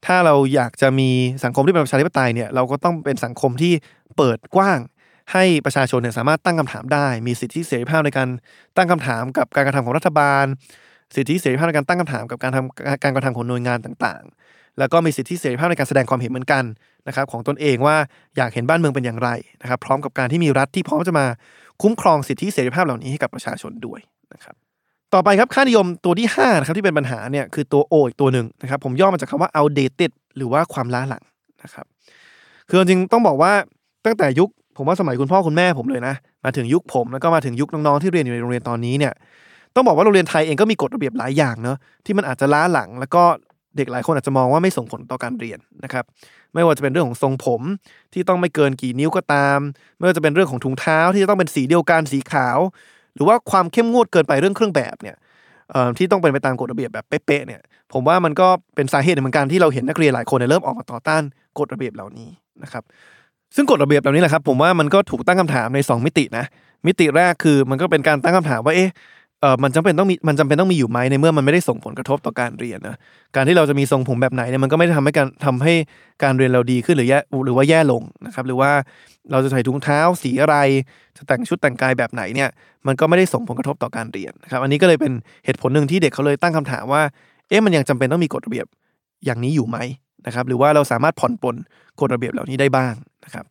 [0.06, 1.10] ถ้าเราอยากจะมี
[1.44, 3.74] สังคมที่เป็นประชาธิปไตยเนี่ยเราก็ต้องเป็นสังคมที่
[4.18, 4.80] เปิดกว้าง
[5.34, 8.28] ให้ประชาชนเนี่ยสามารถตั้งคำถามได้ มีสิทธิเสรีภาพในการ
[8.78, 10.46] ตั้งคำถามกับการกระทำของรัฐบาล
[11.16, 16.63] สิทธิเสรีภาพในการตั้งคำถามกับการทำการกระทำของหน่วยงานต่างๆ แล้วก็มีสิทธิเสรีภาพในการแสดงความเห็นเหมือนกัน
[17.07, 17.95] นะครับของตนเองว่า
[18.38, 19.30] อยากเห็นบ้านเมืองเป็นอย่างไร
[19.61, 21.26] นะครับ พร้อมกับการที่มีรัฐที่พร้อมจะมา
[21.82, 23.99] คุ้มครองสิทธิเสรีภาพเหล่านี้ให้กับประชาชนด้วย
[24.34, 24.55] นะครับ
[25.13, 31.24] ต่อไปครับค่านิยมตัวที่5นะครับที่เป็นปัญหาเนี่ยคือตัว O อีกตัวหนึ่งนะครับผมย่อมาจากคำว่า outdated หรือว่าความล้าหลัง
[31.63, 31.86] นะครับ
[32.69, 33.51] คือจริงๆต้องบอกว่า
[34.05, 36.15] ตั้งแต่ยุคผมว่าสมัยคุณพ่อคุณแม่ผมเลยนะ
[36.45, 39.13] มาถึงยุคผมแล้วก็มาถึงยุคน้องๆที่เรียนอยู่ในโรงเรียนตอนนี้เนี่ย
[39.76, 43.24] ต้องบอกว่าโรงเรียนไทยเองก็มีกฎระเบียบหลายอย่างเนาะที่มันอาจจะล้าหลัง แล้วก็
[43.78, 46.05] เด็กหลายคนอาจจะมองว่าไม่ส่งผลต่อการเรียนนะครับ
[46.53, 47.61] ไม่ว่าจะเป็นเรื่องของทรงผม
[48.13, 49.59] ที่ต้องไม่เกินกี่นิ้วก็ตาม
[49.97, 52.57] ไม่ว่าจะเป็นเรื่องของถุงเท้าที่จะต้องเป็นสีเดียวกันสีขาว
[53.15, 55.15] หรือว่าความเข้มงวดเกินไปเรื่องเครื่องแบบเนี่ย
[55.97, 57.61] ที่ต้องเป็นไปตามกฎระเบียบแบบเป๊ะๆเนี่ย
[57.93, 61.22] ผมว่ามันก็เป็นสาเหตุหนึ่งเหมือนกันที่เราเห็นนักเรียนหลายคนเริ่มออกมาต่อต้าน
[61.59, 62.30] กฎระเบียบเหล่านี้
[62.63, 62.84] นะครับ
[63.55, 66.45] ซึ่งกฎระเบียบเหล่านี้แหละครับ ผมว่ามันก็ถูกตั้งคำถามใน 2 มิตินะ
[66.88, 68.89] มิติแรกคือมันก็เป็นการตั้งคำถามว่าเอ๊ะ
[69.42, 72.98] เออมันจำเป็นต้องมีมันจำเป็นต้องมีอยู่ไหมในเมื่อมันไม่ได้ส่งผลกระทบต่อการเรียนนะ
[73.36, 75.74] การที่เราจะมีทรงผมแบบไหนเนี่ยมันก็ไม่ได้ทำให้การทำให้
[76.24, 78.72] การเรียนเราดีขึ้นหรือแย่หรือว่าแย่ลงนะครับ หรือว่า
[79.32, 80.56] เราจะใส่ถุงเท้าสีอะไร
[81.18, 82.50] จะแต่งชุดแต่งกายแบบไหนเนี่ย
[82.88, 85.12] มันก็ไม่ได้ส่งผลกระทบต่อการเรียนนะครับ อันนี้ก็เลยเป็น
[85.46, 87.02] เหตุผลหนึ่งที่เด็กเขาเลยตั้งคำถามว่า
[87.50, 88.66] เอ๊ะมันยังจำเป็นต้องมีกฎระเบียบ
[89.26, 89.78] อย่างนี้อยู่ไหม
[90.26, 91.56] นะครับ หรือว่าเราสามารถผ่อนปลน
[92.00, 92.94] กฎระเบียบเหล่านี้ได้บ้าง
[93.26, 93.46] นะครับ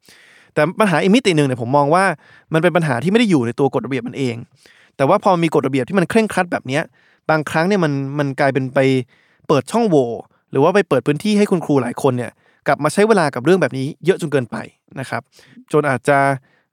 [0.55, 2.05] แต่ปัญหาอีกมิติหนึ่งเนี่ยผมมองว่า
[2.53, 4.37] มันเป็นปัญหาที่ไม่ได้อยู่ในตัวกฎระเบียบมันเอง
[4.97, 6.83] แต่ว่าพอมีกฎระเบียบที่มันเคร่งครัดแบบเนี้ย
[7.31, 8.79] บางครั้งเนี่ยมันมันกลายเป็นไป
[9.49, 10.09] เปิดช่องโหว่
[10.51, 12.31] หรือว่าไปเปิดพื้นที่ให้คุณครูหลายคนเนี่ย
[12.67, 14.57] กลับมาใช้เวลากับเรื่องแบบนี้เยอะจนเกินไป
[15.01, 15.23] นะครับ
[15.73, 16.19] จนอาจจะ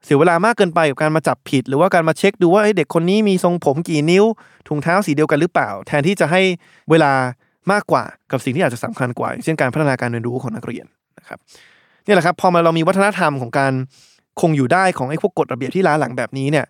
[0.04, 4.24] เสียเวลามากเกินไปกับการมาจับผิด หรือว่าการมาเช็คดูว่าเด็กคนนี้มีทรงผมกี่นิ้ว
[4.68, 6.40] ถุงเท้าสีเดียวกันหรือเปล่า แทนที่จะให้
[6.90, 7.12] เวลา
[7.72, 10.86] มากกว่ากับสิ่งที่อาจจะสำคัญกว่าอย่างเช่นการพัฒนาการเรียนรู้ของนักเรียน
[11.18, 11.38] นะครับ
[12.06, 13.72] นี่แหละครับพอมาเรามีวัฒนธรรมของการ
[14.40, 16.66] คงอยู่ได้ของไอ้พวกกฎระเบียบที่ล้าหลังแบบนี้เนี่ย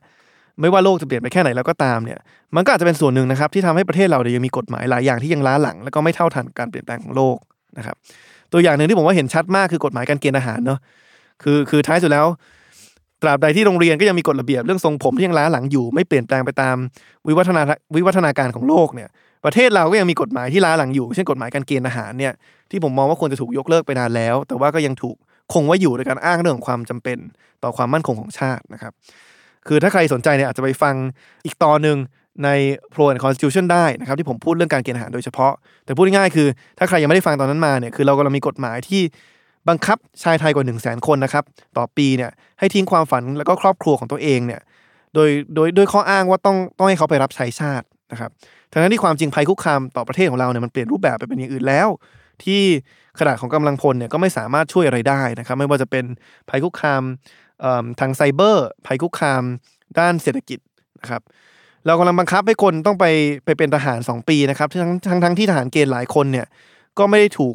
[0.60, 2.18] ไม่ว่าโลกจะเปลี่ยนไปแค่ไหนแล้วก็ตามเนี่ย
[2.56, 7.36] มันก็อาจจะเป็นส่วนหนึ่งนะครับที่ทำให้ประเทศเราเนี่ยยังมีกฎหมายหลายอย่างที่ยังล้าหลัง แล้วก็ไม่เท่าทันการเปลี่ยนแปลงของโลก
[7.78, 7.96] นะครับ
[8.52, 10.78] ตัวอย่างหนึ่งที่ผมว่าเห็นชัดมากคือกฎหมายการเกณฑ์อาหารเนาะ
[11.42, 12.26] คือคือท้ายสุดแล้ว
[13.22, 16.76] ตราบใดที่โรงเรียนก็ยังมีกฎระเบียบเรื่องทรงผมที่ยังล้าหลังอยู่ ไม่เปลี่ยนแปลงไปตาม
[17.28, 17.62] วิวัฒนา
[17.96, 19.08] วิวัฒนาการของโลกเนี่ย
[19.44, 22.32] ประเทศเราก็ยังมีกฎหมายที่ล้าหลังอยู่ เช่นกฎหมายการเกณฑ์อาหารเนี่ย
[22.70, 25.16] ที่ผมมองว่าควรจะถูกยกเลิกไปนานแล้ว แต่ว่าก็ยังถูก
[25.52, 27.18] คงไว้อยู่โดยการอ้างเรื่องความจำเป็น
[27.62, 28.92] ต่อความมั่นคงของชาตินะครับ
[29.68, 30.94] คือถ้าใครสนใจเนี่ยอาจจะไปฟัง
[31.44, 31.98] อีกตอนหนึ่ง
[32.44, 32.48] ใน
[32.94, 35.52] Pro and Constitution ได้นะครับที่ผมพูดเรื่องการเกณฑ์อาหารโดยเฉพาะ
[35.84, 36.48] แต่พูดง่ายๆคือ
[36.78, 39.02] ถ้าใครยังไม่ได้ฟังตอนนั้นมาเนี่ยคือเรากำลังมีกฎหมายที่
[39.68, 41.44] บังคับชายไทยกว่า1 0 0 0 0แคนนะครับ
[41.76, 44.60] ต่อปีเนี่ยให้ทิ้งความฝันแล้วก็ครอบครัวของตัวเองเนี่ย
[45.14, 48.30] โดยโดยโดยข้ออ้างว่าต้องต้องให้เขาไปรับใช้ชาตินะครับ
[48.72, 51.88] ทั้งนั้นที่ความจริงภัยคุกคามต่อประเทศของเราเนี่ยมันเปลี่ยนรูปแบบไปเป็นอย่างอื่นแล้ว
[52.44, 52.62] ที่
[53.18, 56.04] ขนาดของกำลังพลเนี่ยก็ไม่สามารถช่วยอะไรได้นะครับไม่ว่าจะเป็น
[56.48, 57.02] ภัยคุกคาม
[58.00, 59.42] ทางไซเบอร์ภัยคุกคาม
[59.98, 60.58] ด้านเศรษฐกิจ
[61.00, 61.22] นะครับ
[61.86, 63.06] เรากำลังบังคับให้คนต้องไป
[63.44, 66.46] ไปเป็นทหาร 2 ปีนะครับทั้งทั้งทั้งที่ทหารเกณฑ์หลายคนเนี่ย
[66.98, 67.54] ก็ไม่ได้ถูก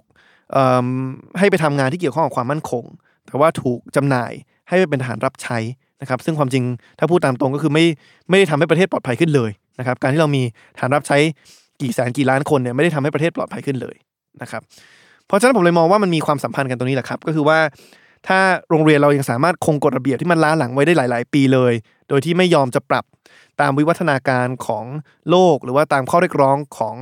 [1.39, 2.83] ให้ไปทำงานที่เกี่ยวข้องกับความมั่นคง
[3.27, 4.31] แต่ว่าถูกจำหน่าย
[4.69, 5.57] ให้ไปเป็นทหารรับใช้
[6.01, 6.63] นะครับ ซึ่งความจริง
[6.99, 7.85] ถ้าพูดตามตรงก็คือไม่
[8.29, 10.43] ไม่ได้ทำให้ประเทศปลอดภัยขึ้นเลยนะครับ การที่เรามี
[10.75, 11.17] ทหารรับใช้
[11.81, 13.95] กี่แสนกี่ล้านคนเนี่ยไม่ได้ทำให้ประเทศปลอดภัยขึ้นเลย
[14.41, 14.61] นะครับ
[15.27, 17.59] เพราะฉะนั้นผมเลยมองว่ามันมีความสัมพันธ์กันตรงนี้แหละครับ ก็คือว่า
[18.27, 21.73] ถ้าโรงเรียนเรายังสามารถคงกฎระเบียบที่มันล้าหลังไว้ได้หลาย ๆ ปีเลย
[22.09, 23.05] โดยที่ไม่ยอมจะปรับ
[23.61, 24.85] ตามวิวัฒนาการของ
[25.29, 26.95] โลก หรือว่าตามข้อเรียกร้องของ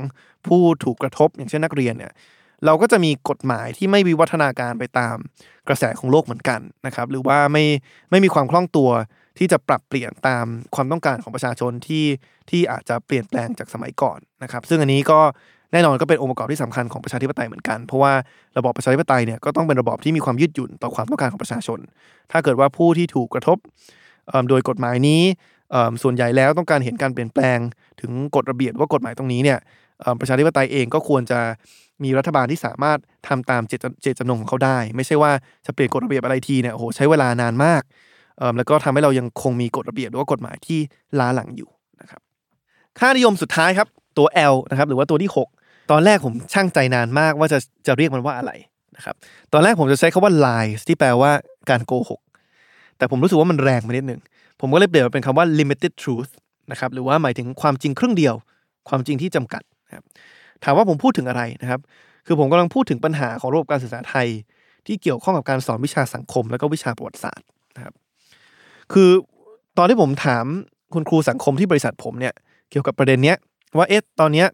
[0.46, 2.12] ผู้ถูกกระทบ อย่างเช่นนักเรียนเนี่ย
[2.64, 5.16] เราก็จะมีกฎหมายที่ไม่วิวัฒนาการไปตาม
[5.68, 7.64] กระแสของโลกเหมือนกันนะครับ หรือว่าไม่
[8.10, 8.90] ไม่มีความคล่องตัว
[9.38, 12.06] ที่จะปรับเปลี่ยนตามความต้องการของประชาชนที่
[12.50, 15.20] ที่อาจจะเปลี่ยนแปลงจากสมัยก่อนนะครับ ซึ่งอันนี้ก็
[15.72, 18.12] แน่นอนก็เป็นองค์ประกอบที่สำคัญของประชาธิปไตยเหมือนกัน เพราะว่า
[18.58, 21.78] ระบอบประชาธิปไตยเนี่ยก็ต้องเป็นระบอบที่มีความยืดหยุ่นต่อความต้องการของประชาชน
[22.32, 23.58] ถ้าเกิดว่าผู้ที่ถูกกระทบ
[24.48, 25.22] โดยกฎหมายนี้
[26.02, 27.58] ส่วนใหญ่แล้วต้องการเห็นการเปลี่ยนแปลง
[28.00, 29.58] ถึงกฎระเบียบว่ากฎหมายตรงนี้เนี่ย
[30.20, 31.40] ประชาธิปไตยเองก็ควรจะ
[32.04, 32.98] มีรัฐบาลที่สามารถ
[33.28, 35.32] ทำตามเจตจำนงของเขาได้ ไม่ใช่ว่า
[35.66, 37.82] จะเปลี่ยนกฎระเบียบอะไรทีเนี่ยโอ้โหใช้เวลานานมาก
[38.56, 40.80] แล้วก็ทำให้เรายังคงมีกฎระเบียบหรือว่ากฎหมายที่
[41.18, 41.70] ล้าหลังอยู่
[42.00, 42.20] นะครับ
[42.98, 45.48] ค่านิยมสุดท้ายครับตัว L นะครับหรือว่าตัวที่ 6
[45.90, 48.52] ตอนแรกผมช่างใจนานมากว่าจะจะเรียกมันว่าอะไร
[48.96, 49.14] นะครับ
[49.52, 51.30] ตอนแรกผมจะใช้คาว่า lies ที่แปลว่า
[51.70, 52.20] การโกหก
[52.98, 54.20] แต่ผมรู้สึกว่ามันแรงไปนิดหนึ่ง
[54.60, 56.30] ผมก็เลยเปลี่ยนมาเป็นคำว่า limited truth
[56.70, 58.34] นะครับ หรือว่าหมายถึงความจริงครึ่งเดียว
[58.88, 60.04] ความจริงที่จำกัดนะครับ
[60.64, 61.80] ถามว่าผมพูดถึงอะไรนะครับ
[62.26, 64.28] คือผมกำลังพูดถึงปัญหาของระบบการศึกษาไทย
[64.86, 67.94] ที่เกี่ยวข้องกับการสอนวิชาสังคม แล้วก็วิชาประวัติศาสตร์นะครับ
[68.92, 69.10] คือ
[69.78, 70.44] ตอนที่ผมถาม
[70.94, 72.34] คุณครูสังคมที่บริษัทผมเนี่ย
[72.70, 73.36] เกี่ยวกับประเด็นเนี้ย
[73.76, 74.46] ว่าเอ๊ะตอนเนี้ย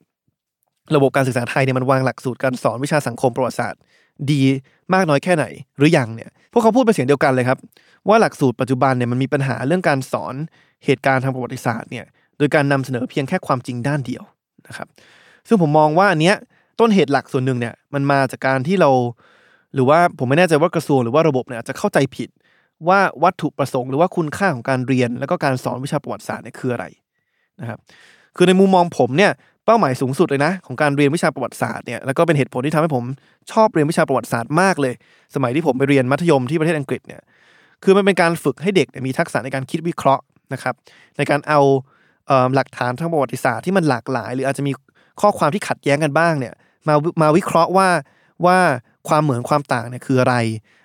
[0.96, 3.80] ระบบการศึกษาไทยเนี่ยมันวางหลักสูตรการสอนวิชาสังคมประวัติศาสตร์
[4.32, 4.42] ดี
[4.94, 5.44] มากน้อยแค่ไหน
[5.78, 7.58] หรือยังเนี่ยพวกเขาพูดเป็นเสียงเดียวกันเลยครับ
[8.08, 10.34] ว่าหลักสูตรปัจจุบันเนี่ยมันมีปัญหาเรื่องการสอน
[10.84, 12.04] เหตุการณ์ทางประวัติศาสตร์เนี่ย
[12.38, 14.22] โดยการนำเสนอเพียงแค่ความจริงด้านเดียว
[14.68, 14.88] นะครับ
[15.48, 16.36] ซึ่งผมมองว่าอันเนี้ย
[16.80, 18.90] ต้นเหตุหลักส่วนหนึ่งเนี่ยมันมาจากการที่เรา
[19.74, 22.28] หรือว่าผมไม่แน่ใจว่ากระทรวงหรือว่าระบบเนี่ยจะเข้าใจผิด
[22.88, 26.84] ว่าวัตถุประสงค์หรือว่าคุณค่าของการเรียน แล้วก็การสอนวิชาประวัติศาสตร์เนี่ยคืออะไร
[27.60, 27.78] นะครับ
[28.36, 29.32] คือในมุมมองผมเนี่ย
[29.68, 33.04] เป้าหมายสูงสุดเลยนะ ของการเรียนวิชาประวัติศาสตร์เนี่ยแล้วก็เป็นเหตุผลที่ทำให้ผม
[33.52, 34.94] ชอบเรียนวิชาประวัติศาสตร์มากเลย
[35.34, 37.20] สมัยที่ผมไปเรียนมัธยมที่ประเทศอังกฤษเนี่ย
[37.84, 40.74] คือมันเป็นการฝึกให้เด็กมีทักษะในการคิดวิเคราะห์นะครับ
[41.16, 41.60] ในการเอา
[42.54, 44.72] หลักฐานทางประวัติศาสตร์ที่มันหลากหลาย หรืออาจจะมี
[45.20, 46.54] ข้อความที่ขัดแย้งกันบ้างเนี่ย
[46.88, 47.88] มามาวิเคราะห์ว่า
[48.46, 48.58] ว่า
[49.08, 50.34] ความเหมือนความต่างเนี่ยคืออะไร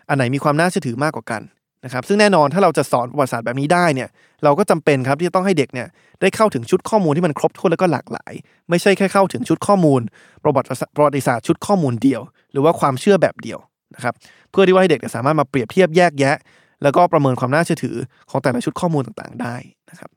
[0.10, 1.42] อันไหนมีความน่าเชื่อถือมากกว่ากัน
[1.86, 4.10] นะครับซึ่งแน่นอนถ้าเราจะสอนประวัติศาสตร์แบบนี้ได้เนี่ย
[4.44, 5.88] เราก็จำเป็นครับที่จะต้องให้เด็กเนี่ย
[6.22, 8.34] ได้เข้าถึงชุดข้อมูลที่มันครบถ้วนแล้วก็หลากหลาย
[8.70, 10.02] ไม่ใช่แค่เข้าถึงชุดข้อมูล
[10.44, 12.22] ประวัติประวัติศาสตร์ชุดข้อมูลเดียว
[12.52, 13.60] หรือว่าความเชื่อแบบเดียว
[13.96, 14.14] นะครับ
[14.52, 16.36] เพื่อที่ว่าให้เด็กสามารถมาเปรียบเทียบแยกแยะ
[16.84, 17.96] แล้วก็ประเมินความน่าเชื่อถือ
[18.30, 19.56] ของแต่ละชุดข้อมูลต่างๆ ได้
[19.90, 20.10] นะครับ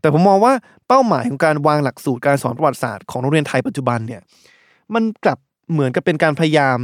[0.00, 0.52] แต่ผมมองว่า
[0.88, 4.20] เป้าหมายของการวางหลักสูตรการสอนประวัติศาสตร์ของโรงเรียนไทยปัจจุบันเนี่ย
[4.94, 5.38] มันกลับ
[5.72, 6.78] เหมือนกับเป็นการพยายาม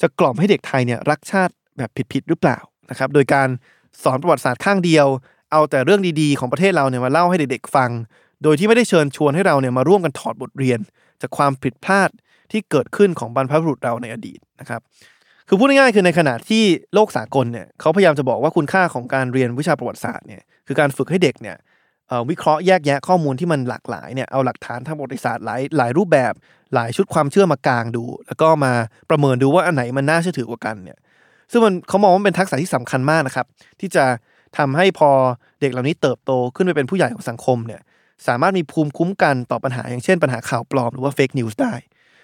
[0.00, 2.58] จะกล่อมให้เด็กไทยเนี่ยรักชาติแบบผิดๆหรือเปล่า
[2.90, 3.48] นะครับโดยการ
[4.02, 5.06] สอนประวัติศาสตร์ข้างเดียว
[5.52, 7.90] เอาแต่เรื่องดีๆของประเทศเราเนี่ยมาเล่าให้เด็กๆฟัง
[8.42, 10.80] โดยที่ไม่ได้เชิญชวนให้เราเนี่ยมาร่วมกันถอดบทเรียน
[11.22, 12.10] จากความผิดพลาด
[12.50, 14.80] ที่เกิดขึ้นของบรรพบุรุษเราในอดีตนะครับ
[15.48, 16.62] คือพูดง่ายๆคือในขณะที่
[16.94, 21.56] โลกสากลเนี่ยเขาพยายามจะบอกว่าคุณค่าของการเรียนวิชาประวัติศาสตร์เนี่ยคือการฝึกให้เด็กเนี่ย
[22.30, 26.32] วิเคราะห์แยกแยะข้อมูลที่มันหลากหลายเนี่ยเอาหลักฐานทางประวัติศาสตร์หลายหลายรูปแบบ
[26.74, 28.72] หลายชุดความเชื่อมากางดู แล้วก็มา
[29.10, 30.98] ประเมินดูว่าอันไหนมันน่าเชื่อถือกว่ากันเนี่ย
[31.52, 33.46] ซึ่งมันเขามองว่าเป็นทักษะที่สำคัญมากนะครับ
[33.80, 34.04] ที่จะ
[34.58, 35.10] ทำให้พอ
[35.60, 37.80] เด็กเหล่านี้เติบโตขึ้นไปเป็นผู้ใหญ่ของสังคมเนี่ย
[38.26, 41.74] สามารถมีภูมิคุ้มกันต่อปัญหาอย่างเช่นปัญหาข่าวปลอมหรือว่าเฟกนิวส์ได้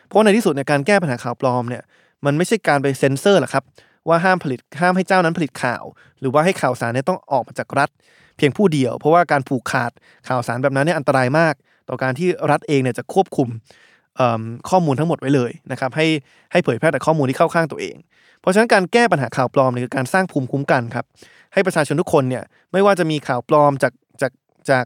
[0.06, 1.82] เพราะในที่สุดในการแก้ปัญหาข่าวปลอมเนี่ย
[2.24, 3.64] มันไม่ใช่การไปเซ็นเซอร์หรอกครับ
[4.08, 5.84] ว่าห้ามผลิตห้ามให้เจ้านั้นผลิตข่าว
[6.20, 7.90] หรือว่าให้ข่าวสารเนี่ยต้องออกมาจากรัฐ
[8.36, 9.90] เพียงผู้เดียว เพราะว่าการผูกขาด
[10.28, 11.54] ข่าวสารแบบนั้นเนี่ยอันตรายมาก
[11.88, 13.48] ต่อการที่รัฐเองเนี่ยจะควบคุม
[14.70, 16.06] ข้อมูลทั้งหมดไว้เลยนะครับให้
[16.52, 17.96] ให้เผยแพร่แต่ข้อมูลที่เข้าข้างตัวเอง
[18.40, 21.04] เพราะฉะนั้นการแก้ปัญหาข่าวปลอมเนี่ยคือการสร้างภูมิคุ้มกันครับ
[21.52, 23.92] ให้ประชาชนทุกคนเนี่ยไม่ว่าจะมีข่าวปลอมจาก
[24.22, 24.32] จาก
[24.70, 24.84] จาก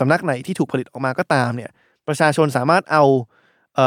[0.00, 1.70] สำนักไหนที่ถูกผลิตออกมาก็ตามเนี่ย
[2.08, 3.04] ประชาชนสามารถเอา
[3.76, 3.80] เอ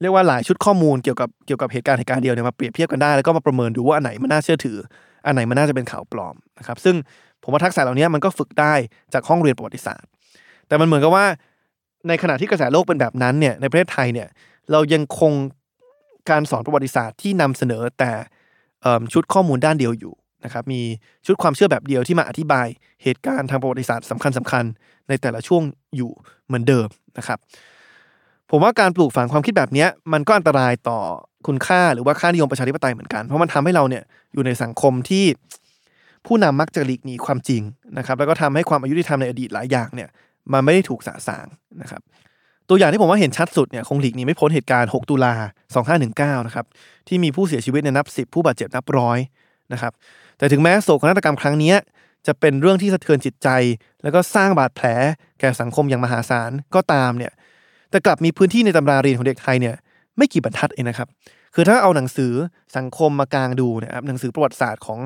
[0.00, 4.78] เรียกว่าหลายชุดข้อมูลเกี่ยวกับเกี่ยวกับเหตุการณ์เหตุการณ์เดียวเนี่ยมาเปรียบเทียบกันได้แล้วก็มาประเมินดูว่าอันไหนมันน่าเชื่อถือ
[5.26, 6.94] อันไหนมันน่าจะเป็นข่าวปลอมนะครับซึ่ง
[7.42, 8.74] ผมว่าทักษะเหล่านี้มันก็ฝึกได้
[9.14, 10.08] จากห้องเรียนประวัติศาสตร์
[10.68, 11.26] แต่มันเหมือนกับว่า
[12.08, 14.28] ในขณะที่กระแสโลกเป็นแบบนั้นเนี่ยในประเทศไทยเนี่ย
[14.70, 15.32] เรายังคง
[16.30, 18.12] การสอนประวัติศาสตร์ที่นำเสนอแต่
[19.12, 20.80] ชุดข้อมูลด้านเดียวอยู่นะครับมี
[21.26, 22.66] ชุดความเชื่อแบบเดียวที่มาอธิบาย
[23.02, 25.62] เหตุการณ์ทางประวัติศาสตร์สำคัญสคัญๆในแต่ละช่วง
[25.96, 26.10] อยู่
[26.46, 26.88] เหมือนเดิม
[27.18, 27.38] นะครับ
[28.50, 31.00] ผมว่าการปลูกฝังความคิดแบบนี้มันก็อันตรายต่อ
[31.46, 34.02] คุณค่าหรือว่าค่านิยมประชาธิปไตยเหมือนกัน เพราะมันทำให้เราเนี่ย
[34.32, 35.24] อยู่ในสังคมที่
[36.26, 37.62] ผู้นำมักจะหลีกหนีความจริง
[37.98, 40.08] นะครับ แล้วก็ทำให้ความอายุติธรรมในอดีตหลายอย่างเนี่ย
[40.52, 41.46] มันไม่ได้ถูกสะสาง
[41.82, 42.02] นะครับ
[42.68, 45.34] ตัวอย่างที่ผมว่าเห็นชัดสุดเนี่ยคงหลีกหนีไม่พ้นเหตุการณ์ 6 ตุลา
[45.94, 46.66] 2519 นะครับ
[47.08, 49.18] ที่มีผู้เสียชีวิตในนับ 10 ผู้บาดเจ็บนับร้อย
[49.72, 49.92] นะครับ
[50.38, 51.74] แต่ถึงแม้โศกนาฏกรรมครั้งนี้
[52.26, 53.48] จะเป็นเรื่องที่สะเทือนจิตใจ
[54.02, 54.86] แล้วก็สร้างบาดแผล
[55.40, 57.32] แก่สังคมอย่างมหาศาลก็ตามเนี่ย
[57.90, 59.74] แต่กลับมีพื้นที่ในตำราเรียนของเด็กไทยเนี่ย
[60.16, 61.08] ไม่กี่บรรทัดเองนะครับ
[61.54, 62.32] คือถ้าเอาหนังสือ
[62.76, 65.00] สังคมมากางดูเนะครับหนังสือประวัติศาสตร์ของ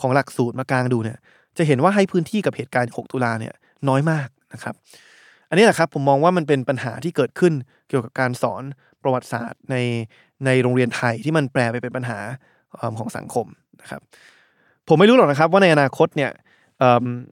[0.00, 1.18] ของหลักสูตรมากางดูเนี่ย
[1.56, 3.54] จะเห็นว่าให้พื้นที่กับเหตุการณ์ 6 ตุลาเนี่ย
[3.88, 4.74] น้อยมาก นะครับ
[5.48, 7.52] อันนี้แหละครับผมมองว่ามันเป็นปัญหาที่เกิดขึ้น
[7.88, 8.62] เกี่ยวกับการสอน
[9.02, 9.76] ประวัติศาสตร์ใน
[10.46, 12.18] ในโรงเรียนไทยที่มันแปลไปเป็นปัญหา
[12.98, 13.46] ของสังคม
[13.80, 14.00] นะครับ
[14.88, 16.30] ผมไม่รู้หรอกนะครับว่าในอนาคตเนี่ย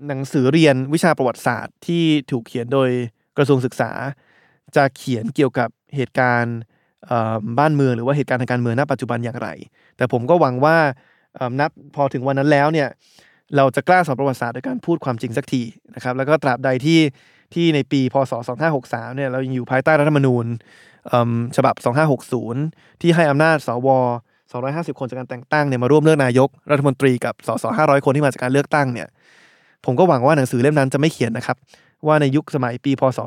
[0.08, 2.90] หนังสือเรียนวิชาประวัติศาสตร์ที่ถูกเขียนโดย
[3.36, 3.90] กระทรวงศึกษา
[4.76, 6.56] จะเขียนเกี่ยวกับเหตุการณ์
[7.58, 9.48] บ้านเมืองหรือว่าเหตุการณ์ทางการเมืองณปัจจุบันอย่างไร
[9.96, 10.76] แต่ผมก็หวังว่า
[11.60, 12.88] นับพอถึงวันนั้นแล้วเนี่ย
[13.56, 15.62] เราจะกล้าสอนประวัติศาสตร์โดยการพูดความจริงสักที
[15.94, 17.00] นะครับแล้วก็ตราบใดที่
[17.54, 18.32] ที่ในปีพศ
[18.74, 20.46] 2563 เนี่ยเรายังอยู่ภายใต้รัฐธรรมนูญ
[21.56, 21.74] ฉบับ
[22.38, 23.88] 2560 ที่ให้อำนาจสว
[24.52, 29.08] 250 คนจากการแต่งตั้งเนี่ยมาร่วมเลือกนายกรัฐมนตรีกับสส500 คนที่มาจากการเลือกตั้งเนี่ย
[29.84, 31.56] ผมก็หวังว่าหนังสือเล่มนั้นจะไม่เขียนนะครับ
[32.06, 33.18] ว่าในยุคสมัยปีพศ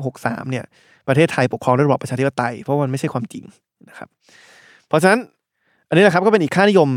[0.00, 0.64] 2563 เนี่ย
[1.08, 3.44] ประเทศไทยปกครองด้วยระบอบประชาธิปไตยเพราะมันไม่ใช่ความจริง
[3.88, 4.08] นะครับ
[4.88, 5.20] เพราะฉะนั้น
[5.88, 6.88] อันนี้นะครับก็เป็นอีกค่านิยม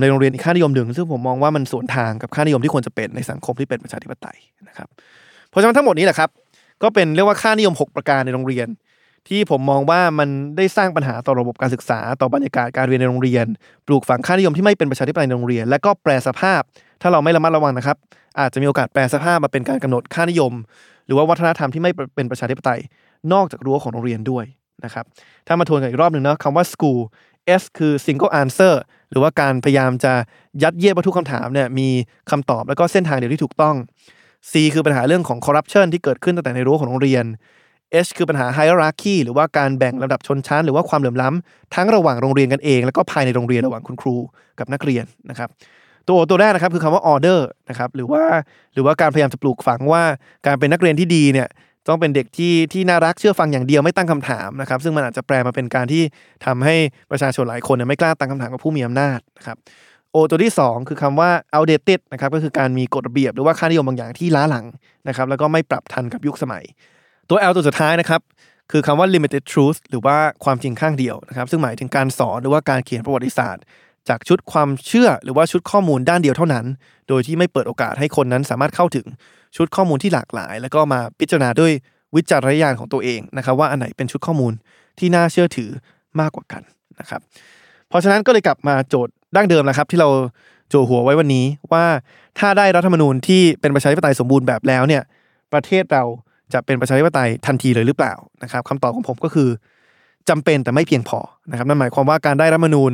[0.00, 4.88] ในโรงเรียนอีกค่านิยมหนึ่งซึ่งผมมองว่ามันสวนทางกับค่านิยมที่ควรจะเป็นในสังคมที่เป็นประชาธิปไตยนะครับ
[5.48, 6.30] เพราะฉะนั้นทั้งหมดนี้แหละครับ
[6.82, 8.68] ก็เป็นเรียกว่าค่านิยม 6 ประการในโรงเรียน
[9.28, 13.46] ที่ผมมองว่ามันได้สร้างปัญหาต่อระบบการศึกษา ต่อบรรยากาศการเรียนในโรงเรียน
[13.86, 16.60] ปลูกฝังค่านิยมที่ไม่เป็นประชาธิปไตยในโรงเรียน และก็แปลสภาพ
[17.02, 17.96] ถ้าเราไม่ระมัดระวังนะครับ
[18.40, 20.52] อาจจะมีโอกาสแปลสภาพมาเป็นการกำหนดค่านิยม
[21.06, 22.80] หรือว่าวัฒนธรรมที่ไม่เป็นประชาธิปไตย
[23.32, 24.44] นอกจากรั้วของโรงเรียนด้วย
[24.84, 25.04] นะครับ
[25.46, 27.00] ถ้ามาทวนกันอีกรอบหนึ่งเนาะคำว่า school
[27.60, 28.74] S คือ single answer
[29.10, 30.12] หรือว่าการพยายามจะ
[30.62, 31.88] ยัดเยียดว่าทุกคำถามเนี่ยมี
[32.30, 33.76] คำตอบแล้วก็เส้นทางเดียวที่ถูกต้อง
[34.50, 37.24] C คือปัญหาเรื่องของ corruption ที่เกิดขึ้นตั้งแต่ในรั้วของโรงเรียน
[38.06, 44.16] H คือปัญหา hierarchy หรือว่าการแบ่งลำดับชนชั้น หรือว่าความเหลื่อมล้ำทั้งระหว่างโรงเรียนกันเอง แล้วก็ภายในโรงเรียนระหว่างคุณครู
[44.58, 45.48] กับนักเรียนนะครับ
[46.08, 47.40] ตัวตัวแรกนะครับคือคำว่า order
[47.70, 48.22] นะครับหรือว่า
[48.74, 50.02] หรือว่าการพยายามจะปลูกฝังว่า
[50.46, 51.48] การเป็นนักเรียนที่ดีเนี่ย
[51.90, 56.02] ต้องเป็นเด็กที่ที่น่ารักเชื่อฟังอย่างเดียวไม่ตั้งคำถามนะครับ ซึ่งมันอาจจะแปลมาเป็นการที่
[56.46, 56.76] ทำให้
[57.10, 59.56] ประชาชนหลายคนเนี่ยไม่กล้าตั้งคำถามกับผู้มีอำนาจนะครับ
[60.12, 64.66] โอตัวที่ 2 คือคำว่า outdated นะครับก็คือการมีกฎระเบียบหรือว่าค่านิยมบางอย่างที่ล้าหลัง
[65.08, 66.64] นะครับแล้วก็ไม่ปรับทันกับยุคสมัย
[67.28, 68.20] ตัว L ตัวสุดท้ายนะครับ
[68.72, 73.62] คือคำว่า limited truth หรือว่าความจริงข้างเดียวนะครับ ซึ่งหมายถึงการสอนหรือว่าการเขียนประวัติศาสตร์
[74.08, 76.66] จากชุดความเชื่อหรือว่าชุดข้อมูลด้านเดียวเท่านั้น
[77.08, 79.06] โดยที่ไม่เปิดโอกาสให้คนนั้นสามารถเข้าถึง
[79.56, 81.72] ชุดข้อมูลที่หลากหลาย แล้วก็มาพิจารณาด้วย
[82.16, 84.52] วิจารณญาณของตัวเองนะครับ ว่าอันไหนเป็นชุดข้อมูล
[84.98, 85.70] ที่น่าเชื่อถือ
[86.20, 86.62] มากกว่ากัน
[87.00, 87.20] นะครับ
[87.88, 90.08] เพราะฉะนั้นก็เลยกลับมาโจทย์ดั้งเดิมแล้วครับ ที่เรา
[90.68, 91.84] โจหัวไว้วันนี้ว่า
[92.38, 95.02] ถ้าได้รัฐธรรมนูญที่เป็นประชาธิปไตยสมบูรณ์แบบแล้วเนี่ย
[95.52, 96.04] ประเทศเรา
[96.52, 99.48] จะเป็นประชาธิปไตยทันทีเลยหรือเปล่านะครับคำตอบของผมก็คือ
[100.28, 101.18] จำเป็นแต่ไม่เพียงพอ
[101.50, 102.92] นะครับนั่นหมายความว่าการได้รัฐมนูญ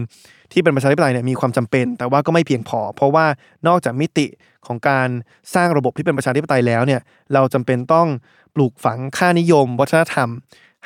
[0.52, 3.26] ที่เป็นประชาธิปไตยเนี่ยมีความจำเป็น แต่ว่าก็ไม่เพียงพอ เพราะว่า
[3.68, 4.26] นอกจากมิติ
[4.66, 5.08] ของการ
[5.54, 7.00] สร้างระบบที่เป็นประชาธิปไตยแล้วเนี่ย
[7.34, 8.08] เราจำเป็นต้อง
[8.54, 10.28] ปลูกฝังค่านิยม วัฒนธรรม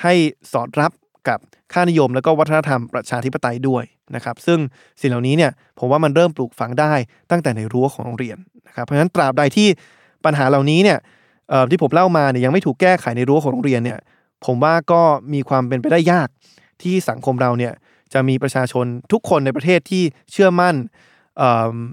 [0.03, 0.15] ให้
[0.53, 0.93] สอดรับ
[1.29, 1.39] กับ
[1.73, 3.85] ค่านิยมแล้วก็วัฒนธรรมประชาธิปไตยด้วย
[4.15, 4.59] นะครับซึ่ง
[5.01, 6.93] สิ่งเหล่านี้เนี่ยผมว่ามันเริ่มปลูกฝังได้
[7.31, 8.37] ตั้งแต่ในรั้วของโรงเรียน
[8.69, 9.69] นะครับเพราะฉะนั้นตราบใดที่
[10.25, 10.99] ปัญหาเหล่านี้เนี่ย
[11.71, 13.99] ที่ผมเล่ามาเนี่ยยังไม่ถูกแก้ไขในรั้วของโรงเรียนเนี่ย
[14.47, 15.03] ผมว่าก็
[15.35, 16.29] มีความเป็นไปได้ยาก
[16.83, 17.73] ที่สังคมเราเนี่ย
[18.13, 20.77] จะมีประชาชนทุกคนในประเทศที่เชื่อมั่น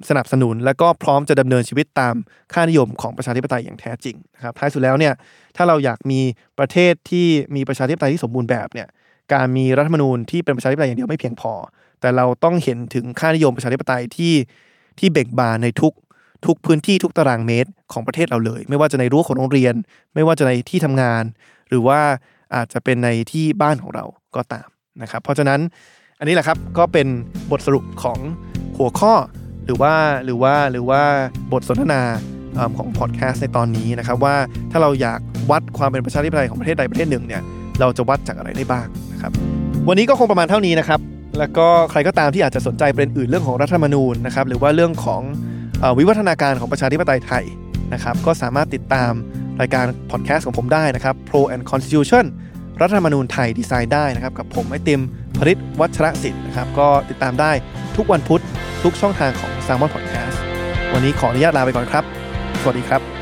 [0.09, 2.15] สนับสนุนและก็พร้อมจะดำเนินชีวิตตาม
[2.53, 5.13] ค่านิยมของประชาธิปไตยอย่างแท้จริงนะครับท้ายสุดแล้วเนี่ย
[5.55, 6.19] ถ้าเราอยากมี
[6.59, 8.87] ประเทศที่มีประชาธิปไตยที่สมบูรณ์แบบเนี่ย
[9.33, 11.53] การมีรัฐธรรมนูญที่เป็นประชาธิปไตยอย่างเดียวไม่เพียงพอ
[12.01, 14.33] แต่เราต้องเห็นถึงค่านิยมประชาธิปไตยที่
[14.99, 15.93] ที่เบ่งบานในทุก
[16.45, 19.73] ทุกพื้นที่ทุกตารางเมตรของประเทศเราเลย ไม่ว่าจะในรั้วของโรงเรียน
[20.15, 21.23] ไม่ว่าจะในที่ทำงาน
[21.69, 21.99] หรือว่า
[22.55, 24.67] อาจจะเป็นในที่บ้านของเราก็ตาม
[25.01, 25.59] นะครับ เพราะฉะนั้น
[26.19, 27.07] อันนี้แหละครับก็เป็น
[27.51, 28.19] บทสรุปของ
[28.77, 29.13] หัวข้อ
[29.65, 29.93] หรือว่า
[30.25, 31.01] หรือว่าหรือว่า
[31.53, 32.01] บทสนทนา
[32.77, 34.35] ของพอดแคสต์ในตอนนี้นะครับว่า
[34.71, 35.19] ถ้าเราอยาก
[35.51, 37.41] วัดความเป็นประชาธิปไตยของประเทศใดประเทศหนึ่งเนี่ย
[37.79, 39.31] เราจะวัดจากอะไรได้บ้างนะครับ
[39.87, 40.99] วันนี้ก็คงประมาณเท่านี้นะครับ
[41.39, 45.21] แล้วก็ใครก็ตามที่อาจจะสนใจประเด็นอื่นเรื่องของรัฐธรรมนูญนะครับหรือว่าเรื่องของ
[45.83, 47.45] อวิวัฒนาการของประชาธิปไตยไทย
[47.93, 49.11] นะครับก็สามารถติดตาม
[49.61, 52.25] รายการพอดแคสต์ของผมได้นะครับ Pro and Constitution
[52.81, 55.01] รัฐธรรมนูญไทยดีไซน์ได้นะครับ กับผมไอติม
[55.37, 57.51] พริตวัชรสิทธิ์นะครับ ก็ติดตามได้
[57.95, 58.41] ทุกวันพุธ
[58.83, 60.37] ทุกช่องทางของ s ซ l m o n Podcast
[60.93, 62.03] วันนี้ขออนุญาตลาไปก่อนครับ
[62.61, 63.16] สวัสดีครับ